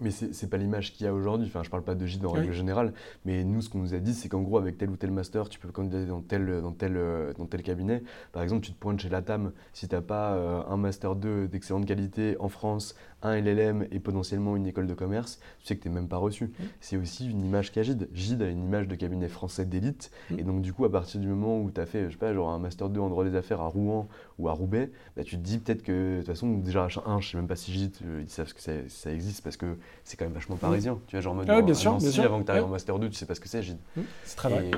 Mais 0.00 0.10
c'est 0.10 0.48
pas 0.48 0.56
l'image 0.56 0.92
qu'il 0.92 1.04
y 1.04 1.08
a 1.08 1.14
aujourd'hui. 1.14 1.46
Enfin, 1.46 1.62
je 1.62 1.70
parle 1.70 1.82
pas 1.82 1.94
de 1.94 2.06
Gide 2.06 2.24
en 2.24 2.32
règle 2.32 2.52
générale, 2.52 2.92
mais 3.24 3.44
nous, 3.44 3.60
ce 3.60 3.68
qu'on 3.68 3.78
nous 3.78 3.94
a 3.94 3.98
dit, 3.98 4.14
c'est 4.14 4.28
qu'en 4.28 4.40
gros, 4.40 4.58
avec 4.58 4.78
tel 4.78 4.90
ou 4.90 4.96
tel 4.96 5.10
master, 5.10 5.48
tu 5.48 5.58
peux 5.58 5.68
candidater 5.68 6.06
dans 6.06 6.22
tel, 6.22 6.60
dans 6.62 6.72
tel, 6.72 6.98
dans 7.36 7.46
tel 7.46 7.62
cabinet. 7.62 8.02
Par 8.32 8.42
exemple, 8.42 8.64
tu 8.64 8.72
te 8.72 8.78
pointes 8.78 9.00
chez 9.00 9.10
Latam, 9.10 9.52
si 9.72 9.86
tu 9.86 9.94
n'as 9.94 10.00
pas 10.00 10.34
euh, 10.34 10.62
un 10.68 10.76
master 10.76 11.14
2 11.14 11.48
d'excellente 11.48 11.86
qualité 11.86 12.36
en 12.40 12.48
France, 12.48 12.96
un 13.26 13.40
LLM 13.40 13.86
et 13.90 14.00
potentiellement 14.00 14.56
une 14.56 14.66
école 14.66 14.86
de 14.86 14.94
commerce, 14.94 15.40
tu 15.60 15.66
sais 15.66 15.76
que 15.76 15.82
tu 15.82 15.88
n'es 15.88 15.94
même 15.94 16.08
pas 16.08 16.16
reçu. 16.16 16.52
C'est 16.80 16.96
aussi 16.96 17.28
une 17.30 17.44
image 17.44 17.72
qu'a 17.72 17.82
Gide. 17.82 18.08
Gide 18.12 18.42
a 18.42 18.48
une 18.48 18.64
image 18.64 18.88
de 18.88 18.94
cabinet 18.94 19.28
français 19.28 19.64
d'élite. 19.64 20.10
Et 20.36 20.42
donc, 20.42 20.62
du 20.62 20.72
coup, 20.72 20.84
à 20.84 20.92
partir 20.92 21.20
du 21.20 21.28
moment 21.28 21.60
où 21.60 21.70
tu 21.70 21.80
as 21.80 21.86
fait, 21.86 22.06
je 22.06 22.10
sais 22.10 22.16
pas, 22.16 22.32
genre 22.32 22.50
un 22.50 22.58
master 22.58 22.88
2 22.88 23.00
en 23.00 23.08
droit 23.08 23.24
des 23.24 23.36
affaires 23.36 23.60
à 23.60 23.66
Rouen 23.66 24.08
ou 24.38 24.48
à 24.48 24.52
Roubaix, 24.52 24.90
bah, 25.16 25.24
tu 25.24 25.36
te 25.36 25.42
dis 25.42 25.58
peut-être 25.58 25.82
que, 25.82 26.14
de 26.14 26.18
toute 26.18 26.26
façon, 26.26 26.52
déjà, 26.58 26.88
un, 27.06 27.20
je 27.20 27.30
sais 27.30 27.36
même 27.36 27.46
pas 27.46 27.56
si 27.56 27.72
Gide, 27.72 27.96
euh, 28.04 28.22
ils 28.22 28.30
savent 28.30 28.52
que 28.52 28.60
ça, 28.60 28.72
ça 28.88 29.12
existe 29.12 29.42
parce 29.42 29.56
que 29.56 29.76
c'est 30.04 30.16
quand 30.16 30.24
même 30.24 30.34
vachement 30.34 30.56
parisien. 30.56 30.98
Tu 31.06 31.16
vois, 31.16 31.20
genre 31.20 31.34
mode 31.34 31.46
ah, 31.48 31.62
bien 31.62 31.74
sûr, 31.74 31.96
bien 31.96 32.10
sûr. 32.10 32.24
avant 32.24 32.40
que 32.40 32.44
tu 32.44 32.50
arrives 32.50 32.64
en 32.64 32.68
Master 32.68 32.98
2, 32.98 33.08
tu 33.08 33.14
sais 33.14 33.26
pas 33.26 33.34
ce 33.34 33.40
que 33.40 33.48
c'est, 33.48 33.62
Gide. 33.62 33.78
Mmh, 33.96 34.00
c'est 34.24 34.36
très 34.36 34.48
vrai. 34.48 34.70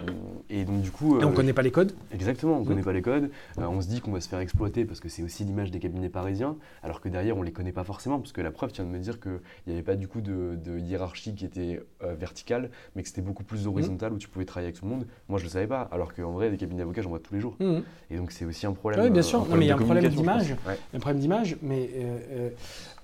Et, 0.51 0.65
donc, 0.65 0.83
du 0.83 0.91
coup. 0.91 1.19
Et 1.19 1.25
on 1.25 1.29
ne 1.29 1.33
euh, 1.33 1.37
connaît 1.37 1.53
pas 1.53 1.63
les 1.63 1.71
codes 1.71 1.93
Exactement, 2.13 2.59
on 2.59 2.61
ne 2.61 2.67
connaît 2.67 2.83
pas 2.83 2.93
les 2.93 3.03
codes. 3.03 3.31
Euh, 3.59 3.67
on 3.67 3.81
se 3.81 3.89
dit 3.89 4.01
qu'on 4.01 4.13
va 4.13 4.21
se 4.21 4.29
faire 4.29 4.41
exploiter 4.41 4.85
parce 4.85 5.01
que 5.01 5.09
c'est 5.09 5.23
aussi 5.23 5.45
l'image 5.45 5.71
des 5.71 5.79
cabinets 5.79 6.09
parisiens, 6.09 6.57
alors 6.83 7.01
que 7.01 7.09
derrière, 7.09 7.37
on 7.37 7.43
les 7.43 7.53
connaît 7.53 7.73
pas 7.73 7.85
forcément. 7.85 8.19
Parce 8.19 8.33
que 8.33 8.38
la 8.43 8.51
preuve, 8.51 8.73
tu 8.73 8.83
viens 8.83 8.91
de 8.91 8.97
me 8.97 9.03
dire 9.03 9.21
qu'il 9.21 9.41
n'y 9.67 9.75
avait 9.75 9.83
pas 9.83 9.97
du 9.97 10.09
coup 10.09 10.21
de, 10.21 10.79
hiérarchie 10.79 11.35
qui 11.35 11.45
était 11.45 11.81
euh, 12.03 12.15
verticale, 12.15 12.71
mais 12.95 13.03
que 13.03 13.09
c'était 13.09 13.23
beaucoup 13.23 13.45
plus 13.45 13.67
horizontal 13.67 14.13
où 14.13 14.19
tu 14.19 14.29
pouvais 14.29 14.45
travailler 14.45 14.69
avec 14.69 14.79
tout 14.79 14.85
le 14.85 14.91
monde. 14.91 15.07
Moi, 15.29 15.39
je 15.39 15.45
le 15.45 15.51
savais 15.51 15.67
pas, 15.67 15.83
alors 15.93 16.15
qu'en 16.15 16.33
vrai, 16.33 16.51
des 16.51 16.57
cabinets 16.57 16.81
d'avocats, 16.81 17.03
j'en 17.03 17.11
vois 17.11 17.21
tous 17.21 17.35
les 17.35 17.41
jours. 17.41 17.57
Mmh. 17.61 17.79
Et 18.11 18.17
donc, 18.17 18.33
c'est 18.33 18.45
aussi 18.45 18.67
un 18.67 18.73
problème. 18.73 19.01
Oui, 19.01 19.11
bien 19.11 19.23
sûr. 19.23 19.47
mais 19.57 19.65
il 19.65 19.69
y 19.69 19.71
a 19.71 19.75
un 19.75 19.79
problème 19.79 20.09
d'image. 20.09 20.55
Un 20.95 20.99
problème 20.99 21.21
d'image, 21.21 21.57
mais 21.63 21.91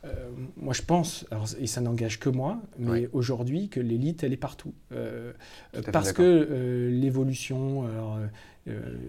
euh, 0.05 0.31
moi, 0.57 0.75
je 0.75 0.83
pense, 0.83 1.27
et 1.59 1.67
ça 1.67 1.81
n'engage 1.81 2.19
que 2.19 2.29
moi, 2.29 2.61
mais 2.79 3.09
aujourd'hui, 3.13 3.69
que 3.69 3.81
l'élite, 3.81 4.25
elle 4.25 4.33
est 4.33 4.39
partout. 4.39 4.75
Euh, 4.93 5.33
parce 5.93 6.13
que 6.13 6.23
euh, 6.23 6.91
l'évolution, 6.91 7.89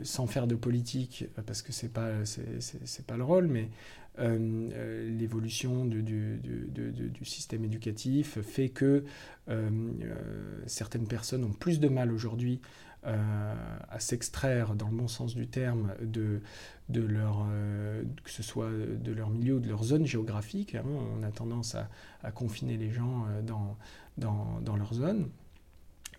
sans 0.03 0.27
faire 0.27 0.47
de 0.47 0.55
politique, 0.55 1.25
parce 1.45 1.61
que 1.61 1.71
c'est 1.71 1.91
pas, 1.91 2.11
c'est, 2.25 3.05
pas 3.05 3.17
le 3.17 3.23
rôle, 3.23 3.47
mais 3.47 3.69
l'évolution 4.17 5.85
du, 5.85 6.01
du, 6.03 6.39
du, 6.39 7.25
système 7.25 7.65
éducatif 7.65 8.39
fait 8.41 8.69
que 8.69 9.03
certaines 10.65 11.07
personnes 11.07 11.43
ont 11.43 11.53
plus 11.53 11.79
de 11.79 11.89
mal 11.89 12.11
aujourd'hui 12.11 12.61
à 13.03 13.99
s'extraire, 13.99 14.75
dans 14.75 14.87
le 14.87 14.95
bon 14.95 15.07
sens 15.07 15.35
du 15.35 15.47
terme, 15.47 15.93
de, 16.01 16.41
de 16.89 17.01
leur, 17.01 17.45
euh, 17.49 18.03
que 18.23 18.29
ce 18.29 18.43
soit 18.43 18.69
de 18.71 19.11
leur 19.11 19.29
milieu 19.29 19.55
ou 19.55 19.59
de 19.59 19.67
leur 19.67 19.83
zone 19.83 20.05
géographique. 20.05 20.75
Hein. 20.75 20.83
on 20.85 21.23
a 21.23 21.31
tendance 21.31 21.75
à, 21.75 22.31
confiner 22.31 22.77
les 22.77 22.91
gens 22.91 23.25
euh, 23.29 23.41
dans, 23.41 23.77
dans, 24.61 24.75
leur 24.75 24.93
zone. 24.93 25.29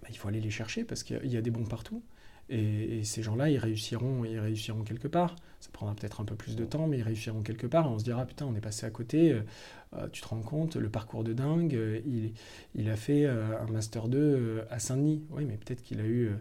Bah, 0.03 0.09
il 0.11 0.17
faut 0.17 0.29
aller 0.29 0.41
les 0.41 0.51
chercher 0.51 0.85
parce 0.85 1.03
qu'il 1.03 1.27
y 1.27 1.37
a 1.37 1.43
des 1.43 1.51
bons 1.51 1.65
partout. 1.65 2.03
Et, 2.49 3.03
ces 3.05 3.23
gens-là, 3.23 3.51
ils 3.51 3.59
réussiront, 3.59 4.25
ils 4.25 4.39
réussiront 4.39 4.83
quelque 4.83 5.09
part. 5.09 5.37
Ça 5.61 5.71
prendra 5.73 5.95
peut-être 5.95 6.21
un 6.21 6.25
peu 6.25 6.35
plus 6.35 6.57
de 6.57 6.65
temps, 6.65 6.87
mais 6.87 6.99
ils 6.99 7.03
réussiront 7.03 7.43
quelque 7.43 7.67
part. 7.67 7.91
on 7.91 7.99
se 7.99 8.05
dira, 8.05 8.25
putain, 8.25 8.47
on 8.47 8.55
est 8.55 8.61
passé 8.61 8.87
à 8.87 8.91
côté. 8.91 9.33
Euh, 9.33 10.09
tu 10.13 10.21
te 10.21 10.29
rends 10.29 10.43
compte, 10.43 10.77
le 10.77 10.89
parcours 10.89 11.25
de 11.25 11.33
dingue, 11.33 11.79
il, 12.05 12.33
il, 12.75 12.91
a 12.91 12.97
fait 12.97 13.27
un 13.27 13.67
Master 13.71 14.09
2 14.09 14.65
à 14.71 14.79
Saint-Denis. 14.79 15.25
Oui, 15.31 15.45
mais 15.47 15.57
peut-être 15.57 15.83
qu'il 15.83 16.01
a 16.01 16.07
eu 16.07 16.33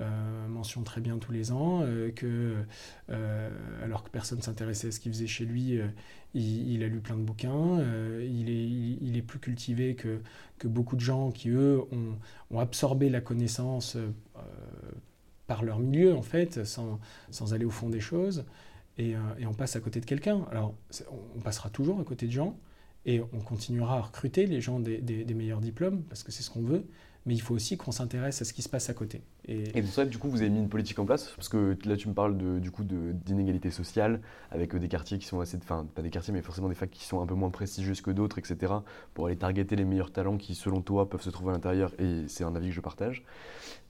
euh, 0.00 0.48
mention 0.48 0.82
très 0.82 1.00
bien 1.00 1.18
tous 1.18 1.32
les 1.32 1.52
ans, 1.52 1.80
euh, 1.82 2.10
que, 2.10 2.54
euh, 3.10 3.50
alors 3.84 4.02
que 4.02 4.08
personne 4.08 4.40
s'intéressait 4.40 4.88
à 4.88 4.90
ce 4.92 5.00
qu'il 5.00 5.12
faisait 5.12 5.26
chez 5.26 5.44
lui, 5.44 5.78
il, 6.32 6.82
a 6.82 6.88
lu 6.88 7.00
plein 7.00 7.16
de 7.16 7.22
bouquins, 7.22 7.84
il 8.22 8.48
est, 8.48 8.66
il, 9.00 9.16
est, 9.16 9.22
plus 9.22 9.40
cultivé 9.40 9.96
que, 9.96 10.20
que, 10.58 10.68
beaucoup 10.68 10.96
de 10.96 11.00
gens 11.00 11.30
qui, 11.30 11.50
eux, 11.50 11.82
ont, 11.92 12.16
ont 12.50 12.60
absorbé 12.60 13.10
la 13.10 13.20
connaissance 13.20 13.96
par 15.50 15.64
leur 15.64 15.80
milieu, 15.80 16.14
en 16.14 16.22
fait, 16.22 16.64
sans, 16.64 17.00
aller 17.52 17.64
au 17.64 17.70
fond 17.70 17.90
des 17.90 17.98
choses, 17.98 18.44
et, 18.98 19.16
et 19.36 19.46
on 19.46 19.52
passe 19.52 19.74
à 19.74 19.80
côté 19.80 19.98
de 19.98 20.06
quelqu'un. 20.06 20.46
Alors, 20.52 20.76
on 21.36 21.40
passera 21.40 21.70
toujours 21.70 21.98
à 21.98 22.04
côté 22.04 22.26
de 22.26 22.30
gens, 22.30 22.56
et 23.04 23.20
on 23.20 23.40
continuera 23.40 23.96
à 23.96 24.00
recruter 24.02 24.46
les 24.46 24.60
gens 24.60 24.78
des 24.78 25.34
meilleurs 25.34 25.60
diplômes, 25.60 26.04
parce 26.04 26.22
que 26.22 26.30
c'est 26.30 26.44
ce 26.44 26.50
qu'on 26.50 26.62
veut, 26.62 26.86
mais 27.26 27.34
il 27.34 27.40
faut 27.40 27.54
aussi 27.54 27.76
qu'on 27.76 27.92
s'intéresse 27.92 28.40
à 28.40 28.44
ce 28.44 28.52
qui 28.52 28.62
se 28.62 28.68
passe 28.68 28.88
à 28.88 28.94
côté. 28.94 29.20
Et, 29.46 29.64
et 29.76 29.82
pour 29.82 29.92
ça, 29.92 30.06
du 30.06 30.16
coup, 30.18 30.30
vous 30.30 30.40
avez 30.40 30.50
mis 30.50 30.58
une 30.58 30.68
politique 30.68 30.98
en 30.98 31.04
place 31.04 31.32
Parce 31.36 31.48
que 31.48 31.76
là, 31.84 31.96
tu 31.96 32.08
me 32.08 32.14
parles 32.14 32.38
de, 32.38 32.58
du 32.58 32.70
coup 32.70 32.84
d'inégalité 32.84 33.70
sociale, 33.70 34.20
avec 34.50 34.74
euh, 34.74 34.78
des 34.78 34.88
quartiers 34.88 35.18
qui 35.18 35.26
sont 35.26 35.40
assez. 35.40 35.58
Enfin, 35.58 35.86
pas 35.94 36.02
des 36.02 36.10
quartiers, 36.10 36.32
mais 36.32 36.40
forcément 36.40 36.68
des 36.68 36.74
facs 36.74 36.90
qui 36.90 37.04
sont 37.04 37.20
un 37.20 37.26
peu 37.26 37.34
moins 37.34 37.50
prestigieuses 37.50 38.00
que 38.00 38.10
d'autres, 38.10 38.38
etc., 38.38 38.72
pour 39.12 39.26
aller 39.26 39.36
targeter 39.36 39.76
les 39.76 39.84
meilleurs 39.84 40.12
talents 40.12 40.38
qui, 40.38 40.54
selon 40.54 40.80
toi, 40.80 41.10
peuvent 41.10 41.22
se 41.22 41.30
trouver 41.30 41.50
à 41.50 41.54
l'intérieur, 41.54 41.92
et 41.98 42.24
c'est 42.28 42.44
un 42.44 42.54
avis 42.54 42.68
que 42.68 42.74
je 42.74 42.80
partage. 42.80 43.22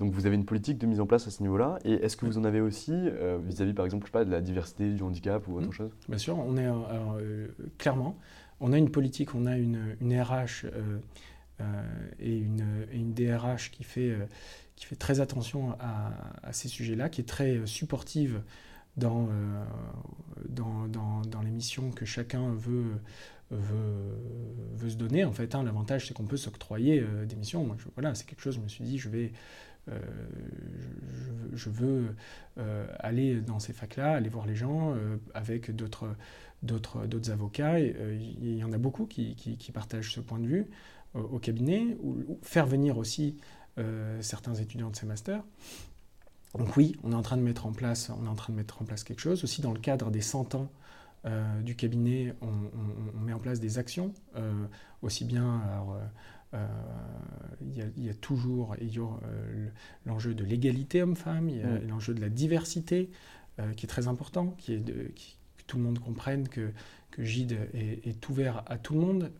Donc, 0.01 0.13
vous 0.13 0.27
avez 0.27 0.35
une 0.35 0.45
politique 0.45 0.79
de 0.79 0.87
mise 0.87 1.01
en 1.01 1.07
place 1.07 1.27
à 1.27 1.31
ce 1.31 1.43
niveau-là, 1.43 1.79
et 1.85 1.93
est-ce 1.93 2.17
que 2.17 2.27
vous 2.27 2.39
en 2.39 2.45
avez 2.45 2.61
aussi 2.61 2.93
euh, 2.95 3.39
vis-à-vis, 3.45 3.75
par 3.75 3.85
exemple, 3.85 4.07
je 4.07 4.09
sais 4.09 4.19
pas, 4.19 4.25
de 4.25 4.31
la 4.31 4.41
diversité, 4.41 4.91
du 4.91 5.03
handicap 5.03 5.47
ou 5.47 5.59
autre 5.59 5.69
mmh. 5.69 5.73
chose? 5.73 5.91
Bien 6.09 6.19
sûr, 6.19 6.39
on 6.39 6.57
est. 6.57 6.65
Alors, 6.67 7.17
euh, 7.21 7.49
clairement, 7.79 8.17
on 8.61 8.73
a 8.73 8.79
une 8.79 8.91
politique, 8.91 9.35
on 9.35 9.47
a 9.47 9.57
une, 9.57 9.97
une 10.01 10.21
RH. 10.21 10.65
Euh, 10.65 10.99
et, 12.19 12.39
une, 12.39 13.15
DRH 13.15 13.71
qui 13.71 13.85
fait, 13.85 14.11
euh, 14.11 14.27
qui 14.77 14.87
fait 14.87 14.97
très 14.97 15.21
attention 15.21 15.77
à, 15.81 16.53
ces 16.53 16.69
sujets-là, 16.69 17.09
qui 17.09 17.21
est 17.21 17.29
très 17.29 17.57
euh, 17.57 17.67
supportive 17.67 18.43
dans, 18.97 19.29
dans, 20.49 20.89
dans, 20.89 21.43
les 21.43 21.51
missions 21.51 21.91
que 21.91 22.05
chacun 22.05 22.53
veut, 22.53 23.01
veut, 23.51 24.91
se 24.91 24.97
donner. 24.97 25.25
En 25.25 25.33
fait, 25.33 25.55
hein, 25.55 25.63
l'avantage, 25.63 26.09
c'est 26.09 26.15
qu'on 26.15 26.27
peut 26.27 26.37
s'octroyer 26.37 27.03
des 27.27 27.37
missions. 27.37 27.77
Voilà, 27.95 28.15
c'est 28.15 28.27
quelque 28.27 28.43
chose, 28.43 28.57
je 28.57 28.61
me 28.61 28.69
suis 28.69 28.85
dit, 28.85 28.99
je 28.99 29.09
vais... 29.09 29.33
je, 31.55 31.71
veux 31.71 32.15
aller 32.99 33.41
dans 33.41 33.59
ces 33.59 33.73
facs-là, 33.73 34.13
aller 34.17 34.29
voir 34.29 34.45
les 34.45 34.57
gens 34.57 34.95
avec 35.35 35.75
d'autres 35.75 36.09
d'autres 36.63 37.31
avocats. 37.31 37.79
Il 37.79 38.57
y 38.57 38.65
en 38.65 38.73
a 38.73 38.79
beaucoup 38.79 39.07
qui, 39.07 39.35
qui, 39.35 39.73
partagent 39.73 40.13
ce 40.13 40.21
point 40.21 40.39
de 40.39 40.47
vue 40.47 40.67
au 41.15 41.39
cabinet, 41.39 41.97
ou, 42.03 42.39
faire 42.43 42.67
venir 42.67 42.99
aussi 42.99 43.37
euh, 43.79 44.21
certains 44.21 44.55
étudiants 44.55 44.91
de 44.91 44.97
ces 44.97 45.07
masters. 45.07 45.43
Donc 46.59 46.77
oui, 46.77 46.97
on 47.05 47.13
est 47.13 47.17
en 47.17 47.23
train 47.23 47.37
de 47.37 47.43
mettre 47.43 47.67
en 47.67 47.73
place, 47.73 48.11
on 48.11 48.27
est 48.27 48.29
en 48.29 48.35
train 48.35 48.53
de 48.53 48.59
mettre 48.59 48.83
en 48.83 48.85
place 48.85 49.05
quelque 49.05 49.21
chose. 49.21 49.45
Aussi 49.45 49.63
dans 49.63 49.73
le 49.73 49.79
cadre 49.79 50.11
des 50.11 50.21
100 50.21 50.57
ans 50.57 50.71
euh, 51.25 51.61
du 51.63 51.77
cabinet, 51.77 52.35
on, 52.41 53.21
met 53.21 53.33
en 53.33 53.39
place 53.39 53.61
des 53.61 53.79
actions, 53.79 54.13
euh, 54.37 54.67
aussi 55.03 55.25
bien. 55.25 55.63
il, 57.63 58.05
y 58.05 58.11
a, 58.11 58.15
toujours 58.15 58.77
l'enjeu 60.05 60.35
de 60.35 60.45
l'égalité 60.45 61.03
homme-femme, 61.03 61.49
il 61.49 61.59
y 61.59 61.63
a 61.63 61.67
mm. 61.67 61.89
l'enjeu 61.89 62.15
de 62.15 62.21
la 62.21 62.29
diversité 62.29 63.11
qui 63.77 63.87
est 63.87 63.89
très 63.89 64.09
important, 64.09 64.49
qui 64.59 64.73
est 64.73 64.81
de, 64.81 65.13
que 65.59 65.63
tout 65.67 65.77
le 65.77 65.85
monde 65.85 66.01
comprenne 66.01 66.49
que, 66.49 66.73
que 67.13 67.23
GIDE 67.23 67.69
est, 67.75 68.07
est, 68.07 68.29
ouvert 68.29 68.65
à 68.67 68.79
tout 68.79 68.95
le 68.95 69.01
monde. 69.01 69.31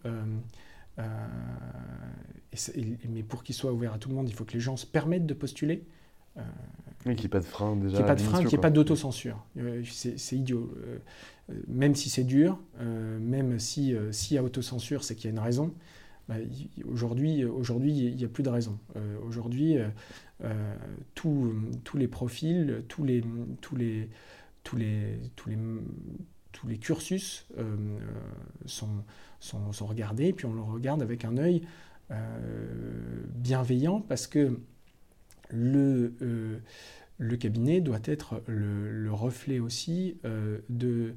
Euh, 2.55 2.83
mais 3.09 3.23
pour 3.23 3.43
qu'il 3.43 3.55
soit 3.55 3.73
ouvert 3.73 3.93
à 3.93 3.99
tout 3.99 4.09
le 4.09 4.15
monde, 4.15 4.29
il 4.29 4.35
faut 4.35 4.45
que 4.45 4.53
les 4.53 4.61
gens 4.61 4.77
se 4.77 4.87
permettent 4.87 5.27
de 5.27 5.35
postuler. 5.35 5.85
Euh, 6.37 6.43
qu'il 7.05 7.15
n'y 7.15 7.25
ait 7.25 7.29
pas 7.29 7.41
de 7.41 7.45
frein 7.45 7.77
déjà. 7.77 7.89
Qu'il 7.89 7.97
n'y 7.97 8.03
ait 8.03 8.07
pas 8.07 8.15
de 8.15 8.21
frein, 8.21 8.39
qu'il 8.39 8.49
n'y 8.49 8.55
ait 8.55 8.59
pas 8.59 8.71
d'autocensure. 8.71 9.45
Euh, 9.59 9.83
c'est 9.85 10.37
idiot. 10.37 10.73
même 11.67 11.95
si 11.95 12.11
c'est 12.11 12.25
dur, 12.25 12.59
même 12.79 13.59
s'il 13.59 13.99
si 14.13 14.35
y 14.35 14.39
a 14.39 14.43
autocensure, 14.43 15.05
c'est 15.05 15.15
qu'il 15.15 15.27
y 15.27 15.29
a 15.29 15.33
une 15.33 15.45
raison. 15.45 15.75
Bah, 16.29 16.37
aujourd'hui, 16.89 17.45
aujourd'hui, 17.45 17.93
il 17.93 18.17
n'y 18.17 18.25
a 18.25 18.29
plus 18.29 18.43
de 18.43 18.51
raison. 18.51 18.79
aujourd'hui, 19.27 19.79
tous 21.15 21.97
les 21.97 22.09
profils, 22.09 22.85
tous 22.89 23.05
les, 23.05 23.25
tous 23.61 23.77
les, 23.77 24.09
tous 24.63 24.77
les, 24.77 25.19
tous 25.37 25.49
les, 25.49 25.59
tous 26.53 26.69
les 26.69 26.79
cursus 26.79 27.47
sont 28.67 29.03
sont, 29.41 29.87
regardés, 29.87 30.33
puis 30.33 30.47
on 30.47 30.53
le 30.53 30.61
regarde 30.61 31.03
avec 31.03 31.25
un 31.25 31.37
œil 31.39 31.63
euh, 31.63 31.67
bienveillant 33.41 34.01
parce 34.01 34.27
que 34.27 34.59
le, 35.51 36.15
euh, 36.23 36.59
le 37.19 37.37
cabinet 37.37 37.81
doit 37.81 38.01
être 38.05 38.43
le, 38.47 39.13
reflet 39.13 39.59
aussi 39.59 40.17
euh, 40.25 40.59
de, 40.69 41.15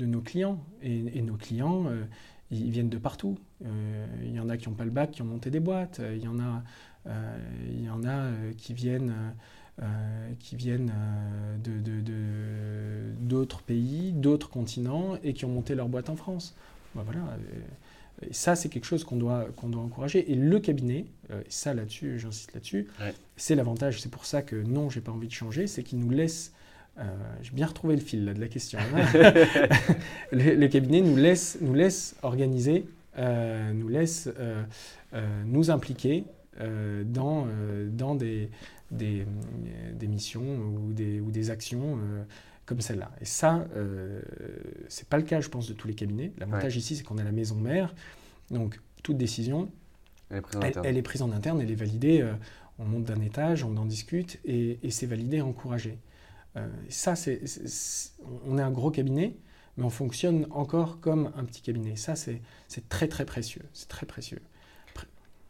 nos 0.00 0.20
clients. 0.20 0.64
Et, 0.82 1.22
nos 1.22 1.36
clients, 1.36 1.86
ils 2.50 2.70
viennent 2.70 2.88
de 2.88 2.98
partout. 2.98 3.38
Il 3.62 4.34
y 4.34 4.40
en 4.40 4.48
a 4.48 4.56
qui 4.56 4.68
n'ont 4.68 4.74
pas 4.74 4.84
le 4.84 4.90
bac, 4.90 5.12
qui 5.12 5.22
ont 5.22 5.26
monté 5.26 5.50
des 5.50 5.60
boîtes. 5.60 6.00
Il 6.14 6.22
y 6.22 6.28
en 6.28 6.38
a, 8.04 8.30
qui 8.56 8.74
viennent... 8.74 9.14
qui 10.40 10.56
viennent 10.56 10.92
d'autres 13.20 13.62
pays, 13.62 14.12
d'autres 14.12 14.50
continents 14.50 15.16
et 15.22 15.32
qui 15.32 15.44
ont 15.44 15.50
monté 15.50 15.74
leur 15.74 15.88
boîte 15.88 16.10
en 16.10 16.16
France. 16.16 16.54
Ben 16.94 17.02
voilà. 17.02 17.20
Et 18.22 18.32
ça, 18.32 18.56
c'est 18.56 18.68
quelque 18.68 18.84
chose 18.86 19.04
qu'on 19.04 19.16
doit, 19.16 19.46
qu'on 19.56 19.68
doit 19.68 19.82
encourager. 19.82 20.30
Et 20.30 20.34
le 20.34 20.58
cabinet, 20.58 21.06
euh, 21.30 21.40
et 21.40 21.50
ça 21.50 21.74
là-dessus, 21.74 22.18
j'insiste 22.18 22.54
là-dessus, 22.54 22.88
c'est 23.36 23.54
l'avantage, 23.54 24.00
c'est 24.00 24.10
pour 24.10 24.24
ça 24.24 24.42
que 24.42 24.56
non, 24.56 24.88
j'ai 24.88 25.00
pas 25.00 25.12
envie 25.12 25.28
de 25.28 25.32
changer, 25.32 25.66
c'est 25.66 25.82
qu'il 25.82 25.98
nous 25.98 26.10
laisse 26.10 26.52
euh, 26.98 27.02
j'ai 27.42 27.50
bien 27.50 27.66
retrouvé 27.66 27.94
le 27.94 28.00
fil 28.00 28.24
là, 28.24 28.32
de 28.32 28.40
la 28.40 28.48
question. 28.48 28.78
le, 30.32 30.66
cabinet 30.66 31.02
nous 31.02 31.14
laisse, 31.16 31.58
nous 31.60 31.74
laisse 31.74 32.16
organiser, 32.22 32.86
euh, 33.18 33.70
nous 33.74 33.88
laisse 33.88 34.30
nous 35.44 35.70
impliquer 35.70 36.24
dans, 36.58 37.46
dans 37.90 38.14
des, 38.14 38.48
des, 38.90 39.26
des, 39.92 40.06
missions 40.06 40.40
ou 40.40 40.94
des, 40.94 41.20
ou 41.20 41.30
des 41.30 41.50
actions 41.50 41.98
comme 42.66 42.80
celle-là. 42.80 43.10
Et 43.20 43.24
ça, 43.24 43.66
euh, 43.76 44.20
c'est 44.88 45.08
pas 45.08 45.16
le 45.16 45.22
cas, 45.22 45.40
je 45.40 45.48
pense, 45.48 45.68
de 45.68 45.72
tous 45.72 45.88
les 45.88 45.94
cabinets. 45.94 46.32
L'avantage 46.38 46.76
ici, 46.76 46.96
c'est 46.96 47.04
qu'on 47.04 47.18
a 47.18 47.24
la 47.24 47.32
maison 47.32 47.54
mère, 47.54 47.94
donc 48.50 48.80
toute 49.02 49.16
décision, 49.16 49.70
elle 50.30 50.96
est 50.96 51.02
prise 51.02 51.22
en, 51.22 51.30
interne, 51.30 51.60
elle 51.60 51.70
est 51.70 51.76
validée. 51.76 52.20
Euh, 52.20 52.34
on 52.78 52.84
monte 52.84 53.04
d'un 53.04 53.20
étage, 53.22 53.64
on 53.64 53.76
en 53.76 53.86
discute, 53.86 54.38
et, 54.44 54.78
c'est 54.90 55.06
validé 55.06 55.38
et 55.38 55.42
encouragé. 55.42 55.98
Euh, 56.56 56.68
ça, 56.90 57.16
c'est, 57.16 57.40
on 58.46 58.58
est 58.58 58.62
un 58.62 58.70
gros 58.70 58.90
cabinet, 58.90 59.36
mais 59.76 59.84
on 59.84 59.90
fonctionne 59.90 60.46
encore 60.50 61.00
comme 61.00 61.32
un 61.36 61.44
petit 61.44 61.62
cabinet. 61.62 61.96
Ça, 61.96 62.16
c'est, 62.16 62.42
très 62.88 63.08
très 63.08 63.24
précieux. 63.24 63.62
C'est 63.72 63.88
très 63.88 64.04
précieux. 64.04 64.40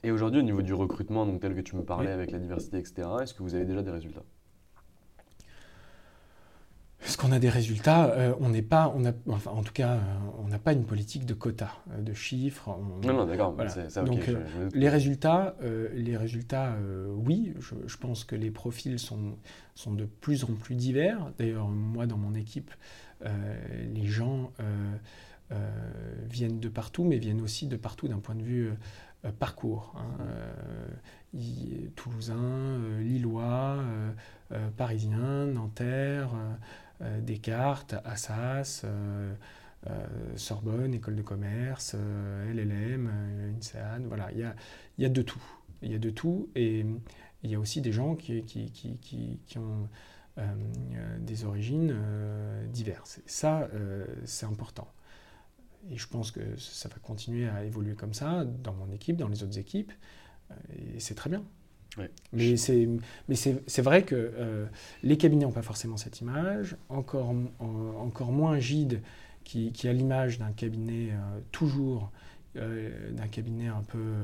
Et 0.04 0.12
aujourd'hui, 0.12 0.40
au 0.40 0.44
niveau 0.44 0.62
du 0.62 0.74
recrutement, 0.74 1.26
donc 1.26 1.40
tel 1.40 1.56
que 1.56 1.60
tu 1.60 1.74
me 1.74 1.82
parlais 1.82 2.12
avec 2.12 2.30
la 2.30 2.38
diversité, 2.38 2.78
etc., 2.78 3.08
est-ce 3.22 3.34
que 3.34 3.42
vous 3.42 3.54
avez 3.54 3.64
déjà 3.64 3.82
des 3.82 3.90
résultats? 3.90 4.22
Est-ce 7.07 7.16
qu'on 7.16 7.30
a 7.30 7.38
des 7.38 7.48
résultats 7.48 8.07
euh, 8.07 8.34
On 8.40 8.48
n'est 8.48 8.62
pas, 8.62 8.92
on 8.96 9.04
a, 9.04 9.12
enfin, 9.28 9.52
en 9.52 9.62
tout 9.62 9.72
cas, 9.72 9.92
euh, 9.92 10.00
on 10.42 10.48
n'a 10.48 10.59
pas 10.59 10.72
une 10.72 10.84
politique 10.84 11.24
de 11.24 11.34
quotas, 11.34 11.70
euh, 11.92 12.02
de 12.02 12.12
chiffres. 12.12 12.76
non, 13.04 13.12
non, 13.12 13.26
d'accord. 13.26 13.54
Donc, 14.04 14.28
les 14.74 14.88
résultats, 14.88 15.57
les 15.94 16.16
résultats, 16.16 16.76
oui. 17.09 17.54
Je, 17.61 17.96
pense 17.96 18.24
que 18.24 18.34
les 18.36 18.50
profils 18.50 18.98
sont, 18.98 19.36
sont 19.74 19.94
de 19.94 20.04
plus 20.04 20.44
en 20.44 20.54
plus 20.54 20.74
divers. 20.74 21.32
D'ailleurs, 21.38 21.68
moi, 21.68 22.07
dans 22.07 22.18
mon 22.18 22.34
équipe, 22.34 22.72
les 23.22 24.07
gens 24.07 24.52
viennent 26.28 26.61
de 26.61 26.68
partout, 26.68 27.04
mais 27.04 27.18
viennent 27.18 27.40
aussi 27.40 27.66
de 27.66 27.76
partout 27.76 28.09
d'un 28.09 28.18
point 28.18 28.34
de 28.34 28.42
vue 28.42 28.72
parcours. 29.38 29.94
Hein. 29.96 31.40
Toulousain, 31.94 32.78
Lillois, 33.00 33.78
Parisien, 34.76 35.46
Nanterre. 35.46 36.30
Euh, 37.03 37.20
Descartes, 37.20 37.94
Assas, 38.05 38.82
euh, 38.84 39.34
euh, 39.88 40.07
Sorbonne, 40.36 40.94
École 40.94 41.16
de 41.16 41.22
commerce, 41.22 41.94
LLM, 41.94 43.11
INSEAD, 43.57 44.05
voilà, 44.07 44.30
il 44.32 44.38
y 44.38 44.42
a, 44.44 44.55
y 44.99 45.05
a, 45.05 45.09
de 45.09 45.22
tout. 45.22 45.42
Il 45.82 45.92
y 45.92 45.94
a 45.94 45.99
de 45.99 46.11
tout 46.11 46.49
et 46.55 46.84
il 47.42 47.51
y 47.51 47.55
a 47.55 47.61
aussi 47.61 47.80
des 47.80 47.92
gens 47.92 48.16
qui, 48.16 48.42
qui, 48.44 48.70
qui, 48.70 49.40
qui 49.47 49.59
ont 49.59 49.88
des 51.20 51.44
origines 51.44 51.97
diverses. 52.70 53.20
Ça, 53.26 53.68
c'est 54.24 54.44
important. 54.44 54.88
Et 55.90 55.97
je 55.97 56.07
pense 56.09 56.30
que 56.30 56.57
ça 56.57 56.88
va 56.88 56.97
continuer 56.97 57.49
à 57.49 57.64
évoluer 57.64 57.94
comme 57.94 58.12
ça 58.12 58.44
dans 58.44 58.74
mon 58.74 58.90
équipe, 58.90 59.16
dans 59.16 59.28
les 59.28 59.42
autres 59.42 59.59
équipes. 59.59 59.92
Et 60.74 60.99
c'est 60.99 61.14
très 61.14 61.30
bien. 61.30 61.44
Mais 62.32 62.57
c'est 62.57 63.82
vrai 63.82 64.03
que 64.03 64.14
euh, 64.14 64.66
les 65.03 65.16
cabinets 65.16 65.44
n'ont 65.44 65.53
pas 65.53 65.62
forcément 65.62 65.97
cette 65.97 66.20
image, 66.20 66.76
encore, 66.88 67.34
encore 67.61 68.32
moins 68.32 68.59
Gide 68.59 69.01
qui, 69.44 69.72
a 69.84 69.92
l'image 69.92 70.38
d'un 70.38 70.53
cabinet 70.53 71.11
euh, 71.12 71.40
toujours, 71.53 72.11
euh, 72.57 73.12
d'un 73.12 73.28
cabinet 73.28 73.68
un 73.68 73.82
peu 73.82 74.14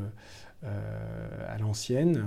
à 0.65 1.59
l'ancienne. 1.59 2.25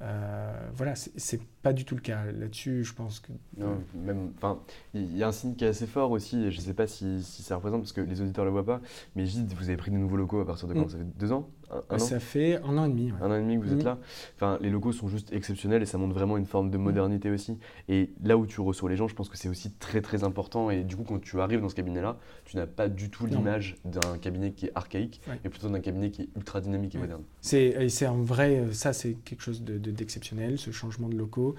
voilà, 0.00 0.94
c'est 0.94 1.40
pas 1.66 1.72
du 1.72 1.84
tout 1.84 1.94
le 1.96 2.00
cas. 2.00 2.24
Là-dessus, 2.32 2.84
je 2.84 2.94
pense 2.94 3.20
que. 3.20 3.32
Non, 3.56 3.78
même, 3.94 4.30
enfin, 4.36 4.60
il 4.94 5.16
y 5.16 5.22
a 5.22 5.28
un 5.28 5.32
signe 5.32 5.54
qui 5.54 5.64
est 5.64 5.68
assez 5.68 5.86
fort 5.86 6.10
aussi, 6.12 6.44
et 6.44 6.50
je 6.50 6.56
ne 6.58 6.62
sais 6.62 6.74
pas 6.74 6.86
si, 6.86 7.22
si, 7.22 7.42
ça 7.42 7.56
représente, 7.56 7.80
parce 7.82 7.92
que 7.92 8.00
les 8.00 8.20
auditeurs 8.20 8.44
ne 8.44 8.50
le 8.50 8.52
voient 8.52 8.64
pas, 8.66 8.80
mais 9.16 9.26
Gide, 9.26 9.52
vous 9.52 9.64
avez 9.68 9.76
pris 9.76 9.90
de 9.90 9.96
nouveaux 9.96 10.16
locaux 10.16 10.40
à 10.40 10.46
partir 10.46 10.68
de 10.68 10.74
quand 10.74 10.86
mm. 10.86 10.90
Ça 10.90 10.98
fait 10.98 11.18
deux 11.18 11.32
ans 11.32 11.48
un, 11.90 11.98
Ça 11.98 12.20
fait 12.20 12.58
un 12.62 12.78
an 12.78 12.84
et 12.84 12.88
demi. 12.90 13.12
Un 13.20 13.28
an 13.28 13.34
et 13.34 13.40
demi 13.40 13.56
que 13.58 13.62
vous 13.64 13.72
êtes 13.72 13.78
Mhm. 13.80 13.84
là. 13.86 13.98
Enfin, 14.36 14.56
les 14.60 14.70
locaux 14.70 14.92
sont 14.92 15.08
juste 15.08 15.32
exceptionnels 15.32 15.82
et 15.82 15.86
ça 15.86 15.98
montre 15.98 16.14
vraiment 16.14 16.36
une 16.36 16.46
forme 16.46 16.70
de 16.70 16.78
modernité 16.78 17.28
aussi. 17.28 17.58
Et 17.88 18.10
là 18.22 18.36
où 18.38 18.46
tu 18.46 18.60
reçois 18.60 18.88
les 18.88 18.96
gens, 18.96 19.08
je 19.08 19.16
pense 19.16 19.28
que 19.28 19.36
c'est 19.36 19.48
aussi 19.48 19.72
très 19.72 20.00
très 20.00 20.22
important. 20.22 20.70
Et 20.70 20.84
du 20.84 20.94
coup, 20.94 21.02
quand 21.02 21.18
tu 21.20 21.40
arrives 21.40 21.60
dans 21.60 21.68
ce 21.68 21.74
cabinet-là, 21.74 22.18
tu 22.44 22.56
n'as 22.56 22.68
pas 22.68 22.88
du 22.88 23.10
tout 23.10 23.26
l'image 23.26 23.78
d'un 23.84 24.16
cabinet 24.18 24.52
qui 24.52 24.66
est 24.66 24.72
archaïque, 24.76 25.20
Ouais. 25.28 25.40
mais 25.42 25.50
plutôt 25.50 25.68
d'un 25.68 25.80
cabinet 25.80 26.12
qui 26.12 26.22
est 26.22 26.28
ultra 26.36 26.60
dynamique 26.60 26.94
et 26.94 26.98
Ouais. 26.98 27.02
moderne. 27.02 27.22
C'est 27.40 28.06
un 28.06 28.22
vrai, 28.22 28.60
euh, 28.60 28.72
ça 28.72 28.92
c'est 28.92 29.14
quelque 29.24 29.42
chose 29.42 29.64
de- 29.64 29.76
de- 29.78 29.90
d'exceptionnel, 29.90 30.58
ce 30.60 30.70
changement 30.70 31.08
de 31.08 31.16
locaux. 31.16 31.55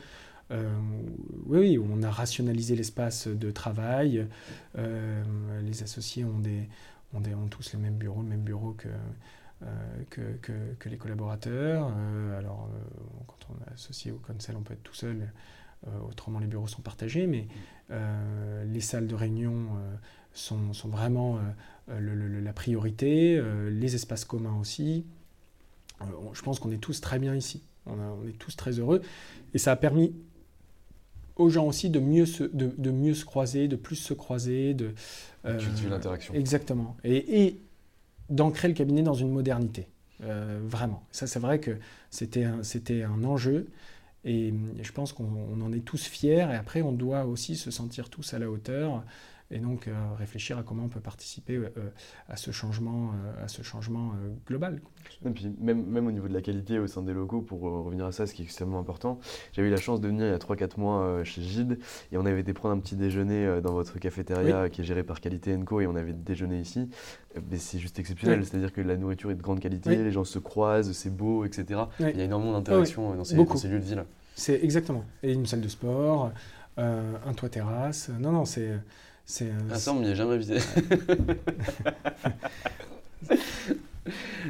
Euh, 0.51 0.79
oui, 1.45 1.77
on 1.77 2.01
a 2.03 2.11
rationalisé 2.11 2.75
l'espace 2.75 3.27
de 3.27 3.51
travail. 3.51 4.27
Euh, 4.77 5.61
les 5.61 5.83
associés 5.83 6.23
ont, 6.23 6.41
tous 7.49 7.73
les 7.73 7.79
mêmes 7.79 7.97
bureaux, 7.97 8.21
le 8.21 8.29
même 8.29 8.41
bureau 8.41 8.73
que, 8.73 8.87
euh, 9.63 10.73
les 10.85 10.97
collaborateurs. 10.97 11.91
Alors, 12.37 12.69
quand 13.27 13.47
on 13.49 13.69
est 13.69 13.73
associé 13.73 14.11
au 14.11 14.17
Consel, 14.17 14.55
on 14.57 14.61
peut 14.61 14.73
être 14.73 14.83
tout 14.83 14.95
seul. 14.95 15.31
Autrement, 16.09 16.39
les 16.39 16.47
bureaux 16.47 16.67
sont 16.67 16.81
partagés, 16.81 17.27
mais 17.27 17.47
les 18.65 18.81
salles 18.81 19.07
de 19.07 19.15
réunion 19.15 19.67
sont, 20.33 20.71
vraiment 20.85 21.39
la 21.87 22.53
priorité. 22.53 23.41
Les 23.69 23.95
espaces 23.95 24.25
communs 24.25 24.57
aussi. 24.59 25.05
Je 26.33 26.41
pense 26.41 26.59
qu'on 26.59 26.71
est 26.71 26.77
tous 26.77 27.01
très 27.01 27.19
bien 27.19 27.35
ici. 27.35 27.63
On, 27.87 27.99
a- 27.99 28.17
on 28.23 28.27
est 28.27 28.37
tous 28.37 28.55
très 28.55 28.79
heureux. 28.79 29.01
Et 29.53 29.57
ça 29.57 29.71
a 29.71 29.75
permis 29.75 30.13
aux 31.35 31.49
gens 31.49 31.65
aussi 31.67 31.89
de 31.89 31.99
mieux 31.99 32.25
se, 32.25 32.43
de, 32.43 32.71
de 32.77 32.91
mieux 32.91 33.13
se 33.13 33.23
croiser, 33.25 33.67
de 33.67 33.75
plus 33.75 33.95
se 33.95 34.13
croiser. 34.13 34.73
De, 34.73 34.93
euh, 35.45 35.57
Cultiver 35.59 35.89
l'interaction. 35.89 36.33
Exactement. 36.33 36.97
Et, 37.03 37.45
et 37.45 37.59
d'ancrer 38.29 38.67
le 38.67 38.73
cabinet 38.73 39.03
dans 39.03 39.13
une 39.13 39.31
modernité. 39.31 39.87
Euh, 40.23 40.59
vraiment. 40.63 41.03
Ça, 41.11 41.27
c'est 41.27 41.39
vrai 41.39 41.59
que 41.59 41.77
c'était 42.09 42.43
un, 42.43 42.63
c'était 42.63 43.03
un 43.03 43.23
enjeu. 43.23 43.67
Et, 44.25 44.47
et 44.47 44.83
je 44.83 44.91
pense 44.91 45.13
qu'on 45.13 45.29
on 45.55 45.61
en 45.61 45.71
est 45.71 45.85
tous 45.85 46.03
fiers. 46.05 46.47
Et 46.51 46.55
après, 46.55 46.81
on 46.81 46.91
doit 46.91 47.25
aussi 47.25 47.55
se 47.55 47.69
sentir 47.71 48.09
tous 48.09 48.33
à 48.33 48.39
la 48.39 48.49
hauteur. 48.49 49.03
Et 49.49 49.59
donc, 49.59 49.87
euh, 49.87 49.93
réfléchir 50.17 50.57
à 50.57 50.63
comment 50.63 50.83
on 50.83 50.89
peut 50.89 50.99
participer 50.99 51.55
euh, 51.55 51.69
à 52.27 52.35
ce 52.35 52.51
changement, 52.51 53.11
euh, 53.13 53.45
à 53.45 53.47
ce 53.47 53.61
changement 53.61 54.11
global. 54.45 54.81
Et 55.25 55.29
puis 55.29 55.55
même, 55.59 55.85
même 55.85 56.05
au 56.07 56.11
niveau 56.11 56.27
de 56.27 56.33
la 56.33 56.41
qualité 56.41 56.79
au 56.79 56.87
sein 56.87 57.01
des 57.01 57.13
locaux, 57.13 57.41
pour 57.41 57.61
revenir 57.61 58.05
à 58.05 58.11
ça, 58.11 58.27
ce 58.27 58.33
qui 58.33 58.41
est 58.41 58.45
extrêmement 58.45 58.79
important, 58.79 59.19
j'avais 59.53 59.69
eu 59.69 59.71
la 59.71 59.77
chance 59.77 60.01
de 60.01 60.07
venir 60.07 60.25
il 60.25 60.31
y 60.31 60.33
a 60.33 60.37
3-4 60.37 60.77
mois 60.79 61.23
chez 61.23 61.41
Gide 61.41 61.79
et 62.11 62.17
on 62.17 62.25
avait 62.25 62.41
été 62.41 62.53
prendre 62.53 62.75
un 62.75 62.79
petit 62.79 62.95
déjeuner 62.97 63.61
dans 63.61 63.71
votre 63.73 63.97
cafétéria 63.99 64.69
qui 64.69 64.81
est 64.81 64.83
géré 64.83 65.03
par 65.03 65.21
Qualité 65.21 65.57
Co 65.65 65.79
et 65.79 65.87
on 65.87 65.95
avait 65.95 66.13
déjeuné 66.13 66.59
ici. 66.59 66.89
Mais 67.49 67.57
c'est 67.57 67.79
juste 67.79 67.99
exceptionnel, 67.99 68.39
Oui. 68.39 68.45
c'est-à-dire 68.45 68.73
que 68.73 68.81
la 68.81 68.97
nourriture 68.97 69.31
est 69.31 69.35
de 69.35 69.41
grande 69.41 69.59
qualité, 69.59 69.91
Oui. 69.91 69.97
les 69.97 70.11
gens 70.11 70.23
se 70.23 70.39
croisent, 70.39 70.91
c'est 70.91 71.15
beau, 71.15 71.45
etc. 71.45 71.81
Il 71.99 72.17
y 72.17 72.21
a 72.21 72.23
énormément 72.23 72.53
d'interactions 72.53 73.11
euh, 73.11 73.15
dans, 73.15 73.43
dans 73.45 73.55
ces 73.55 73.67
lieux 73.67 73.79
de 73.79 73.85
vie 73.85 73.95
là. 73.95 74.05
C'est 74.35 74.63
exactement. 74.63 75.03
Et 75.23 75.33
une 75.33 75.45
salle 75.45 75.61
de 75.61 75.67
sport, 75.67 76.31
euh, 76.77 77.13
un 77.25 77.33
toit 77.33 77.49
terrasse. 77.49 78.09
Non, 78.19 78.31
non, 78.31 78.45
c'est. 78.45 78.71
C'est 79.27 79.51
Ah 79.69 79.75
ça, 79.75 79.91
on 79.93 79.99
m'y 79.99 80.07
a 80.07 80.15
jamais 80.15 80.35
invité. 80.35 80.57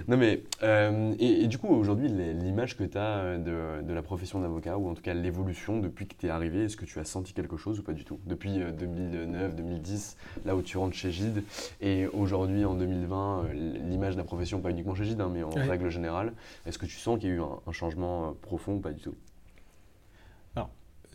non 0.08 0.18
mais, 0.18 0.44
euh, 0.62 1.16
et, 1.20 1.42
et 1.42 1.48
du 1.48 1.58
coup 1.58 1.68
aujourd'hui 1.70 2.10
l'image 2.10 2.78
que 2.78 2.84
tu 2.84 2.96
as 2.96 3.40
de, 3.40 3.82
de 3.82 3.94
la 3.94 4.04
profession 4.04 4.40
d'avocat, 4.40 4.78
ou 4.78 4.88
en 4.88 4.94
tout 4.94 5.02
cas 5.02 5.16
l'évolution 5.16 5.80
depuis 5.80 6.06
que 6.06 6.14
tu 6.16 6.28
es 6.28 6.30
arrivé, 6.30 6.66
est-ce 6.66 6.78
que 6.78 6.86
tu 6.86 7.00
as 7.00 7.06
senti 7.06 7.34
quelque 7.34 7.58
chose 7.58 7.80
ou 7.80 7.84
pas 7.84 7.94
du 7.94 8.06
tout? 8.06 8.20
Depuis 8.28 8.62
euh, 8.62 8.72
2009, 8.72 9.56
2010, 9.56 10.16
là 10.46 10.56
où 10.56 10.62
tu 10.62 10.78
rentres 10.78 10.96
chez 10.96 11.10
Gide, 11.12 11.44
et 11.82 12.06
aujourd'hui 12.08 12.64
en 12.66 12.76
2020, 12.76 13.46
euh, 13.46 13.54
l'image 13.90 14.14
de 14.14 14.20
la 14.20 14.26
profession, 14.26 14.62
pas 14.62 14.70
uniquement 14.70 14.94
chez 14.94 15.06
Gide, 15.06 15.22
hein, 15.22 15.32
mais 15.34 15.42
en 15.42 15.50
Ouais. 15.56 15.64
règle 15.64 15.90
générale, 15.90 16.34
est-ce 16.68 16.78
que 16.78 16.86
tu 16.86 16.98
sens 16.98 17.18
qu'il 17.20 17.30
y 17.30 17.32
a 17.32 17.36
eu 17.36 17.42
un, 17.42 17.60
un 17.66 17.72
changement 17.72 18.28
euh, 18.28 18.32
profond 18.40 18.76
ou 18.76 18.80
pas 18.80 18.92
du 18.92 19.02
tout? 19.02 19.16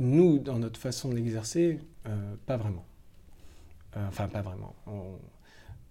Nous, 0.00 0.38
dans 0.38 0.58
notre 0.58 0.80
façon 0.80 1.10
d'exercer, 1.10 1.78
euh, 2.06 2.34
pas 2.46 2.56
vraiment. 2.56 2.82
Euh, 3.96 4.06
enfin, 4.08 4.28
pas 4.28 4.42
vraiment. 4.42 4.74
On- 4.86 5.18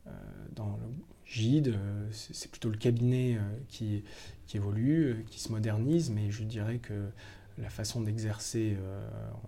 euh, 0.07 0.11
dans 0.55 0.77
le 0.77 0.93
GIDE, 1.25 1.69
euh, 1.69 2.07
c'est 2.11 2.49
plutôt 2.49 2.69
le 2.69 2.77
cabinet 2.77 3.37
qui, 3.67 4.03
qui 4.47 4.57
évolue, 4.57 5.25
qui 5.29 5.39
se 5.39 5.51
modernise, 5.51 6.09
mais 6.09 6.31
je 6.31 6.43
dirais 6.43 6.79
que 6.79 7.09
la 7.57 7.69
façon 7.69 8.01
d'exercer 8.01 8.77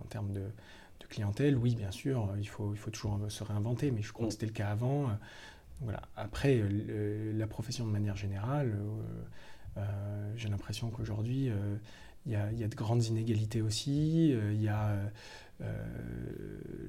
en 0.00 0.04
termes 0.06 0.32
de, 0.32 0.40
de 0.42 1.06
clientèle, 1.08 1.56
oui, 1.56 1.74
bien 1.74 1.90
sûr, 1.90 2.32
il 2.38 2.48
faut, 2.48 2.72
il 2.72 2.78
faut 2.78 2.90
toujours 2.90 3.18
se 3.28 3.42
réinventer, 3.44 3.90
mais 3.90 4.02
je 4.02 4.12
crois 4.12 4.26
Mm. 4.26 4.28
que 4.28 4.32
c'était 4.34 4.46
le 4.46 4.52
cas 4.52 4.68
avant. 4.70 5.08
Voilà. 5.80 6.02
Après, 6.16 6.56
le- 6.58 7.32
la 7.32 7.46
profession 7.46 7.86
de 7.86 7.90
manière 7.90 8.16
générale, 8.16 8.76
euh, 8.78 9.80
euh, 9.80 10.32
j'ai 10.36 10.48
l'impression 10.48 10.90
qu'aujourd'hui, 10.90 11.50
euh, 11.50 11.76
il 12.26 12.32
y, 12.32 12.60
y 12.60 12.64
a 12.64 12.68
de 12.68 12.74
grandes 12.76 13.04
inégalités 13.04 13.60
aussi. 13.60 14.30
Il 14.30 14.62
y 14.62 14.68
a, 14.68 14.96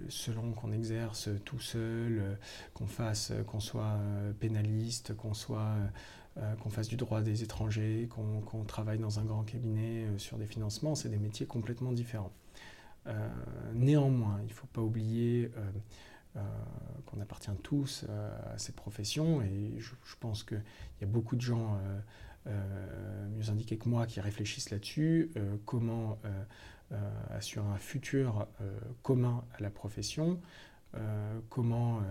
selon 0.10 0.54
qu'on 0.54 0.72
exerce 0.72 1.30
tout 1.46 1.60
seul, 1.60 2.20
euh, 2.20 2.36
qu'on 2.74 2.88
fasse, 2.88 3.32
qu'on 3.48 3.60
soit 3.60 3.98
euh, 3.98 4.34
pénaliste, 4.34 5.16
qu'on 5.16 5.34
soit, 5.34 5.76
euh, 6.38 6.56
qu'on 6.56 6.70
fasse 6.70 6.88
du 6.88 6.98
droit 6.98 7.22
des 7.22 7.44
étrangers, 7.44 8.10
qu'on 8.10 8.64
travaille 8.66 9.00
dans 9.00 9.20
un 9.20 9.24
grand 9.24 9.44
cabinet 9.44 10.06
euh, 10.06 10.18
sur 10.18 10.38
des 10.38 10.48
financements, 10.48 10.96
c'est 10.96 11.10
des 11.10 11.18
métiers 11.18 11.46
complètement 11.46 11.92
différents. 11.92 12.32
Euh, 13.08 13.30
néanmoins, 13.74 14.40
il 14.42 14.48
ne 14.48 14.54
faut 14.54 14.68
pas 14.68 14.82
oublier 14.82 15.52
euh, 15.58 15.72
euh, 16.38 16.42
qu'on 17.06 17.22
appartient 17.22 17.52
tous 17.64 18.06
euh, 18.10 18.54
à 18.54 18.58
cette 18.58 18.76
profession 18.76 19.42
et 19.42 19.76
je, 19.78 19.92
je 20.04 20.16
pense 20.20 20.44
qu'il 20.44 20.64
y 21.02 21.04
a 21.04 21.08
beaucoup 21.08 21.36
de 21.36 21.42
gens 21.42 21.76
euh, 21.76 22.00
euh, 22.48 23.30
mieux 23.30 23.50
indiqués 23.50 23.78
que 23.78 23.88
moi 23.88 24.06
qui 24.08 24.20
réfléchissent 24.20 24.72
là-dessus, 24.72 25.32
euh, 25.38 25.56
comment 25.66 26.20
euh, 26.96 27.38
assurer 27.38 27.68
un 27.68 27.78
futur 27.78 28.48
euh, 28.62 28.80
commun 29.04 29.44
à 29.58 29.62
la 29.62 29.70
profession, 29.70 30.40
euh, 30.96 31.40
comment 31.50 32.02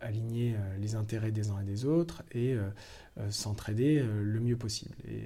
aligner 0.00 0.54
les 0.78 0.94
intérêts 0.94 1.32
des 1.32 1.50
uns 1.50 1.60
et 1.60 1.64
des 1.64 1.84
autres 1.84 2.22
et 2.30 2.54
s'entraider 3.28 4.00
le 4.00 4.38
mieux 4.38 4.56
possible. 4.56 4.94
Et 5.08 5.22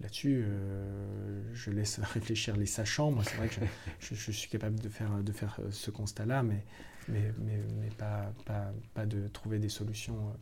là-dessus, 0.00 0.44
euh, 0.46 1.42
je 1.54 1.72
laisse 1.72 1.98
réfléchir 2.14 2.56
les 2.56 2.66
sachants. 2.66 3.10
Moi, 3.10 3.24
c'est 3.24 3.36
vrai 3.36 3.48
que 3.48 3.54
je, 3.56 3.60
je- 4.00 4.14
je 4.14 4.30
suis 4.30 4.48
capable 4.48 4.78
de 4.78 4.88
faire, 4.88 5.10
de 5.24 5.32
faire 5.32 5.58
ce 5.70 5.90
constat-là, 5.90 6.44
mais, 6.44 6.64
mais, 7.08 7.32
mais, 7.38 7.58
mais 7.80 7.88
pas, 7.98 8.32
pas, 8.44 8.70
pas 8.94 9.06
de 9.06 9.26
trouver 9.26 9.58
des 9.58 9.68
solutions 9.70 10.32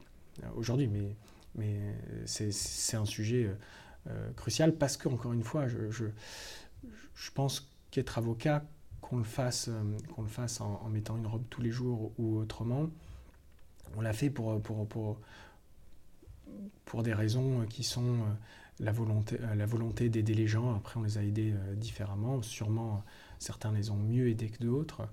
aujourd'hui. 0.55 0.87
Mais, 0.89 1.17
mais 1.55 1.95
c'est- 2.27 2.97
un 2.99 3.07
sujet 3.07 3.51
euh, 4.09 4.31
crucial 4.37 4.75
parce 4.77 4.99
que, 4.99 5.09
encore 5.09 5.33
une 5.33 5.43
fois, 5.43 5.69
je, 5.69 6.05
je, 7.15 7.31
pense 7.31 7.71
qu'être 7.91 8.19
avocat, 8.19 8.65
qu'on 9.01 9.19
le 9.19 9.25
fasse, 9.25 9.69
euh, 9.69 9.83
qu'on 10.15 10.23
le 10.23 10.29
fasse 10.29 10.61
en, 10.61 10.89
mettant 10.89 11.17
une 11.17 11.27
robe 11.27 11.45
tous 11.51 11.63
les 11.63 11.71
jours 11.71 12.13
ou 12.19 12.39
autrement, 12.39 12.89
on 13.97 14.01
l'a 14.01 14.13
fait 14.13 14.31
pour, 14.31 14.61
pour, 14.63 14.87
pour, 14.89 15.21
pour 16.85 17.03
des 17.03 17.15
raisons 17.15 17.65
qui 17.67 17.85
sont 17.85 18.15
euh, 18.15 18.35
la 18.81 18.93
volonté, 18.93 19.39
euh, 19.41 19.55
la 19.55 19.67
volonté 19.67 20.09
d'aider 20.09 20.35
les 20.35 20.47
gens. 20.47 20.75
Après, 20.75 20.99
on 20.99 21.03
les 21.03 21.19
a 21.19 21.23
aidés 21.23 21.55
différemment. 21.77 22.43
Sûrement, 22.43 23.05
certains 23.39 23.73
les 23.73 23.91
ont 23.91 23.97
mieux 23.97 24.29
aidés 24.29 24.51
que 24.51 24.63
d'autres. 24.63 25.09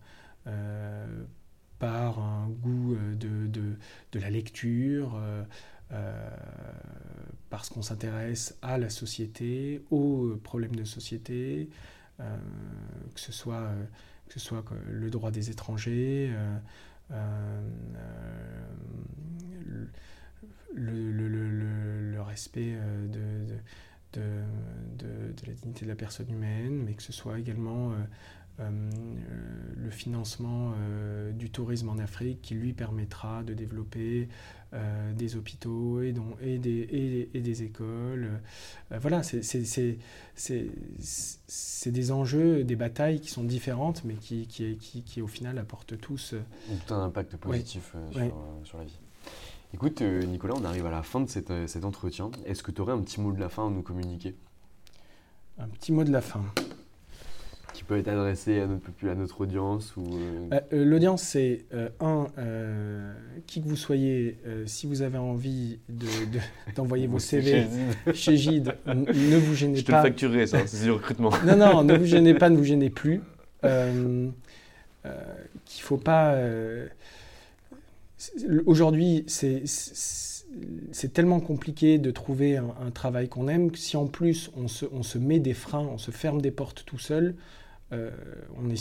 par 1.80 2.19
un 2.19 2.47
goût 2.47 2.95
de, 2.95 3.47
de, 3.47 3.78
de 4.11 4.19
la 4.19 4.30
lecture, 4.30 5.19
parce 7.49 7.69
qu'on 7.69 7.83
s'intéresse 7.83 8.57
à 8.61 8.77
la 8.77 8.89
société, 8.89 9.83
aux 9.91 10.37
problèmes 10.43 10.75
de 10.75 10.85
société, 10.85 11.69
euh, 12.19 12.37
que 13.13 13.19
ce 13.19 13.31
soit, 13.31 13.55
euh, 13.55 13.83
que 14.27 14.33
ce 14.33 14.39
soit 14.39 14.63
le 14.87 15.09
droit 15.09 15.31
des 15.31 15.49
étrangers, 15.49 16.31
euh, 16.33 16.57
euh, 17.11 17.61
euh, 17.95 19.85
le, 20.75 22.21
respect 22.21 22.73
euh, 22.75 23.07
de, 24.15 24.25
la 25.45 25.53
dignité 25.53 25.85
de 25.85 25.89
la 25.89 25.95
personne 25.95 26.29
humaine, 26.31 26.83
mais 26.83 26.93
que 26.93 27.03
ce 27.03 27.11
soit 27.11 27.37
également 27.37 27.91
euh, 27.91 27.95
euh, 28.59 28.89
le 29.75 29.89
financement 29.89 30.73
euh, 30.77 31.31
du 31.31 31.49
tourisme 31.49 31.89
en 31.89 31.97
Afrique 31.97 32.41
qui 32.41 32.53
lui 32.53 32.73
permettra 32.73 33.43
de 33.43 33.53
développer 33.53 34.29
euh, 34.74 35.13
des 35.13 35.36
hôpitaux 35.36 36.01
et, 36.01 36.13
des, 36.57 36.69
et- 36.69 37.30
et 37.38 37.41
des 37.41 37.63
écoles. 37.63 38.39
Euh, 38.91 38.99
voilà, 38.99 39.21
c'est- 39.24 39.41
des 41.91 42.11
enjeux, 42.11 42.63
des 42.63 42.76
batailles 42.76 43.19
qui 43.19 43.30
sont 43.30 43.43
différentes, 43.43 44.03
mais 44.03 44.15
qui, 44.15 44.47
qui, 44.47 44.78
qui, 44.78 45.03
qui, 45.03 45.21
au 45.21 45.28
final 45.28 45.57
apportent 45.57 45.97
tous. 45.99 46.34
euh, 46.34 46.41
Donc 46.69 46.86
tout 46.88 46.93
un 46.93 47.03
impact 47.03 47.36
positif 47.38 47.93
sur, 48.63 48.78
la 48.80 48.86
vie. 48.86 48.99
Écoute, 49.74 50.01
Nicolas, 50.01 50.53
on 50.57 50.63
arrive 50.65 50.86
à 50.86 50.91
la 50.91 51.03
fin 51.03 51.21
de 51.21 51.28
cet 51.30 51.51
entretien. 51.84 52.30
Est-ce 52.45 52.61
que 52.63 52.71
tu 52.71 52.82
aurais 52.82 52.93
un 52.93 53.01
petit 53.01 53.19
mot 53.21 53.32
de 53.32 53.39
la 53.39 53.49
fin 53.49 53.67
à 53.67 53.69
nous 53.69 53.82
communiquer? 53.82 54.36
Un 55.57 55.67
petit 55.67 55.91
mot 55.91 56.03
de 56.03 56.11
la 56.11 56.21
fin. 56.21 56.43
Peut 57.93 57.99
être 57.99 58.07
adressé 58.07 58.59
à 58.59 58.67
notre, 58.67 58.89
à 59.09 59.15
notre 59.15 59.41
audience 59.41 59.95
ou 59.97 60.03
bah, 60.49 60.61
L'audience, 60.71 61.21
c'est 61.21 61.65
un, 61.99 62.27
qui 63.47 63.61
que 63.61 63.67
vous 63.67 63.75
soyez, 63.75 64.37
si 64.65 64.87
vous 64.87 65.01
avez 65.01 65.17
envie 65.17 65.79
d'envoyer 66.75 67.07
de, 67.07 67.11
vos 67.11 67.19
CV 67.19 67.65
chez 68.13 68.37
Gide, 68.37 68.75
ne 68.87 69.37
vous 69.37 69.55
gênez 69.55 69.73
pas. 69.73 69.79
Je 69.79 69.85
te 69.85 69.91
le 69.91 70.01
facturerai, 70.01 70.47
ça, 70.47 70.65
c'est 70.65 70.83
du 70.83 70.91
recrutement. 70.91 71.31
non, 71.45 71.57
non, 71.57 71.83
ne 71.83 71.97
vous 71.97 72.05
gênez 72.05 72.33
pas, 72.33 72.49
ne 72.49 72.57
vous 72.57 72.63
gênez 72.63 72.89
plus. 72.89 73.21
Qu'il 73.61 73.69
ne 73.71 74.31
faut 75.81 75.97
pas. 75.97 76.37
Aujourd'hui, 78.65 79.23
c'est 79.27 79.63
c'est 80.91 81.13
tellement 81.13 81.39
compliqué 81.39 81.97
de 81.97 82.11
trouver 82.11 82.57
un, 82.57 82.91
travail 82.91 83.27
qu'on 83.27 83.47
aime 83.47 83.71
que 83.71 83.77
si 83.77 83.97
en 83.97 84.07
plus 84.07 84.51
on 84.55 84.67
se, 84.67 84.85
on 84.91 85.03
se, 85.03 85.17
met 85.17 85.39
des 85.39 85.53
freins, 85.53 85.87
on 85.91 85.97
se 85.97 86.11
ferme 86.11 86.41
des 86.41 86.51
portes 86.51 86.83
tout 86.85 86.99
seul, 86.99 87.35
euh, 87.93 88.11
on, 88.57 88.73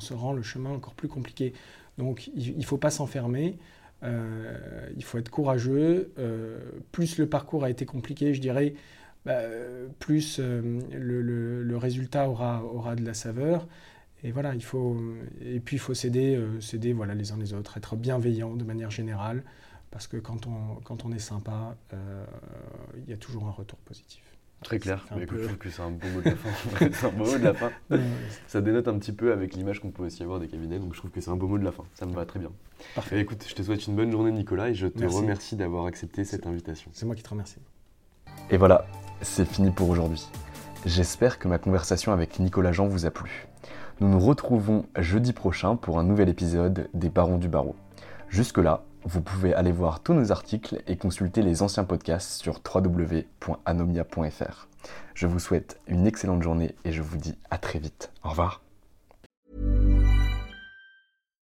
se, 0.00 0.14
rend 0.14 0.32
le 0.32 0.42
chemin 0.42 0.70
encore 0.70 0.94
plus 0.94 1.08
compliqué. 1.08 1.52
Donc 1.98 2.30
il 2.34 2.58
ne 2.58 2.64
faut 2.64 2.78
pas 2.78 2.90
s'enfermer, 2.90 3.58
euh, 4.02 4.90
il 4.96 5.04
faut 5.04 5.18
être 5.18 5.30
courageux. 5.30 6.12
Euh, 6.18 6.58
plus 6.92 7.18
le 7.18 7.28
parcours 7.28 7.64
a 7.64 7.70
été 7.70 7.86
compliqué, 7.86 8.34
je 8.34 8.40
dirais, 8.40 8.74
bah, 9.24 9.40
plus 10.00 10.38
le, 10.38 11.22
le, 11.62 11.76
résultat 11.76 12.28
aura, 12.28 12.94
de 12.96 13.04
la 13.04 13.14
saveur. 13.14 13.66
Et 14.24 14.32
voilà, 14.32 14.54
il 14.54 14.64
faut, 14.64 14.96
et 15.42 15.60
puis 15.60 15.76
il 15.76 15.78
faut 15.78 15.92
s'aider, 15.92 16.34
euh, 16.34 16.92
voilà, 16.94 17.14
les 17.14 17.30
uns 17.30 17.36
les 17.36 17.52
autres, 17.52 17.76
être 17.76 17.94
bienveillant 17.94 18.56
de 18.56 18.64
manière 18.64 18.90
générale, 18.90 19.44
parce 19.90 20.06
que 20.06 20.16
quand 20.16 20.46
on, 20.46 20.76
quand 20.82 21.04
on 21.04 21.12
est 21.12 21.18
sympa, 21.18 21.76
euh, 21.92 22.24
il 22.96 23.10
y 23.10 23.12
a 23.12 23.18
toujours 23.18 23.46
un 23.46 23.50
retour 23.50 23.78
positif. 23.80 24.22
Très 24.64 24.78
clair, 24.78 25.06
mais 25.14 25.24
écoute, 25.24 25.38
je 25.40 25.44
trouve 25.44 25.58
que 25.58 25.68
c'est 25.68 25.82
un 25.82 25.90
beau 25.90 26.08
mot 26.08 26.20
de 26.22 26.30
la 26.30 26.36
fin. 26.36 26.48
c'est 26.90 27.06
un 27.06 27.10
beau 27.10 27.26
mot 27.26 27.38
de 27.38 27.44
la 27.44 27.54
fin. 27.54 27.70
ça 28.46 28.62
dénote 28.62 28.88
un 28.88 28.98
petit 28.98 29.12
peu 29.12 29.30
avec 29.30 29.54
l'image 29.54 29.78
qu'on 29.80 29.90
peut 29.90 30.04
aussi 30.04 30.22
avoir 30.22 30.40
des 30.40 30.48
cabinets, 30.48 30.78
donc 30.78 30.94
je 30.94 30.98
trouve 30.98 31.10
que 31.10 31.20
c'est 31.20 31.30
un 31.30 31.36
beau 31.36 31.46
mot 31.46 31.58
de 31.58 31.64
la 31.64 31.70
fin. 31.70 31.84
Ça 31.94 32.06
me 32.06 32.12
va 32.12 32.24
très 32.24 32.40
bien. 32.40 32.50
Parfait. 32.94 33.20
écoute, 33.20 33.44
je 33.46 33.54
te 33.54 33.62
souhaite 33.62 33.86
une 33.86 33.94
bonne 33.94 34.10
journée, 34.10 34.32
Nicolas, 34.32 34.70
et 34.70 34.74
je 34.74 34.86
te 34.86 35.04
remercie 35.04 35.54
d'avoir 35.54 35.84
accepté 35.84 36.24
cette 36.24 36.46
invitation. 36.46 36.90
C'est 36.94 37.04
moi 37.04 37.14
qui 37.14 37.22
te 37.22 37.28
remercie. 37.28 37.60
Et 38.50 38.56
voilà, 38.56 38.86
c'est 39.20 39.44
fini 39.44 39.70
pour 39.70 39.90
aujourd'hui. 39.90 40.26
J'espère 40.86 41.38
que 41.38 41.46
ma 41.46 41.58
conversation 41.58 42.12
avec 42.12 42.38
Nicolas 42.38 42.72
Jean 42.72 42.88
vous 42.88 43.04
a 43.04 43.10
plu. 43.10 43.46
Nous 44.00 44.08
nous 44.08 44.18
retrouvons 44.18 44.86
jeudi 44.98 45.32
prochain 45.32 45.76
pour 45.76 45.98
un 45.98 46.04
nouvel 46.04 46.28
épisode 46.28 46.88
des 46.94 47.10
Barons 47.10 47.38
du 47.38 47.48
Barreau. 47.48 47.76
Jusque-là, 48.28 48.82
vous 49.04 49.20
pouvez 49.20 49.54
aller 49.54 49.72
voir 49.72 50.00
tous 50.00 50.14
nos 50.14 50.32
articles 50.32 50.82
et 50.86 50.96
consulter 50.96 51.42
les 51.42 51.62
anciens 51.62 51.84
podcasts 51.84 52.40
sur 52.42 52.60
www.anomia.fr. 52.74 54.68
Je 55.14 55.26
vous 55.26 55.38
souhaite 55.38 55.80
une 55.86 56.06
excellente 56.06 56.42
journée 56.42 56.74
et 56.84 56.92
je 56.92 57.02
vous 57.02 57.16
dis 57.16 57.36
à 57.50 57.58
très 57.58 57.78
vite. 57.78 58.10
Au 58.24 58.30
revoir. 58.30 58.62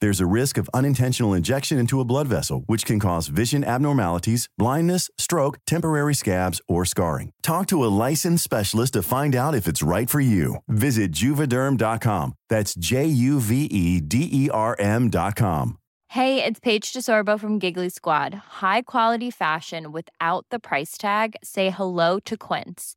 There's 0.00 0.20
a 0.20 0.26
risk 0.26 0.58
of 0.58 0.68
unintentional 0.74 1.32
injection 1.32 1.78
into 1.78 2.00
a 2.00 2.04
blood 2.04 2.28
vessel, 2.28 2.64
which 2.66 2.84
can 2.84 3.00
cause 3.00 3.28
vision 3.28 3.64
abnormalities, 3.64 4.48
blindness, 4.58 5.08
stroke, 5.16 5.58
temporary 5.66 6.14
scabs, 6.14 6.60
or 6.68 6.84
scarring. 6.84 7.32
Talk 7.42 7.66
to 7.68 7.84
a 7.84 7.92
licensed 8.04 8.44
specialist 8.44 8.92
to 8.94 9.02
find 9.02 9.34
out 9.34 9.54
if 9.54 9.66
it's 9.66 9.82
right 9.82 10.10
for 10.10 10.20
you. 10.20 10.56
Visit 10.68 11.12
juvederm.com. 11.12 12.34
That's 12.50 12.74
J 12.74 13.06
U 13.06 13.40
V 13.40 13.64
E 13.64 14.00
D 14.00 14.28
E 14.30 14.50
R 14.50 14.76
M.com. 14.78 15.78
Hey, 16.10 16.42
it's 16.42 16.60
Paige 16.60 16.92
DeSorbo 16.92 17.38
from 17.38 17.58
Giggly 17.58 17.88
Squad. 17.88 18.32
High 18.62 18.82
quality 18.82 19.30
fashion 19.30 19.92
without 19.92 20.46
the 20.50 20.58
price 20.58 20.96
tag? 20.96 21.34
Say 21.42 21.70
hello 21.70 22.20
to 22.20 22.36
Quince. 22.36 22.96